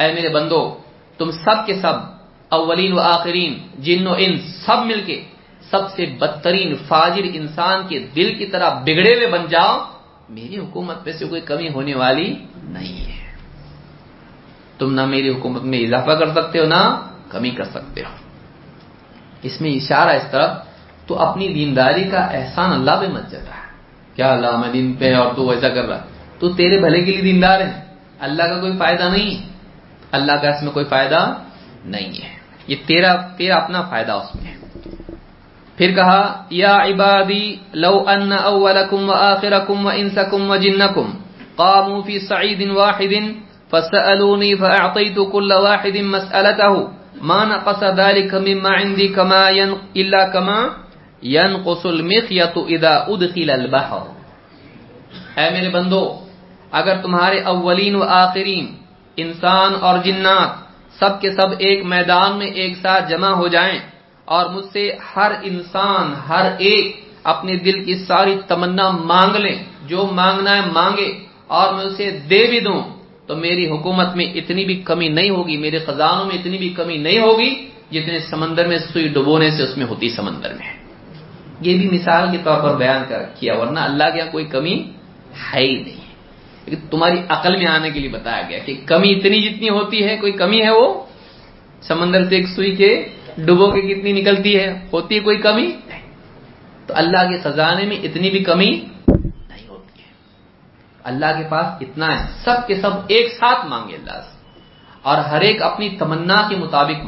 [0.00, 0.62] اے میرے بندو،
[1.18, 1.96] تم سب کے سب،
[2.48, 5.18] اولین و آخرین، جن و انس سب مل کے
[5.70, 9.74] سب سے بدترین فاجر انسان کے دل کی طرح بگڑے ہوئے بن جاؤ،
[10.28, 12.28] میری حکومت میں سے کوئی کمی ہونے والی
[12.76, 13.26] نہیں ہے۔
[14.78, 16.82] تم نہ میری حکومت میں اضافہ کر سکتے ہو، نہ
[17.28, 18.14] کمی کر سکتے ہو۔
[19.42, 20.50] اس میں اشارہ اس طرف،
[21.06, 23.61] تو اپنی دینداری کا احسان اللہ پہ مت جتا ہے
[24.16, 26.00] کیا اللہ میں دین پہ اور تو ایسا کر رہا
[26.38, 27.72] تو تیرے بھلے کے لیے دیندار ہے۔
[28.20, 29.46] اللہ کا کوئی فائدہ نہیں ہے۔
[30.12, 31.34] اللہ کا اس میں کوئی فائدہ
[31.84, 32.30] نہیں ہے۔
[32.66, 34.56] یہ تیرا تیرا اپنا فائدہ اس میں ہے۔
[35.76, 41.10] پھر کہا، یا عبادی، لو ان اولکم واخرکم وانسکم وجنکم
[41.56, 43.14] قاموا في صعيد واحد
[43.70, 46.74] فسألوني فأعطيت كل واحد مسألته
[47.22, 49.72] ما نقص ذلك مما عندي كما ين...
[49.96, 50.60] إلا كما
[51.22, 54.06] ينقص المخيط إذا أدخل البحر۔
[55.38, 56.04] اے میرے بندو،
[56.70, 58.66] اگر تمہارے اولین و آخرین
[59.16, 60.50] انسان اور جنات
[60.98, 63.78] سب کے سب ایک میدان میں ایک ساتھ جمع ہو جائیں
[64.24, 70.06] اور مجھ سے ہر انسان، ہر ایک اپنے دل کی ساری تمنا مانگ لیں، جو
[70.12, 71.10] مانگنا ہے مانگے
[71.46, 72.82] اور میں اسے دے بھی دوں،
[73.26, 76.96] تو میری حکومت میں اتنی بھی کمی نہیں ہوگی، میرے خزانوں میں اتنی بھی کمی
[76.96, 77.50] نہیں ہوگی
[77.90, 80.81] جتنے سمندر میں سوئی ڈبونے سے اس میں ہوتی سمندر میں۔
[81.62, 84.92] یہ بھی مثال کے طور پر بیان کر کیا، ورنہ اللہ کے یہاں کوئی کمی
[85.54, 86.02] ہے ہی نہیں۔
[86.90, 90.32] تمہاری عقل میں آنے کے لیے بتایا گیا کہ کمی اتنی جتنی ہوتی ہے، کوئی
[90.32, 91.04] کمی ہے وہ؟
[91.82, 93.08] سمندر سے ایک سوئی کے
[93.38, 95.72] ڈبو کے کتنی نکلتی ہے؟ ہوتی ہے کوئی کمی؟
[96.86, 100.12] تو اللہ کے خزانے میں اتنی بھی کمی نہیں ہوتی ہے۔
[101.04, 104.60] اللہ کے پاس اتنا ہے۔ سب کے سب ایک ساتھ مانگے اللہ سے۔
[105.02, 107.06] اور ہر ایک اپنی تمنا کے مطابق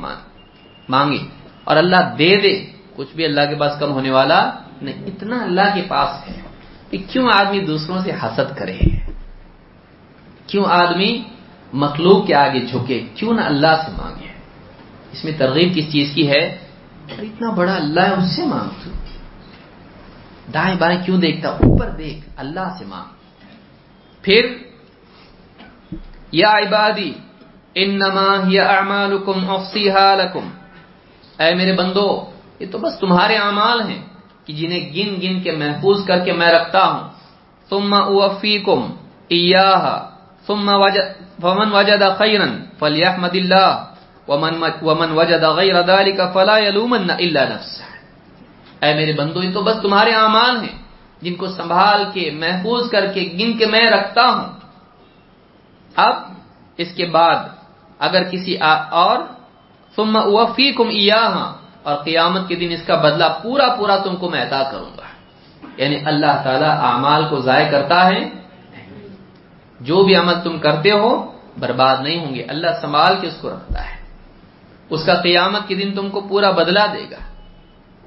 [0.88, 1.18] مانگے۔
[1.64, 4.50] اور اللہ دے دے۔ کچھ بھی اللہ کے پاس کم ہونے والا
[4.82, 6.40] نہیں۔ اتنا اللہ کے پاس ہے
[6.90, 8.78] کہ کیوں آدمی دوسروں سے حسد کرے؟
[10.46, 11.22] کیوں آدمی
[11.72, 14.26] مخلوق کے آگے جھکے؟ کیوں نہ اللہ سے مانگے؟
[15.12, 16.58] اس میں ترغیب کس چیز کی ہے؟
[17.18, 18.90] اتنا بڑا اللہ ہے، اس سے مانگ تو۔
[20.54, 23.14] دائیں بائیں کیوں دیکھتا؟ اوپر دیکھ، اللہ سے مانگ۔
[24.22, 24.56] پھر،
[26.32, 27.12] یا عبادی،
[27.74, 29.56] انما ہی اعمالکم
[29.94, 30.48] لکم۔
[31.38, 32.33] اے میرے بندو
[32.64, 34.02] یہ تو بس تمہارے اعمال ہیں
[34.44, 37.08] کہ جنہیں گن گن کے محفوظ کر کے میں رکھتا ہوں۔
[37.70, 38.94] ثم اوفیکم
[39.28, 40.10] ایاہا۔
[40.46, 42.46] ثم وجد فمن وجد خيرا
[42.78, 43.72] فليحمد الله
[44.28, 47.88] ومن ومن وجد غير ذلك فلا يلومن الا نفسه
[48.80, 50.82] اے میرے بندو، یہ تو بس تمہارے اعمال ہیں
[51.22, 54.52] جن کو سنبھال کے، محفوظ کر کے، گن کے میں رکھتا ہوں۔
[55.96, 56.14] اب
[56.76, 57.36] اس کے بعد
[57.98, 58.56] اگر کسی
[58.90, 59.18] اور،
[59.96, 64.42] ثم اوفیکم ایاها اور قیامت کے دن اس کا بدلہ پورا پورا تم کو میں
[64.42, 65.02] عطا کروں گا۔
[65.76, 68.30] یعنی اللہ تعالی اعمال کو ضائع کرتا ہے۔
[69.80, 73.50] جو بھی عمل تم کرتے ہو، برباد نہیں ہوں گے۔ اللہ سنبھال کے اس کو
[73.50, 73.96] رکھتا ہے۔
[74.90, 77.16] اس کا قیامت کے دن تم کو پورا بدلا دے گا۔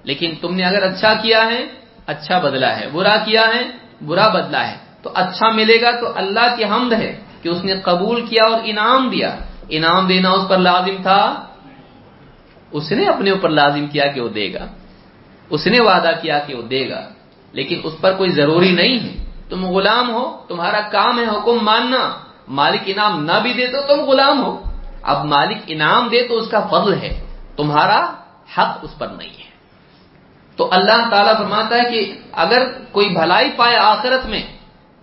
[0.04, 1.66] لیکن تم نے اگر اچھا کیا ہے
[2.06, 3.64] اچھا بدلا ہے۔ برا کیا ہے،
[4.06, 7.82] برا بدلا ہے۔ تو اچھا ملے گا تو اللہ کی حمد ہے کہ اس نے
[7.82, 9.38] قبول کیا اور انعام دیا۔
[9.70, 11.47] انعام دینا اس پر لازم تھا
[12.72, 14.68] اس نے اپنے اوپر لازم کیا کہ وہ دے گا،
[15.50, 17.10] اس نے وعدہ کیا کہ وہ دے گا،
[17.52, 22.18] لیکن اس پر کوئی ضروری نہیں ہے۔ تم غلام ہو، تمہارا کام ہے حکم ماننا۔
[22.48, 24.64] مالک انعام نہ بھی دے تو تم غلام ہو۔
[25.02, 28.14] اب مالک انعام دے تو اس کا فضل ہے، تمہارا
[28.58, 29.48] حق اس پر نہیں ہے۔
[30.56, 34.44] تو اللہ تعالیٰ فرماتا ہے کہ اگر کوئی بھلائی پائے آخرت میں،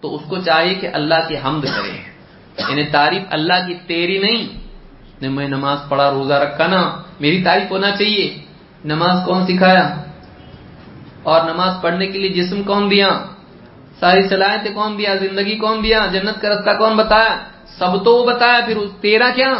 [0.01, 2.15] تو اس کو چاہیے کہ اللہ کی حمد کرے۔
[2.59, 4.64] یعنی تعریف اللہ کی تیری نہیں
[5.29, 8.39] میں نماز پڑھا، روزہ رکھا نا، میری تعریف ہونا چاہیے۔
[8.85, 9.95] نماز کون سکھایا؟
[11.23, 13.25] اور نماز پڑھنے کے لیے جسم کون دیا؟
[14.01, 18.27] ساری صلاحیتیں کون دیا؟ زندگی کون دیا؟ جنت کا رستہ کون بتایا؟ سب تو وہ
[18.27, 19.53] بتایا، پھر تیرا کیا؟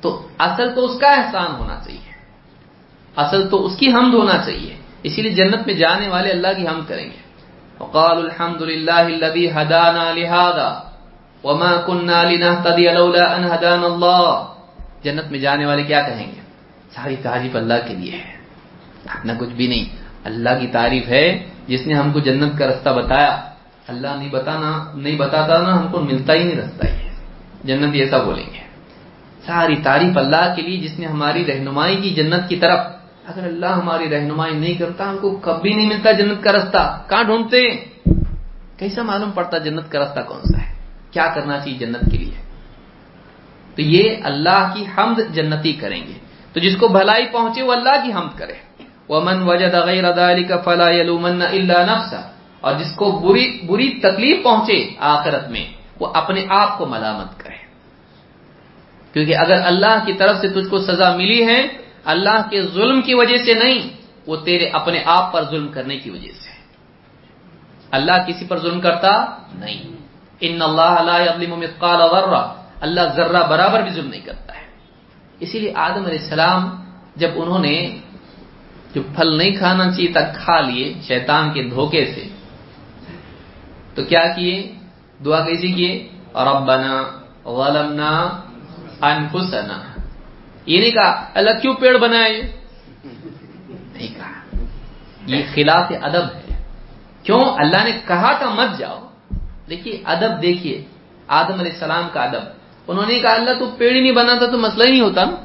[0.00, 2.12] تو اصل تو اس کا احسان ہونا چاہیے۔
[3.16, 6.68] اصل تو اس کی حمد ہونا چاہیے۔ اسی لیے جنت میں جانے والے اللہ کی
[6.68, 7.26] حمد کریں گے۔
[7.80, 10.85] وقال الحمد للہ الذي هدانا لهذا
[11.46, 14.44] وما كنا لنهتدي لولا ان هدانا الله۔
[15.02, 16.40] جنت میں جانے والے کیا کہیں گے؟
[16.94, 18.36] ساری تعریف اللہ کے لیے ہے۔
[19.08, 19.84] اپنا کچھ بھی نہیں۔
[20.24, 23.40] اللہ کی تعریف ہے۔ جس نے ہم کو جنت کا رستہ بتایا،
[23.88, 27.08] اللہ نہیں بتانا، نہیں بتاتا نا، ہم کو ملتا ہی نہیں رستہ ہی
[27.64, 28.58] جنت ایسا بولیں گے۔
[29.46, 32.78] ساری تعریف اللہ کے لیے، جس نے ہماری رہنمائی کی جنت کی طرف۔
[33.26, 37.24] اگر اللہ ہماری رہنمائی نہیں کرتا، ہم کو کبھی نہیں ملتا جنت کا رستہ۔ کہاں
[37.24, 37.68] ڈھونڈتے؟
[38.76, 40.65] کیسا معلوم پڑتا جنت کا رستہ کون سا ہے؟
[41.16, 42.42] کیا کرنا چاہیے جنت کے لیے؟
[43.74, 46.12] تو یہ اللہ کی حمد جنتی کریں گے۔
[46.52, 48.52] تو جس کو بھلائی پہنچے وہ اللہ کی حمد کرے۔
[49.08, 52.20] ومن وجد غیر ذلك فلا يلومن الا نفسه۔
[52.60, 55.64] اور جس کو بری بری تکلیف پہنچے آخرت میں،
[56.00, 57.56] وہ اپنے آپ کو ملامت کرے۔
[59.12, 61.66] کیونکہ اگر اللہ کی طرف سے تجھ کو سزا ملی ہے،
[62.04, 63.90] اللہ کے ظلم کی وجہ سے نہیں،
[64.26, 66.46] وہ تیرے اپنے آپ پر ظلم کرنے کی وجہ سے
[67.90, 69.95] اللہ کسی پر ظلم کرتا نہیں۔
[70.40, 74.66] ان اللہ لا يظلم مثقال ذرہ، اللہ ذرہ برابر بھی ظلم نہیں کرتا ہے۔
[75.40, 76.84] اسی لیے آدم علیہ السلام
[77.16, 77.98] جب انہوں نے
[78.94, 82.28] جو پھل نہیں کھانا چاہیے تک کھا لیے، شیطان کے دھوکے سے،
[83.94, 84.72] تو کیا کیے؟
[85.24, 87.02] دعا کیسی کیے؟ ربنا
[87.44, 88.40] ظلمنا
[89.02, 90.00] انفسنا۔
[90.66, 92.42] یہ نہیں کہا، اللہ کیوں پیڑ بنائے؟
[93.92, 94.56] نہیں کہا۔
[95.26, 96.62] یہ خلاف ادب ہے۔
[97.22, 99.05] کیوں؟ اللہ نے کہا تھا مت جاؤ۔
[99.70, 100.84] دیکھیے، ادب دیکھیے،
[101.28, 102.42] آدم علیہ السلام کا ادب۔
[102.88, 105.36] انہوں نے کہا، اللہ تو پیڑ ہی نہیں بناتا تو مسئلہ ہی نہیں ہوتا۔ نا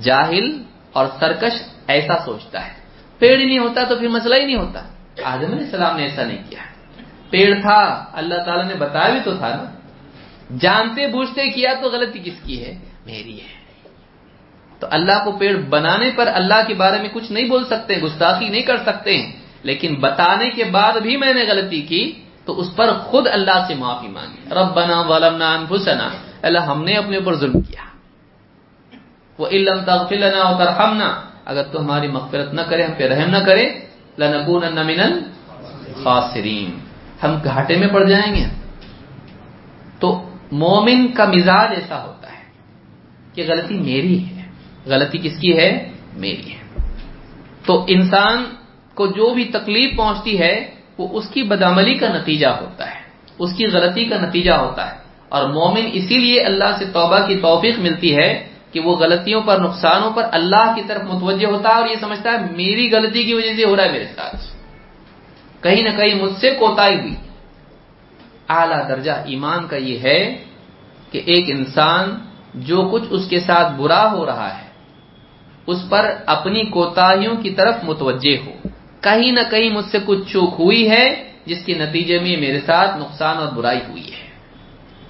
[0.00, 2.72] جاہل اور سرکش ایسا سوچتا ہے۔
[3.18, 4.80] پیڑ ہی نہیں ہوتا تو پھر مسئلہ ہی نہیں ہوتا۔
[5.24, 6.58] آدم علیہ السلام نے ایسا نہیں کیا۔
[7.30, 9.74] پیڑ تھا، اللہ تعالیٰ نے بتایا بھی تو تھا نا۔
[10.60, 13.64] جانتے بوجھتے کیا تو غلطی کس کی ہے؟ میری ہے۔
[14.78, 18.48] تو اللہ کو پیڑ بنانے پر اللہ کے بارے میں کچھ نہیں بول سکتے، گستاخی
[18.48, 19.32] نہیں کر سکتے۔ ہیں
[19.62, 23.74] لیکن بتانے کے بعد بھی میں نے غلطی کی۔ تو اس پر خود اللہ سے
[23.74, 26.08] معافی مانگی۔ ربنا ظلمنا انفسنا۔
[26.42, 27.84] اللہ ہم نے اپنے اوپر ظلم کیا۔
[29.38, 33.36] وہ علم تغفر لنا وترحمنا۔ اگر تو ہماری مغفرت نہ کرے، ہم پہ رحم نہ
[33.36, 33.80] کرے
[34.18, 36.78] لنکونن من الخاسرین
[37.22, 38.44] ہم گھاٹے میں پڑ جائیں گے۔
[39.98, 42.44] تو مومن کا مزاج ایسا ہوتا ہے
[43.34, 44.50] کہ غلطی میری ہے۔
[44.86, 46.88] غلطی کس کی ہے؟ میری ہے۔
[47.66, 48.44] تو انسان
[48.94, 53.00] کو جو بھی تکلیف پہنچتی ہے وہ اس کی بدعملی کا نتیجہ ہوتا ہے،
[53.38, 57.34] اس کی غلطی کا نتیجہ ہوتا ہے۔ اور مومن اسی لیے اللہ سے توبہ کی
[57.34, 61.74] توفیق ملتی ہے کہ وہ غلطیوں پر، نقصانوں پر اللہ کی طرف متوجہ ہوتا ہے
[61.74, 64.36] اور یہ سمجھتا ہے، میری غلطی کی وجہ سے ہو رہا ہے میرے ساتھ۔
[65.62, 67.14] کہیں نہ کہیں مجھ سے کوتاہی ہوئی۔
[68.48, 70.44] اعلی درجہ ایمان کا یہ ہے
[71.10, 72.18] کہ ایک انسان
[72.54, 74.66] جو کچھ اس کے ساتھ برا ہو رہا ہے،
[75.66, 78.68] اس پر اپنی کوتاہیوں کی طرف متوجہ ہو۔
[79.04, 82.96] کہیں نہ کہیں مجھ سے کچھ چوک ہوئی ہے، جس کے نتیجے میں میرے ساتھ
[82.98, 84.24] نقصان اور برائی ہوئی ہے۔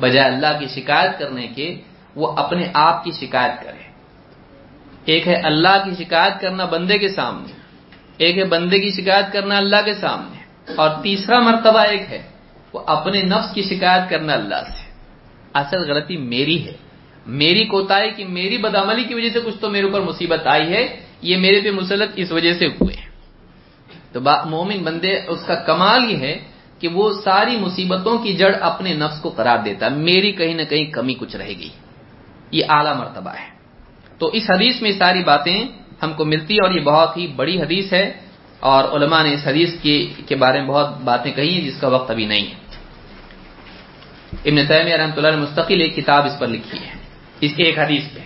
[0.01, 1.81] بجائے اللہ کی شکایت کرنے کے،
[2.15, 3.85] وہ اپنے آپ کی شکایت کرے۔
[5.05, 7.53] ایک ہے اللہ کی شکایت کرنا بندے کے سامنے،
[8.17, 10.39] ایک ہے بندے کی شکایت کرنا اللہ کے سامنے،
[10.77, 12.23] اور تیسرا مرتبہ ایک ہے،
[12.73, 14.85] وہ اپنے نفس کی شکایت کرنا اللہ سے۔
[15.55, 16.73] اصل غلطی میری ہے۔
[17.27, 21.01] میری کوتاہی کی، میری بدعملی کی وجہ سے کچھ تو میرے اوپر مصیبت آئی ہے،
[21.23, 23.04] یہ میرے پہ مسلط اس وجہ سے ہوئے۔
[24.15, 26.39] تو مومن بندے، اس کا کمال یہ ہے
[26.79, 30.63] کہ وہ ساری مصیبتوں کی جڑ اپنے نفس کو قرار دیتا ہے۔ میری کہیں نہ
[30.63, 31.69] کہیں کمی کچھ رہے گی۔
[32.51, 33.49] یہ اعلی مرتبہ ہے۔
[34.19, 35.65] تو اس حدیث میں ساری باتیں
[36.03, 38.21] ہم کو ملتی اور یہ بہت ہی بڑی حدیث ہے۔
[38.61, 39.71] اور علماء نے اس حدیث
[40.27, 42.77] کے بارے میں بہت باتیں کہی ہیں جس کا وقت ابھی نہیں ہے۔
[44.45, 46.93] ابن تیمیہ رحمۃ اللہ نے مستقل ایک کتاب اس پر لکھی ہے۔
[47.41, 48.21] اس ایک حدیث پہ۔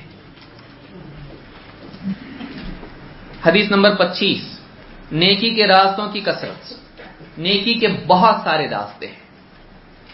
[3.48, 4.57] حدیث نمبر پچیس۔
[5.12, 6.72] نیکی کے راستوں کی کثرت،
[7.38, 9.28] نیکی کے بہت سارے راستے ہیں۔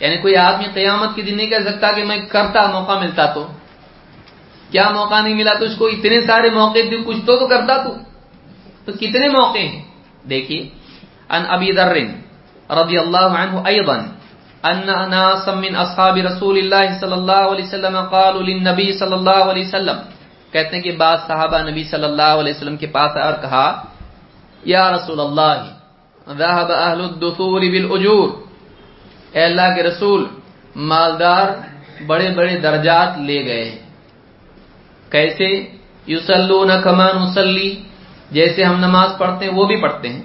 [0.01, 3.47] یعنی کوئی آدمی قیامت کے دن نہیں کہہ سکتا کہ میں کرتا موقع ملتا تو۔
[4.71, 7.83] کیا موقع نہیں ملا تو اس کو اتنے سارے موقع دی کچھ تو تو کرتا
[7.83, 7.95] تو۔
[8.85, 9.83] تو کتنے موقع ہیں؟
[10.31, 10.69] دیکھیے
[11.29, 11.97] ان ابی در
[12.71, 13.99] رضی اللہ عنہ ایضا،
[14.63, 19.67] ان ناسا من اصحاب رسول اللہ صلی اللہ علیہ وسلم قالوا للنبی صلی اللہ علیہ
[19.67, 19.97] وسلم۔
[20.53, 23.85] کہتے ہیں کہ بعض صحابہ نبی صلی اللہ علیہ وسلم کے پاس اور کہا
[24.65, 25.55] یا رسول اللہ
[26.27, 28.29] ذهب اهل الدثور بالاجور
[29.35, 30.23] اے اللہ کے رسول،
[30.91, 31.49] مالدار
[32.07, 33.69] بڑے بڑے درجات لے گئے.
[35.11, 35.49] کیسے؟
[36.07, 37.71] یصلون کما نصلی
[38.31, 40.23] جیسے ہم نماز پڑھتے ہیں وہ بھی پڑھتے ہیں.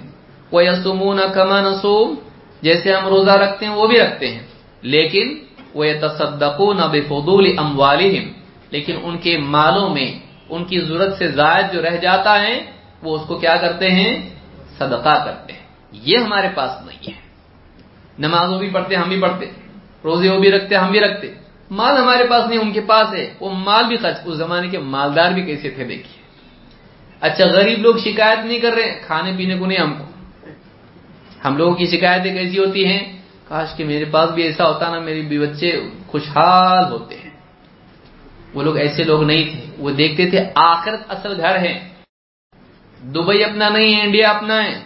[0.52, 2.08] ویصومون کما نصوم
[2.62, 4.42] جیسے ہم روزہ رکھتے ہیں وہ بھی رکھتے ہیں.
[4.82, 5.26] لیکن
[5.74, 8.26] وہ تصدقون بفضول اموالہم
[8.70, 10.10] لیکن ان کے مالوں میں
[10.50, 12.56] ان کی ضرورت سے زائد جو رہ جاتا ہے
[13.02, 14.28] وہ اس کو کیا کرتے ہیں؟
[14.78, 15.60] صدقہ کرتے ہیں۔
[15.92, 17.20] یہ ہمارے پاس نہیں ہے۔
[18.18, 19.46] نمازوں بھی پڑھتے، ہم بھی پڑھتے۔
[20.04, 21.34] روزے وہ بھی رکھتے، ہم بھی رکھتے۔
[21.70, 24.78] مال ہمارے پاس نہیں، ان کے پاس ہے۔ وہ مال بھی خرچ، اس زمانے کے
[24.78, 26.20] مالدار بھی کیسے تھے؟ دیکھیے۔
[27.20, 30.04] اچھا غریب لوگ شکایت نہیں کر رہے۔ کھانے پینے کو نہیں ہم کو۔
[31.44, 33.12] ہم لوگوں کی شکایتیں کیسی ہوتی ہیں؟
[33.48, 37.30] کاش کہ میرے پاس بھی ایسا ہوتا نا میری بھی بچے خوشحال ہوتے ہیں۔
[38.54, 41.88] وہ لوگ ایسے لوگ نہیں تھے۔ وہ دیکھتے تھے، آخرت اصل گھر ہے۔
[43.02, 44.80] دبئی اپنا نہیں ہے، انڈیا اپنا ہے۔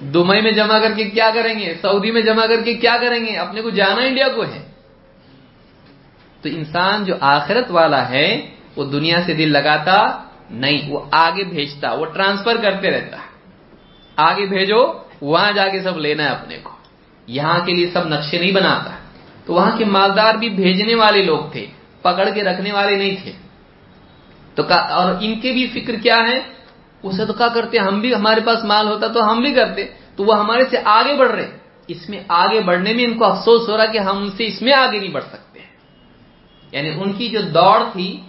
[0.00, 3.26] دبئی میں جمع کر کے کیا کریں گے؟ سعودی میں جمع کر کے کیا کریں
[3.26, 4.68] گے؟ اپنے کو جانا انڈیا کو ہے۔
[6.42, 11.92] تو انسان جو آخرت والا ہے، وہ دنیا سے دل لگاتا نہیں، وہ آگے بھیجتا،
[11.92, 13.16] وہ ٹرانسفر کرتے رہتا۔
[14.16, 16.70] آگے بھیجو، وہاں جا کے سب لینا ہے اپنے کو۔
[17.26, 18.90] یہاں کے لیے سب نقشے نہیں بناتا۔
[19.46, 21.66] تو وہاں کے مالدار بھی بھیجنے والے لوگ تھے،
[22.02, 23.32] پکڑ کے رکھنے والے نہیں تھے۔
[24.58, 26.38] تو اور ان کے بھی فکر کیا ہے؟
[27.02, 29.86] وہ صدقہ کرتے، ہم بھی، ہمارے پاس مال ہوتا تو ہم بھی کرتے،
[30.16, 31.58] تو وہ ہمارے سے آگے بڑھ رہے
[31.88, 34.62] اس میں آگے بڑھنے میں ان کو افسوس ہو رہا کہ ہم ان سے اس
[34.62, 35.60] میں آگے نہیں بڑھ سکتے۔
[36.72, 38.20] یعنی ان کی جو دوڑ تھی،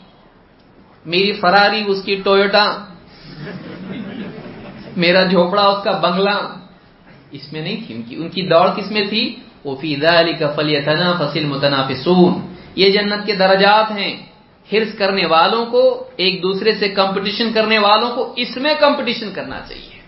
[1.06, 2.86] میری فراری، اس کی ٹویوٹا،
[4.98, 6.56] میرا جھوپڑا، اس کا بنگلہ،
[7.32, 10.34] اس میں نہیں تھی۔ ان کی ان کی دوڑ کس میں تھی؟ وہ فیضا علی
[10.34, 14.29] کا فلیتنا فصل متنافسون یہ جنت کے درجات ہیں۔
[14.72, 19.60] ہرس کرنے والوں کو، ایک دوسرے سے کمپٹیشن کرنے والوں کو اس میں کمپٹیشن کرنا
[19.68, 20.00] چاہیے۔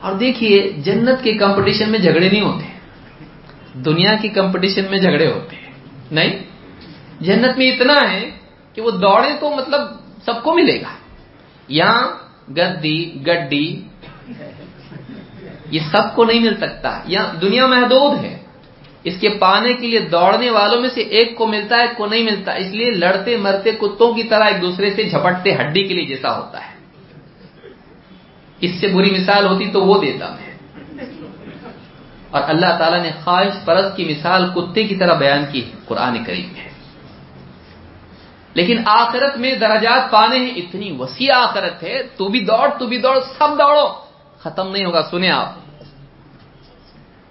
[0.00, 2.66] اور دیکھیے، جنت کے کمپٹیشن میں جھگڑے نہیں ہوتے۔
[3.74, 5.72] دنیا کی کمپٹیشن میں جھگڑے ہوتے ہیں۔
[6.10, 6.38] نہیں؟
[7.20, 8.30] جنت میں اتنا ہے
[8.74, 9.80] کہ وہ دوڑے تو مطلب
[10.24, 10.94] سب کو ملے گا۔
[11.68, 12.08] یہاں
[12.50, 13.82] گدی، گڈی،
[15.70, 18.45] یہ سب کو نہیں مل سکتا۔ یا دنیا محدود ہے۔
[19.06, 22.06] اس کے پانے کے لیے دوڑنے والوں میں سے ایک کو ملتا ہے، ایک کو
[22.06, 25.94] نہیں ملتا۔ اس لیے لڑتے مرتے کتوں کی طرح ایک دوسرے سے جھپٹتے ہڈی کے
[25.94, 26.76] لیے جیسا ہوتا ہے۔
[28.60, 30.54] اس سے بری مثال ہوتی تو وہ دیتا میں۔
[32.30, 36.48] اور اللہ تعالیٰ نے خواہش پرست کی مثال کتے کی طرح بیان کی قرآن کریم
[36.52, 36.68] میں۔
[38.54, 42.98] لیکن آخرت میں درجات پانے ہیں، اتنی وسیع آخرت ہے، تو بھی دوڑ، تو بھی
[42.98, 43.86] دوڑ، سب دوڑو۔
[44.38, 45.65] ختم نہیں ہوگا، سنیں آپ۔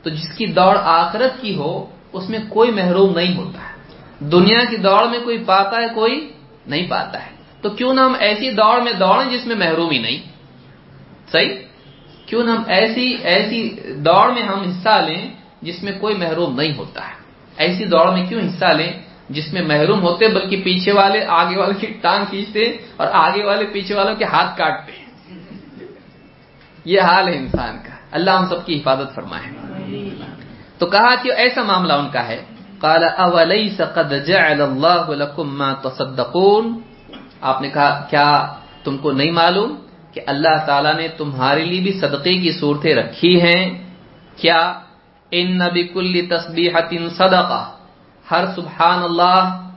[0.06, 4.60] تو جس کی دوڑ آخرت کی ہو، اس میں کوئی محروم نہیں ہوتا ہے۔ دنیا
[4.70, 6.32] کی دوڑ میں کوئی پاتا ہے، کوئی
[6.68, 7.30] نہیں پاتا ہے۔
[7.62, 10.18] تو کیوں نہ ہم ایسی دوڑ میں دوڑیں جس میں محروم ہی نہیں؟
[11.32, 11.50] صحیح؟
[12.26, 16.78] کیوں نہ ہم ایسی ایسی دوڑ میں ہم حصہ لیں جس میں کوئی محروم نہیں
[16.78, 17.14] ہوتا ہے۔
[17.58, 18.94] ایسی دوڑ میں کیوں حصہ لیں
[19.30, 23.66] جس میں محروم ہوتے بلکہ پیچھے والے، آگے والے کی ٹانگ کھینچتے اور آگے والے
[23.66, 24.92] پیچھے والوں کے ہاتھ کاٹتے؟
[26.86, 29.75] یہ حال ہے انسان کا۔ اللہ ہم سب کی حفاظت فرمائے۔
[30.78, 32.46] تو کہا کہ ایسا معاملہ ان کا ہے۔
[32.80, 36.80] قال اولیس قد جعل اللہ لکم ما تصدقون؟
[37.42, 38.54] آپ نے کہا، کیا
[38.84, 39.76] تم کو نہیں معلوم
[40.14, 43.92] کہ اللہ تعالیٰ نے تمہارے لیے بھی صدقے کی صورتیں رکھی ہیں؟
[44.36, 44.80] کیا؟
[45.32, 46.70] ان نبی کل تصبیح
[47.18, 47.72] صدقہ۔
[48.32, 49.70] ہر سبحان اللہ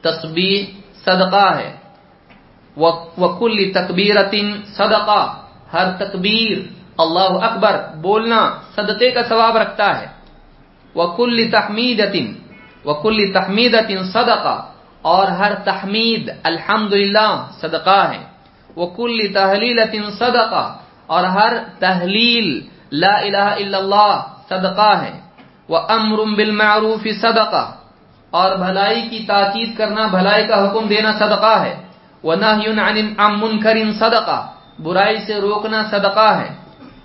[0.00, 0.64] تسبیح
[1.04, 1.76] صدقہ ہے۔
[2.76, 4.16] وکل تکبیر
[4.66, 5.36] صدقہ۔
[5.72, 8.40] ہر تکبیر اللہ اکبر بولنا
[8.76, 10.06] صدقے کا ثواب رکھتا ہے۔
[10.94, 12.00] وکل تحمید
[12.84, 13.74] وکل تحمید
[14.12, 14.56] صدقہ،
[15.02, 16.94] اور ہر تحمید الحمد
[17.60, 18.22] صدقہ ہے۔
[18.76, 19.78] وکل تحلیل
[20.18, 20.64] صدقہ،
[21.06, 22.48] اور ہر تحلیل
[22.92, 24.16] لا الہ الا اللہ
[24.48, 25.14] صدقہ ہے۔
[25.68, 27.64] وہ امر بالمعروف صدقہ،
[28.30, 31.74] اور بھلائی کی تاکید کرنا، بھلائی کا حکم دینا صدقہ ہے۔
[32.22, 34.38] وہ نہ منکر صدقہ،
[34.82, 36.48] برائی سے روکنا صدقہ ہے۔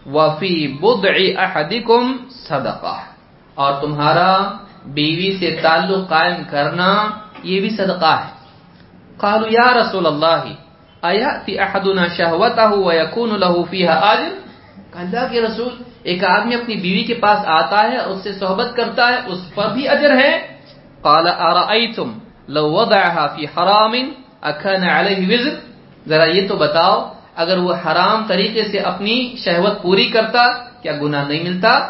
[0.06, 2.98] وفی بدع احدکم صدقہ
[3.56, 4.52] اور تمہارا
[4.86, 7.10] بیوی سے تعلق قائم کرنا
[7.44, 8.32] یہ بھی صدقہ ہے۔
[9.18, 10.44] قالوا یا رسول اللہ،
[11.02, 14.30] ایاتی احدنا شہوتہ ویکون له فیہا آجر؟
[14.94, 19.08] اللہ کے رسول، ایک آدمی اپنی بیوی کے پاس آتا ہے، اس سے صحبت کرتا
[19.08, 20.58] ہے، اس پر بھی اجر ہے۔
[21.02, 23.94] قال، ارائیتم لو وضعها فی حرام
[24.42, 25.56] اکان علیہ وزر؟
[26.08, 30.52] ذرا یہ تو بتاؤ اگر وہ حرام طریقے سے اپنی شہوت پوری کرتا،
[30.82, 31.90] کیا گناہ نہیں ملتا؟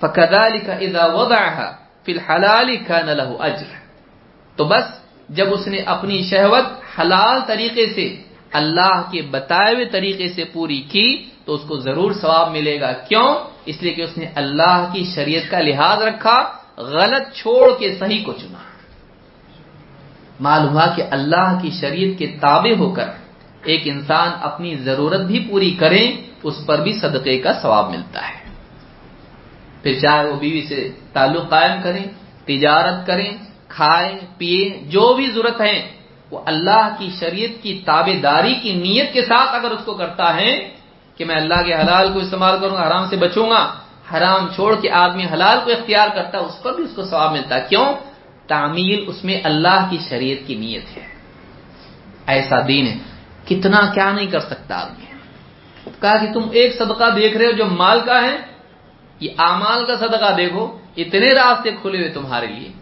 [0.00, 3.70] فکذالک اذا وضعها فی الحلال کان له اجر
[4.56, 4.84] تو بس،
[5.28, 6.64] جب اس نے اپنی شہوت
[7.00, 8.22] حلال طریقے سے،
[8.52, 12.92] اللہ کے بتائے ہوئے طریقے سے پوری کی، تو اس کو ضرور ثواب ملے گا۔
[12.92, 13.34] کیوں؟
[13.64, 18.24] اس لیے کہ اس نے اللہ کی شریعت کا لحاظ رکھا، غلط چھوڑ کے صحیح
[18.24, 18.58] کو چنا۔
[20.40, 23.23] معلوم ہوا کہ اللہ کی شریعت کے تابع ہو کر۔
[23.64, 26.12] ایک انسان اپنی ضرورت بھی پوری کرے،
[26.42, 28.44] اس پر بھی صدقے کا ثواب ملتا ہے۔
[29.82, 32.04] پھر چاہے وہ بیوی سے تعلق قائم کریں
[32.44, 33.30] تجارت کریں
[33.68, 35.90] کھائیں پیے جو بھی ضرورت ہے،
[36.30, 40.36] وہ اللہ کی شریعت کی تابے داری کی نیت کے ساتھ اگر اس کو کرتا
[40.36, 40.74] ہے
[41.16, 43.74] کہ میں اللہ کے حلال کو استعمال کروں گا حرام سے بچوں گا،
[44.12, 47.32] حرام چھوڑ کے آدمی حلال کو اختیار کرتا ہے اس پر بھی اس کو ثواب
[47.32, 47.86] ملتا۔ ہے کیوں؟
[48.46, 51.02] تعمیل اس میں اللہ کی شریعت کی نیت ہے۔
[52.26, 53.13] ایسا دین ہے۔
[53.46, 55.04] کتنا کیا نہیں کر سکتا آدمی؟
[56.00, 58.36] کہا کہ تم ایک صدقہ دیکھ رہے ہو جو مال کا ہے،
[59.20, 62.72] یہ امال کا صدقہ دیکھو، اتنے راستے کھلے ہوئے تمہارے لیے۔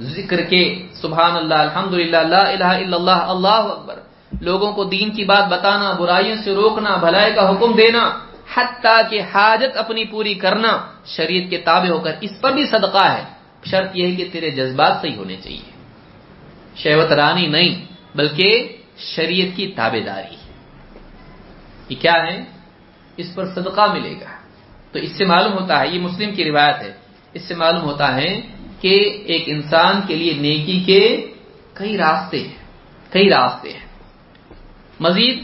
[0.00, 3.98] ذکر کے سبحان اللہ الحمد للہ الہ الا اللہ اللہ اکبر۔
[4.40, 8.18] لوگوں کو دین کی بات بتانا، برائیوں سے روکنا، بھلائی کا حکم دینا،
[8.54, 13.04] حتیٰ کہ حاجت اپنی پوری کرنا، شریعت کے تابع ہو کر اس پر بھی صدقہ
[13.04, 13.24] ہے۔
[13.64, 15.70] شرط یہ ہے کہ تیرے جذبات صحیح ہونے چاہیے۔
[16.76, 17.84] شہوت رانی نہیں،
[18.14, 20.36] بلکہ شریعت کی تابے داری
[21.88, 22.44] یہ کیا ہے؟
[23.16, 24.40] اس پر صدقہ ملے گا۔
[24.92, 26.92] تو اس سے معلوم ہوتا ہے، یہ مسلم کی روایت ہے،
[27.32, 28.40] اس سے معلوم ہوتا ہے
[28.80, 31.32] کہ ایک انسان کے لیے نیکی کے
[31.72, 32.54] کئی راستے ہیں،
[33.10, 33.86] کئی راستے ہیں۔
[35.00, 35.42] مزید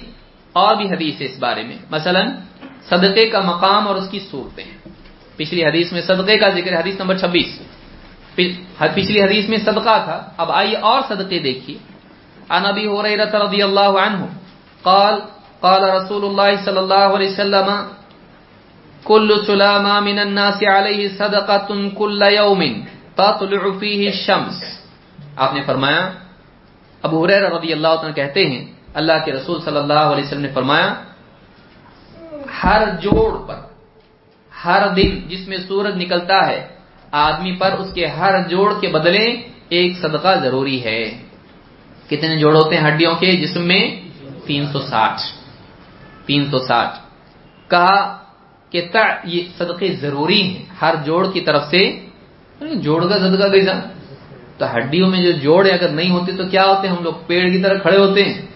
[0.53, 2.20] اور بھی حدیث ہے اس بارے میں۔ مثلا،
[2.89, 4.65] صدقے کا مقام اور اس کی صورتیں۔
[5.37, 7.59] پچھلی حدیث میں صدقے کا ذکر، حدیث نمبر چھبیس۔
[8.95, 11.95] پچھلی حدیث میں صدقہ تھا۔ اب آئیے اور صدقے دیکھیے۔
[12.48, 14.24] انبی ہو رہی رضی اللہ عنہ
[14.85, 15.14] قال
[15.60, 17.68] قال رسول اللہ صلی اللہ علیہ وسلم،
[19.06, 22.62] کل سلامہ من الناس علیہ صدقۃ کل یوم
[23.14, 24.59] تطلع فیہ الشمس.
[25.36, 26.02] آپ نے فرمایا،
[27.05, 28.62] ابو حریرہ رضی اللہ عنہ کہتے ہیں،
[28.94, 30.89] اللہ کے رسول صلی اللہ علیہ وسلم نے فرمایا،
[32.62, 33.59] ہر جوڑ پر،
[34.52, 36.60] ہر دن جس میں سورج نکلتا ہے،
[37.27, 39.27] آدمی پر اس کے ہر جوڑ کے بدلے
[39.77, 41.02] ایک صدقہ ضروری ہے۔
[42.09, 44.01] کتنے جوڑ ہوتے ہیں؟ ہڈیوں کے جسم میں
[44.47, 45.20] تین سو ساٹھ۔
[46.27, 46.99] تین سو ساٹھ۔
[47.70, 48.19] کہا
[48.70, 48.83] کہ
[49.24, 52.07] یہ صدقے ضروری ہیں۔ ہر جوڑ کی طرف سے
[52.61, 53.73] جوڑ کا صدقہ کیسا؟
[54.59, 57.51] تو ہڈیوں میں جو جوڑ اگر نہیں ہوتے تو کیا ہوتے؟ ہیں ہم لوگ پیڑ
[57.51, 58.47] کی طرح کھڑے ہوتے ہیں۔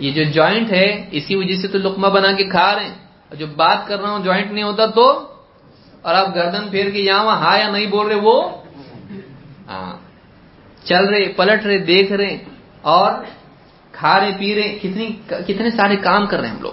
[0.00, 2.94] یہ جو جوائنٹ ہے، اسی وجہ سے تو لکما بنا کے کھا رہے ہیں۔
[3.28, 5.32] اور جو بات کر رہا ہوں، جوائنٹ نہیں ہوتا تو
[6.02, 8.50] اور آپ گردن پھیر کے یہاں وہاں ہاں یا نہیں بول رہے وہ؟
[9.68, 10.05] ہاں۔
[10.88, 12.36] چل رہے، پلٹ رہے، دیکھ رہے
[12.82, 13.12] اور
[13.92, 16.72] کھا رہے، پی رہے، کتنی، کتنے سارے کام کر رہے ہیں ہم لوگ۔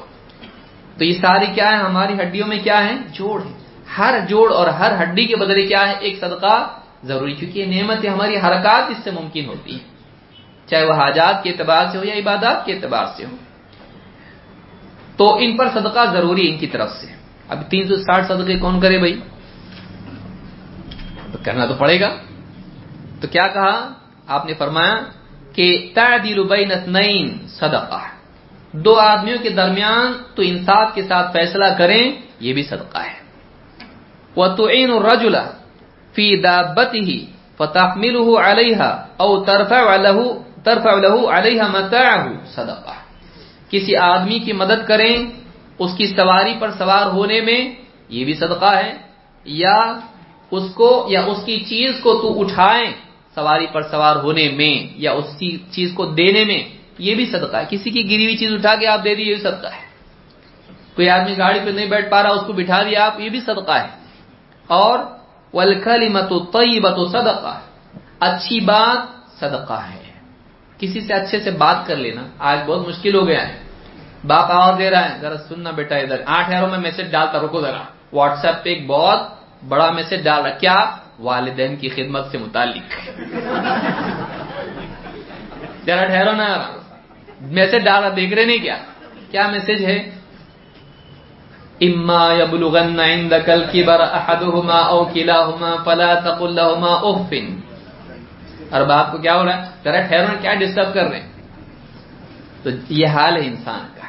[0.98, 3.52] تو یہ ساری کیا ہے؟ ہماری ہڈیوں میں کیا ہے؟ جوڑ ہے۔
[3.98, 8.06] ہر جوڑ اور ہر ہڈی کے بدلے کیا ہے؟ ایک صدقہ ضروری، کیونکہ یہ نعمت
[8.14, 9.94] ہماری حرکات اس سے ممکن ہوتی ہے
[10.65, 13.35] چاہے وہ حاجات کے اعتبار سے ہو یا عبادات کے اعتبار سے ہو۔
[15.18, 17.07] تو ان پر صدقہ ضروری ان کی طرف سے۔
[17.49, 19.19] اب تین سو ساٹھ صدقے کون کرے بھائی؟
[21.44, 22.15] کرنا تو پڑے گا۔
[23.22, 23.94] تو کیا کہا؟
[24.27, 24.99] آپ نے فرمایا
[25.53, 28.01] کہ تعدیل بین اثنین صدقہ۔
[28.71, 33.23] دو آدمیوں کے درمیان تو انصاف کے ساتھ فیصلہ کریں، یہ بھی صدقہ ہے۔
[34.35, 35.37] وَتُعِينُ الرَّجُلَ
[36.13, 37.25] فِي دَابَّتِهِ
[37.57, 40.25] فَتَحْمِلُهُ عَلَيْهَا أَوْ تَرْفَعُ لَهُ
[40.63, 42.93] ترفع له عَلَيْهَا مَتَاعَهُ صدقہ۔
[43.69, 45.17] کسی آدمی کی مدد کریں،
[45.79, 47.75] اس کی سواری پر سوار ہونے میں
[48.09, 48.93] یہ بھی صدقہ ہے،
[49.45, 49.99] یا
[50.51, 52.91] اس کو یا اس کی چیز کو تو اٹھائیں۔
[53.35, 55.39] سواری پر سوار ہونے میں یا اس
[55.72, 56.64] چیز کو دینے میں
[56.97, 59.35] یہ بھی صدقہ ہے۔ کسی کی گری ہوئی چیز اٹھا کے آپ دے دیے یہ
[59.35, 59.93] بھی صدقہ ہے۔
[60.95, 63.39] کوئی آدمی گاڑی پہ نہیں بیٹھ پا رہا، اس کو بٹھا دیا آپ، یہ بھی
[63.39, 63.88] صدقہ ہے۔
[64.68, 64.99] اور
[65.53, 67.60] ولکلمت طیبت صدقہ
[68.19, 70.03] اچھی بات صدقہ ہے۔
[70.77, 73.64] کسی سے اچھے سے بات کر لینا، آج بہت مشکل ہو گیا ہے۔
[74.27, 77.61] باپ آواز دے رہا ہے، ذرا سننا بیٹا ادھر۔ آٹھ ہزاروں میں میسج ڈالتا، رکو
[77.61, 77.84] ذرا۔
[78.14, 79.19] واٹس ایپ پہ ایک بہت
[79.68, 83.10] بڑا میسج ڈال رہا کیا؟ والدین کی خدمت سے متعلق۔
[85.85, 86.72] ذرا ٹھہرو نا۔
[87.41, 88.77] میسج ڈال رہا دیکھ رہے نہیں کیا؟
[89.31, 90.10] کیا میسج ہے؟
[91.81, 97.34] اما یبلغن عندك الكبر احدهما او كلاهما فلا تقل لهما اف
[98.69, 101.31] اور باپ کو کیا ہو رہا ہے؟ ذرا ٹھہرو نا، کیا ڈسٹرب کر رہے ہیں؟
[102.64, 104.07] تو یہ حال ہے انسان کا۔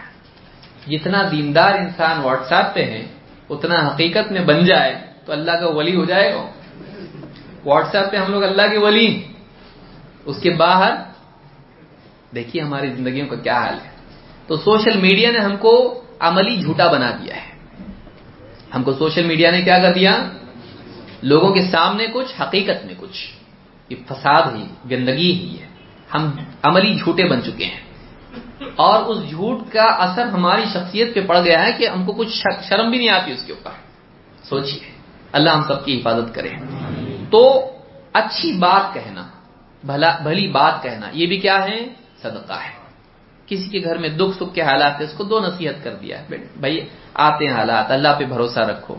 [0.91, 3.07] جتنا دیندار انسان واٹس ایپ پہ ہے،
[3.51, 6.51] اتنا حقیقت میں بن جائے تو اللہ کا ولی ہو جائے گا۔
[7.65, 9.23] واٹس ایپ پہ ہم لوگ اللہ کے ولی
[10.25, 10.95] اس کے باہر
[12.35, 13.91] دیکھیے ہماری زندگیوں کا کیا حال ہے۔
[14.47, 17.55] تو سوشل میڈیا نے ہم کو عملی جھوٹا بنا دیا ہے۔
[18.75, 20.29] ہم کو سوشل میڈیا نے کیا کر دیا؟
[21.23, 23.33] لوگوں کے سامنے کچھ، حقیقت میں کچھ۔
[23.89, 25.67] یہ فساد ہی، گندگی ہی ہے۔
[26.15, 26.31] ہم
[26.63, 27.81] عملی جھوٹے بن چکے ہیں۔
[28.77, 32.47] اور اس جھوٹ کا اثر ہماری شخصیت پہ پڑ گیا ہے کہ ہم کو کچھ
[32.69, 33.71] شرم بھی نہیں آتی اس کے اوپر۔
[34.45, 34.91] سوچیے
[35.33, 36.49] اللہ ہم سب کی حفاظت کرے۔
[37.35, 37.71] تو
[38.13, 39.27] اچھی بات کہنا،
[39.85, 41.79] بھلا بھلی بات کہنا، یہ بھی کیا ہے؟
[42.23, 42.85] صدقہ ہے۔
[43.47, 46.19] کسی کے گھر میں دکھ سکھ کے حالات ہے اس کو دو نصیحت کر دیا
[46.19, 48.95] ہے۔ بھائی، آتے ہیں حالات، اللہ پہ بھروسہ رکھو۔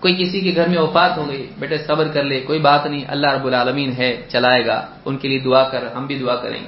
[0.00, 3.04] کوئی کسی کے گھر میں وفات ہو گئی، بیٹے، صبر کر لے، کوئی بات نہیں،
[3.08, 6.62] اللہ رب العالمین ہے، چلائے گا، ان کے لیے دعا کر، ہم بھی دعا کریں۔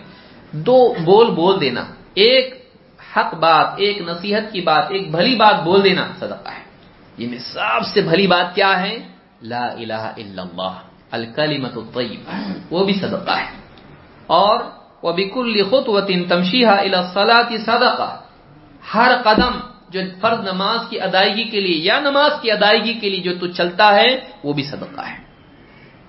[0.53, 2.71] دو، بول بول دینا۔ ایک
[3.17, 6.63] حق بات، ایک نصیحت کی بات، ایک بھلی بات بول دینا، صدقہ ہے۔
[7.19, 8.99] یہ میں سب سے بھلی بات کیا ہے؟
[9.43, 13.59] لا الہ الا اللہ۔ الکلمت الطیبہ وہ بھی صدقہ ہے۔
[14.27, 14.61] اور
[15.03, 18.21] وبکل خطوۃ تمشیها الى الصلاۃ صدقہ،
[18.95, 19.51] ہر قدم
[19.89, 23.47] جو فرض نماز کی ادائیگی کے لیے یا نماز کی ادائیگی کے لیے جو تو
[23.47, 25.17] چلتا ہے، وہ بھی صدقہ ہے۔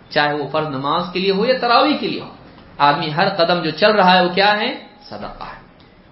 [0.09, 2.29] چاہے وہ فرض نماز کے لیے ہو یا تراویح کے لیے ہو،
[2.77, 5.59] آدمی ہر قدم جو چل رہا ہے، وہ کیا ہے؟ صدقہ ہے۔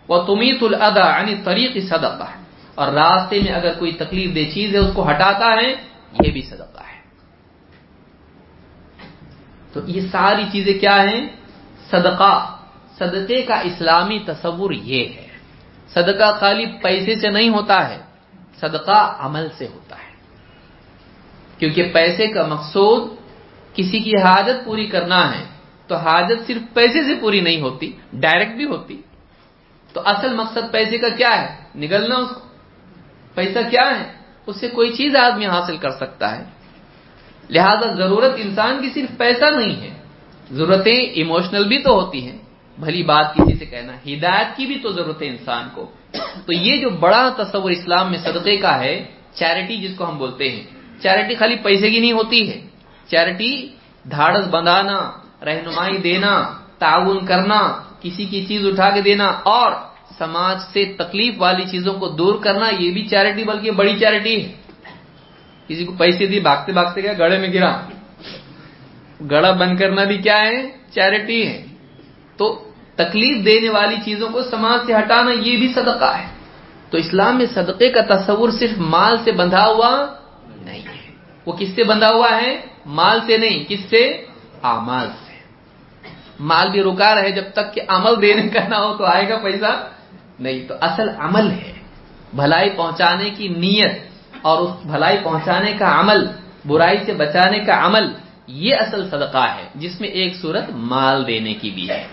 [0.07, 2.37] وہ تمیت الادا یعنی طریق صدقہ ہے۔
[2.75, 5.75] اور راستے میں اگر کوئی تکلیف دہ چیز ہے، اس کو ہٹاتا ہے،
[6.25, 6.86] یہ بھی صدقہ ہے۔
[9.81, 11.29] تو یہ ساری چیزیں کیا ہیں؟
[11.89, 12.57] صدقہ۔
[12.97, 15.27] صدقے کا اسلامی تصور یہ ہے۔
[15.89, 17.97] صدقہ خالی پیسے سے نہیں ہوتا ہے،
[18.59, 20.15] صدقہ عمل سے ہوتا ہے۔
[21.57, 23.09] کیونکہ پیسے کا مقصود
[23.73, 25.43] کسی کی حاجت پوری کرنا ہے،
[25.87, 29.01] تو حاجت صرف پیسے سے پوری نہیں ہوتی، ڈائریکٹ بھی ہوتی۔
[29.93, 32.39] تو اصل مقصد پیسے کا کیا ہے؟ نگلنا اس کو۔
[33.35, 34.11] پیسہ کیا ہے؟
[34.45, 36.43] اس سے کوئی چیز آدمی حاصل کر سکتا ہے۔
[37.49, 39.97] لہذا ضرورت انسان کی صرف پیسہ نہیں ہے۔
[40.51, 42.37] ضرورتیں ایموشنل بھی تو ہوتی ہیں،
[42.77, 45.91] بھلی بات کسی سے کہنا، ہدایت کی بھی تو ضرورت ہے انسان کو۔
[46.45, 50.51] تو یہ جو بڑا تصور اسلام میں صدقے کا ہے، چیریٹی جس کو ہم بولتے
[50.51, 50.63] ہیں،
[51.01, 52.61] چیریٹی خالی پیسے کی نہیں ہوتی ہے۔
[53.07, 53.67] چیریٹی
[54.11, 55.11] دھاڑس بندانا
[55.45, 59.71] رہنمائی دینا، تعاون کرنا، کسی کی چیز اٹھا کے دینا اور
[60.17, 64.51] سماج سے تکلیف والی چیزوں کو دور کرنا، یہ بھی چیریٹی بلکہ بڑی چیریٹی ہے۔
[65.67, 67.81] کسی کو پیسے دی بھاگتے بھاگتے کیا گڑے میں گرا۔
[69.31, 71.65] گڑا بند کرنا بھی کیا ہے؟ چیریٹی ہے۔
[72.37, 76.27] تو تکلیف دینے والی چیزوں کو سماج سے ہٹانا یہ بھی صدقہ ہے۔
[76.89, 80.05] تو اسلام میں صدقے کا تصور صرف مال سے بندھا ہوا
[80.55, 81.11] نہیں ہے۔
[81.45, 84.25] وہ کس سے بندھا ہوا ہے؟ مال سے نہیں، کس سے؟
[84.61, 85.33] آمال سے۔
[86.39, 89.37] مال بھی رکا رہے، جب تک کہ عمل دینے کا نہ ہو تو آئے گا
[89.37, 89.89] پیسہ
[90.39, 91.73] نہیں۔ تو اصل عمل ہے
[92.35, 94.06] بھلائی پہنچانے کی نیت۔
[94.41, 96.27] اور اس بھلائی پہنچانے کا عمل،
[96.65, 98.03] برائی سے بچانے کا عمل،
[98.47, 102.07] یہ اصل صدقہ ہے، جس میں ایک صورت مال دینے کی بھی ہے۔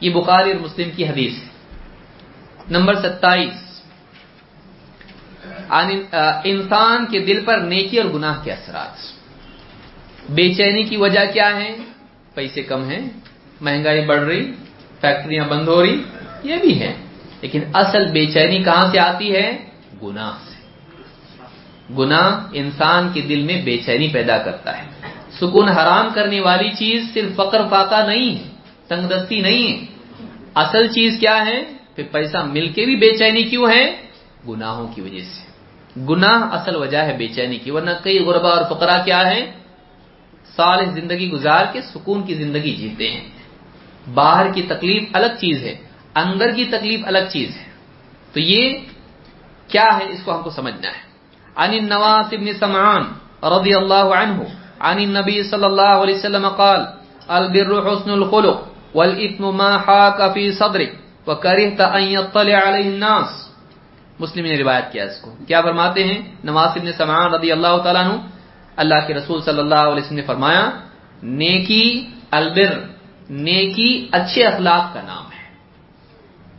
[0.00, 1.48] یہ بخاری اور مسلم کی حدیث ہے۔
[2.70, 3.82] نمبر ستائیس۔
[6.44, 9.18] انسان کے دل پر نیکی اور گناہ کے اثرات۔
[10.30, 11.76] بے چینی کی وجہ کیا ہے
[12.34, 13.10] پیسے کم ہیں،
[13.60, 14.52] مہنگائی بڑھ رہی،
[15.00, 16.02] فیکٹریاں بند ہو رہی،
[16.42, 16.94] یہ بھی ہے
[17.40, 19.58] لیکن اصل بے چینی کہاں سے آتی ہے؟
[20.02, 20.57] گناہ سے۔
[21.98, 24.88] گناہ انسان کے دل میں بے چینی پیدا کرتا ہے۔
[25.30, 28.50] سکون حرام کرنے والی چیز صرف فقر فاقہ نہیں ہے،
[28.88, 29.86] تنگ دستی نہیں ہے۔
[30.54, 31.64] اصل چیز کیا ہے؟
[31.96, 33.96] پھر پیسہ مل کے بھی بے چینی کیوں ہے؟
[34.48, 35.48] گناہوں کی وجہ سے۔
[36.00, 39.50] گناہ اصل وجہ ہے بے چینی کی، ورنہ کئی غربا اور فقرا کیا ہے
[40.56, 43.28] سال زندگی گزار کے سکون کی زندگی جیتے ہیں۔
[44.14, 45.76] باہر کی تکلیف الگ چیز ہے،
[46.14, 47.64] اندر کی تکلیف الگ چیز ہے۔
[48.32, 48.78] تو یہ
[49.68, 51.07] کیا ہے؟ اس کو ہم کو سمجھنا ہے۔
[51.58, 53.02] عن النواس ابن سمعان
[53.42, 54.42] رضی اللہ عنہ
[54.80, 56.80] عن النبی صلی اللہ علیہ وسلم قال،
[57.28, 58.60] البر حسن الخلق
[58.94, 60.94] والاثم ما حاك في صدرك
[61.28, 63.48] وكرهت ان يطلع عليه الناس.
[64.18, 68.04] مسلم نے روایت کیا اس کو۔ کیا فرماتے ہیں؟ نواس ابن سمعان رضی اللہ تعالیٰ
[68.04, 68.20] عنہ،
[68.76, 70.70] اللہ کے رسول صلی اللہ علیہ وسلم نے فرمایا،
[71.22, 72.78] نیکی البر،
[73.30, 75.56] نیکی اچھے اخلاق کا نام ہے۔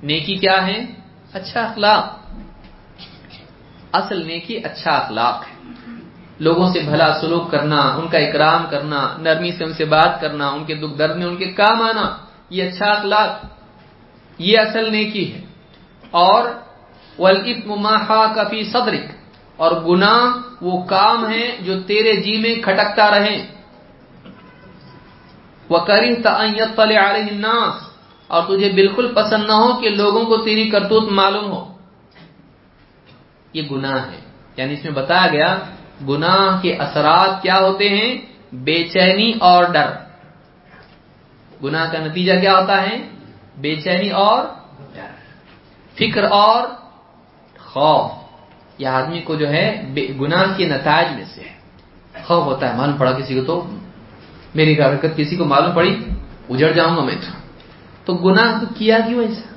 [0.03, 0.85] نیکی کیا ہے؟
[1.33, 2.18] اچھا اخلاق۔
[3.91, 5.53] اصل نیکی اچھا اخلاق ہے۔
[6.39, 10.49] لوگوں سے بھلا سلوک کرنا، ان کا اکرام کرنا، نرمی سے ان سے بات کرنا،
[10.49, 12.17] ان کے دکھ درد میں ان کے کام آنا،
[12.49, 13.45] یہ اچھا اخلاق،
[14.37, 15.41] یہ اصل نیکی ہے۔
[16.11, 16.43] اور
[18.35, 19.05] کفی صدرک،
[19.55, 20.23] اور گناہ
[20.61, 23.37] وہ کام ہے جو تیرے جی میں کھٹکتا رہے۔
[25.69, 26.15] وہ کری
[27.29, 27.75] الناس،
[28.27, 31.78] اور تجھے بالکل پسند نہ ہو کہ لوگوں کو تیری کرتوت معلوم ہو۔
[33.53, 34.19] یہ گناہ ہے۔
[34.57, 35.57] یعنی اس میں بتایا گیا،
[36.07, 38.17] گناہ کے اثرات کیا ہوتے ہیں؟
[38.55, 39.89] بے چینی اور ڈر۔
[41.63, 43.09] گناہ کا نتیجہ کیا ہوتا ہے؟
[43.57, 44.43] بے چینی اور
[44.93, 45.07] ڈر۔
[45.93, 46.67] فکر اور
[47.59, 48.11] خوف۔
[48.77, 49.83] یہ آدمی کو جو ہے
[50.19, 51.59] گناہ کے نتائج میں سے ہے۔
[52.23, 53.69] خوف ہوتا ہے، معلوم پڑا کسی کو تو؟
[54.55, 56.05] میری حرکت کسی کو معلوم پڑی؟
[56.49, 57.39] اجڑ جاؤں گا میں تو۔
[58.05, 59.53] تو گناہ تو کیا کیوں ایسا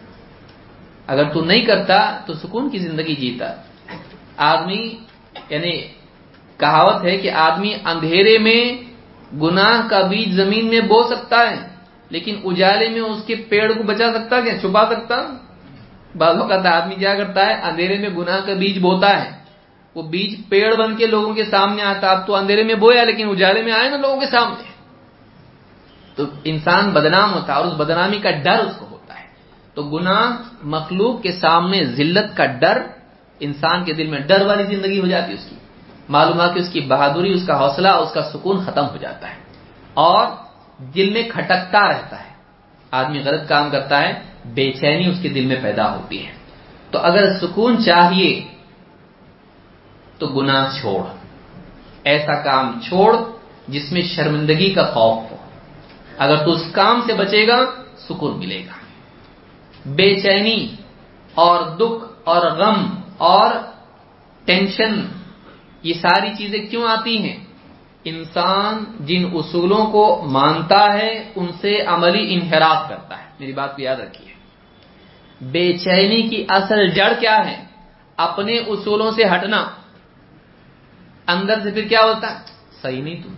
[1.07, 3.55] اگر تو نہیں کرتا تو سکون کی زندگی جیتا۔
[4.37, 4.95] آدمی
[5.49, 5.83] یعنی
[6.57, 8.63] کہاوت ہے کہ آدمی اندھیرے میں
[9.37, 11.69] گناہ کا بیج زمین میں بو سکتا ہے،
[12.11, 15.17] لیکن اجالے میں اس کے پیڑ کو بچا سکتا کیا چھپا سکتا
[16.17, 19.31] بعض اوقات آدمی کیا کرتا ہے، اندھیرے میں گناہ کا بیج بوتا ہے۔
[19.95, 23.29] وہ بیج پیڑ بن کے لوگوں کے سامنے آتا، اب تو اندھیرے میں بویا، لیکن
[23.29, 24.63] اجالے میں آئے نا لوگوں کے سامنے۔
[26.15, 29.25] تو انسان بدنام ہوتا ہے اور اس بدنامی کا ڈر اس کو ہوتا ہے۔
[29.75, 32.83] تو گناہ مخلوق کے سامنے، ذلت کا ڈر
[33.45, 35.57] انسان کے دل میں ڈر والی زندگی ہو جاتی ہے اس کی۔
[36.09, 39.35] معلوم کہ اس کی بہادری، اس کا حوصلہ، اس کا سکون ختم ہو جاتا ہے۔
[39.95, 40.27] اور
[40.79, 42.33] دل میں کھٹکتا رہتا ہے۔
[42.91, 44.13] آدمی غلط کام کرتا ہے،
[44.45, 46.33] بے چینی اس کے دل میں پیدا ہوتی ہے۔
[46.91, 48.45] تو اگر سکون چاہیے،
[50.19, 51.15] تو گناہ چھوڑ۔
[52.05, 53.17] ایسا کام چھوڑ
[53.69, 55.37] جس میں شرمندگی کا خوف ہو۔
[56.19, 57.59] اگر تو اس کام سے بچے گا،
[57.97, 58.73] سکون ملے گا۔
[59.87, 60.69] بے چینی
[61.35, 63.55] اور دکھ اور غم اور
[64.45, 65.07] ٹینشن،
[65.83, 67.45] یہ ساری چیزیں کیوں آتی ہیں؟
[68.05, 73.83] انسان جن اصولوں کو مانتا ہے، ان سے عملی انحراف کرتا ہے۔ میری بات کو
[73.83, 74.33] یاد رکھیے۔
[75.41, 77.65] بے چینی کی اصل جڑ کیا ہے؟
[78.17, 79.67] اپنے اصولوں سے ہٹنا۔
[81.27, 82.45] اندر سے پھر کیا ہوتا؟ ہے
[82.83, 83.35] صحیح نہیں تم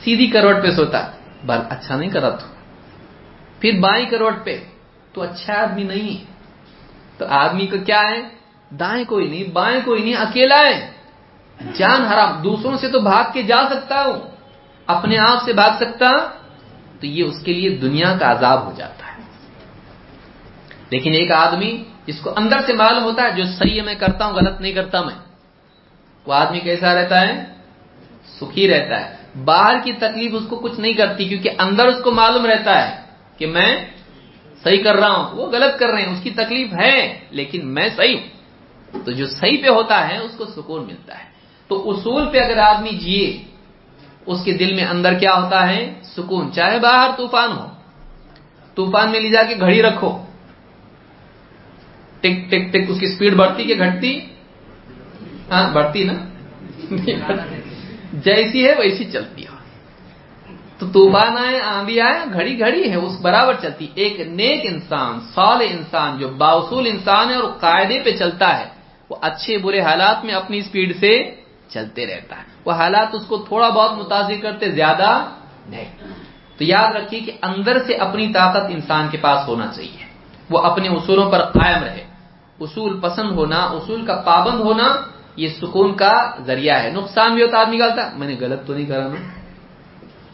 [0.00, 1.10] سیدھی کروٹ پہ سوتا۔
[1.44, 2.46] بل اچھا نہیں کرا تو۔
[3.60, 4.64] پھر بائیں کروٹ پہ۔
[5.12, 6.31] تو اچھا آدمی نہیں ہے۔
[7.18, 8.22] تو آدمی کو کیا ہے؟
[8.76, 10.90] دائیں کوئی نہیں، بائیں کوئی نہیں، اکیلا ہے۔
[11.74, 14.20] جان حرام، دوسروں سے تو بھاگ کے جا سکتا ہوں،
[14.86, 16.10] اپنے آپ سے بھاگ سکتا
[17.00, 19.22] تو یہ اس کے لیے دنیا کا عذاب ہو جاتا ہے۔
[20.90, 24.26] لیکن ایک آدمی جس کو اندر سے معلوم ہوتا ہے جو صحیح ہے، میں کرتا
[24.26, 25.14] ہوں، غلط نہیں کرتا میں،
[26.26, 27.44] وہ آدمی کیسا رہتا ہے؟
[28.40, 32.10] سکھی رہتا ہے۔ باہر کی تکلیف اس کو کچھ نہیں کرتی، کیونکہ اندر اس کو
[32.10, 33.02] معلوم رہتا ہے
[33.36, 33.86] کہ میں
[34.64, 37.88] صحیح کر رہا ہوں، وہ غلط کر رہے ہیں، اس کی تکلیف ہے، لیکن میں
[37.96, 38.42] صحیح ہوں۔
[39.04, 41.24] تو جو صحیح پہ ہوتا ہے، اس کو سکون ملتا ہے۔
[41.68, 43.42] تو اصول پہ اگر آدمی جیے،
[44.26, 47.66] اس کے دل میں اندر کیا ہوتا ہے؟ سکون۔ چاہے باہر طوفان ہو،
[48.74, 50.24] طوفان میں لے جا کے گھڑی رکھو۔
[52.20, 54.20] ٹک ٹک ٹک، اس کی سپیڈ بڑھتی کہ گھٹتی؟
[55.50, 56.12] ہاں بڑھتی نا؟
[58.12, 59.41] جیسی ہے، ویسی چلتی۔
[60.82, 65.56] تو طوفان آئے آندھی آئے گھڑی گھڑی ہے اس برابر چلتی۔ ایک نیک انسان سال
[65.60, 68.64] انسان جو باوصول انسان ہے اور قاعدے پہ چلتا ہے،
[69.10, 71.34] وہ اچھے برے حالات میں اپنی سپیڈ سے
[71.68, 75.24] چلتے رہتا ہے۔ وہ حالات اس کو تھوڑا بہت متاثر کرتے، زیادہ
[75.68, 75.94] نہیں۔
[76.58, 80.04] تو یاد رکھیے کہ اندر سے اپنی طاقت انسان کے پاس ہونا چاہیے۔
[80.50, 82.04] وہ اپنے اصولوں پر قائم رہے۔
[82.60, 84.96] اصول پسند ہونا، اصول کا پابند ہونا،
[85.36, 88.86] یہ سکون کا ذریعہ ہے۔ نقصان بھی ہوتا، آدمی غلط میں نے غلط تو نہیں
[88.86, 89.41] کرا نا۔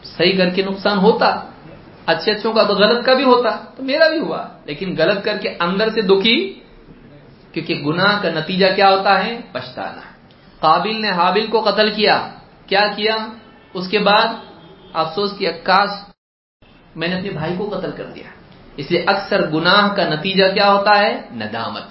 [0.03, 1.41] صحیح کر کے نقصان ہوتا،
[2.05, 5.37] اچھے اچھوں کا تو غلط کا بھی ہوتا، تو میرا بھی ہوا۔ لیکن غلط کر
[5.37, 6.59] کے اندر سے دکھی،
[7.51, 10.01] کیونکہ گناہ کا نتیجہ کیا ہوتا ہے؟ پچھتانا۔
[10.59, 12.29] قابل نے حابل کو قتل کیا۔
[12.67, 13.17] کیا کیا؟
[13.73, 14.27] اس کے بعد
[14.93, 15.89] افسوس کیا کاش
[16.95, 18.23] میں نے اپنے بھائی کو قتل کر دیا۔
[18.77, 21.83] اس لیے اکثر گناہ کا نتیجہ کیا ہوتا ہے؟ ندامت۔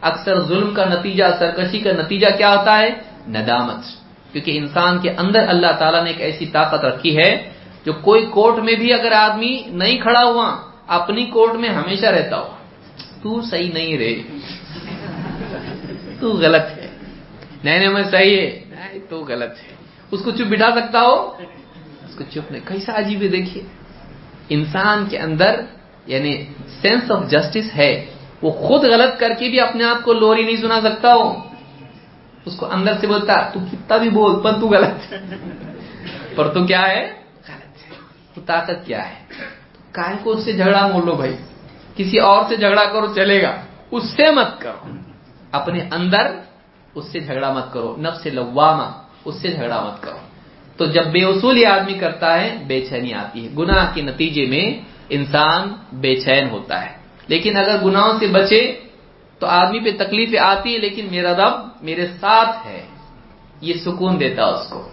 [0.00, 2.90] اکثر ظلم کا نتیجہ، سرکشی کا نتیجہ کیا ہوتا ہے؟
[3.28, 7.50] ندامت۔ کیونکہ انسان کے اندر اللہ تعالیٰ نے ایک ایسی طاقت رکھی ہے
[7.84, 10.56] جو کوئی کوٹ میں بھی اگر آدمی نہیں کھڑا ہوا،
[10.86, 12.48] اپنی کوٹ میں ہمیشہ رہتا ہو
[13.22, 14.22] تو صحیح نہیں رہے۔
[16.20, 16.88] تو غلط ہے۔
[17.64, 19.74] نہیں نہیں، میں صحیح ہے۔ نہیں، تو غلط ہے۔
[20.10, 21.32] اس کو چپ بٹھا سکتا ہو؟
[22.08, 23.62] اس کو چپ نہیں۔ کیسا عجیب ہے، دیکھیے۔
[24.48, 25.60] انسان کے اندر
[26.06, 26.44] یعنی
[26.82, 28.04] سینس آف جسٹس ہے۔
[28.42, 31.47] وہ خود غلط کر کے بھی اپنے آپ کو لوری نہیں سنا سکتا ہو۔
[32.44, 35.14] اس کو اندر سے بولتا تو کتنا بھی بول، پر تو غلط
[36.36, 37.12] پر تو کیا ہے؟
[37.48, 37.96] غلط ہے۔
[38.34, 39.14] تو طاقت کیا ہے؟
[39.92, 41.36] کائے کو اس سے جھگڑا مول لو بھائی۔
[41.96, 43.56] کسی اور سے جھگڑا کرو، چلے گا۔
[43.90, 44.88] اس سے مت کرو۔
[45.52, 46.38] اپنے اندر
[46.94, 50.18] اس سے جھگڑا مت کرو۔ نفس لوامہ، اس سے جھگڑا مت کرو۔
[50.76, 54.46] تو جب بے اصول یہ آدمی کرتا ہے، بے چینی آتی ہے۔ گناہ کے نتیجے
[54.46, 56.92] میں انسان بے چین ہوتا ہے۔
[57.28, 58.80] لیکن اگر گناہوں سے بچے
[59.38, 62.86] تو آدمی پہ تکلیفیں آتی ہے لیکن میرا رب میرے ساتھ ہے۔
[63.60, 64.88] یہ سکون دیتا اس کو۔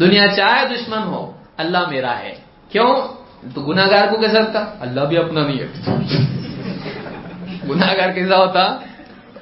[0.00, 2.34] دنیا چاہے دشمن ہو، اللہ میرا ہے۔
[2.68, 3.08] کیوں؟
[3.54, 5.66] تو گناگار کو کیسا لگتا اللہ بھی اپنا نہیں ہے۔
[7.70, 8.78] گناگار کیسا ہوتا؟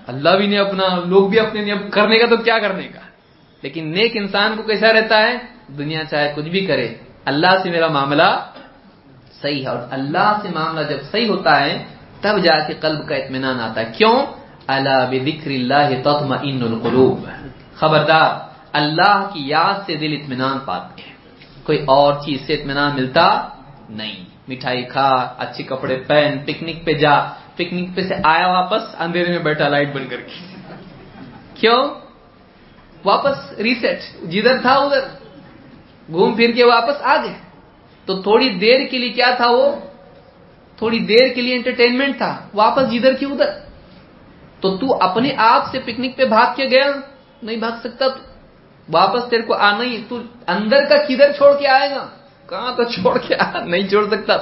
[0.07, 3.01] اللہ بھی نہیں اپنا، لوگ بھی اپنے نہیں۔ کرنے کا تو کیا کرنے کا؟
[3.63, 5.39] لیکن نیک انسان کو کیسا رہتا ہے؟
[5.79, 6.95] دنیا چاہے کچھ بھی کرے۔
[7.25, 8.47] اللہ سے میرا معاملہ
[9.43, 11.85] صحیح ہے۔ اور اللہ سے معاملہ جب صحیح ہوتا ہے
[12.25, 14.27] تب جا کے قلب کا اطمینان آتا ہے۔ کیوں؟
[14.67, 17.29] اللہ بکر اللہ تطمئن القلوب۔
[17.75, 21.13] خبردار، اللہ کی یاد سے دل اطمینان پاتے ہیں۔
[21.65, 23.49] کوئی اور چیز سے اطمینان ملتا
[23.89, 27.25] نہیں۔ مٹھائی کھا، اچھے کپڑے پہن، پکنک پہ جا۔
[27.55, 30.55] پکنک پہ سے آیا واپس، اندھیرے میں بیٹھا، لائٹ بند کر کے۔
[31.55, 31.89] کیوں؟
[33.05, 35.01] واپس ریسیٹ جدھر تھا ادھر۔
[36.13, 37.35] گھوم پھر کے واپس آ گئے۔
[38.05, 39.77] تو تھوڑی دیر کے لیے کیا تھا وہ؟
[40.77, 43.51] تھوڑی دیر کے لیے انٹرٹینمنٹ تھا، واپس جدھر کی ادھر۔
[44.61, 46.93] تو تو اپنے آپ سے پکنک پہ بھاگ کے گیا،
[47.43, 48.35] نہیں بھاگ سکتا تو۔
[48.93, 52.09] واپس تیرے کو آنا ہی تو اندر کا کدھر چھوڑ کے آئے گا؟
[52.49, 54.37] کہاں تو چھوڑ کے آ، نہیں چھوڑ سکتا۔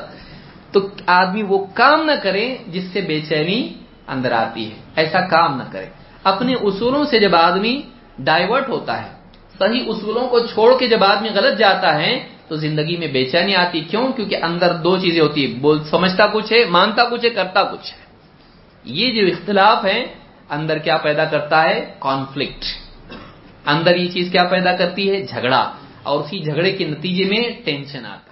[0.73, 3.75] تو آدمی وہ کام نہ کرے جس سے بے چینی
[4.09, 5.87] اندر آتی ہے۔ ایسا کام نہ کرے۔
[6.25, 7.83] اپنے اصولوں سے جب آدمی
[8.19, 9.09] ڈائیورٹ ہوتا ہے،
[9.59, 13.55] صحیح اصولوں کو چھوڑ کے جب آدمی غلط جاتا ہے تو زندگی میں بے چینی
[13.55, 17.31] آتی، کیوں؟ کیونکہ اندر دو چیزیں ہوتی ہے بول، سمجھتا کچھ ہے، مانتا کچھ ہے،
[17.31, 17.99] کرتا کچھ ہے۔
[18.85, 20.05] یہ جو اختلاف ہے
[20.51, 22.65] اندر کیا پیدا کرتا ہے؟ کانفلکٹ
[23.67, 25.73] اندر یہ چیز کیا پیدا کرتی ہے؟ جھگڑا۔
[26.03, 28.32] اور اسی جھگڑے کے نتیجے میں ٹینشن آتا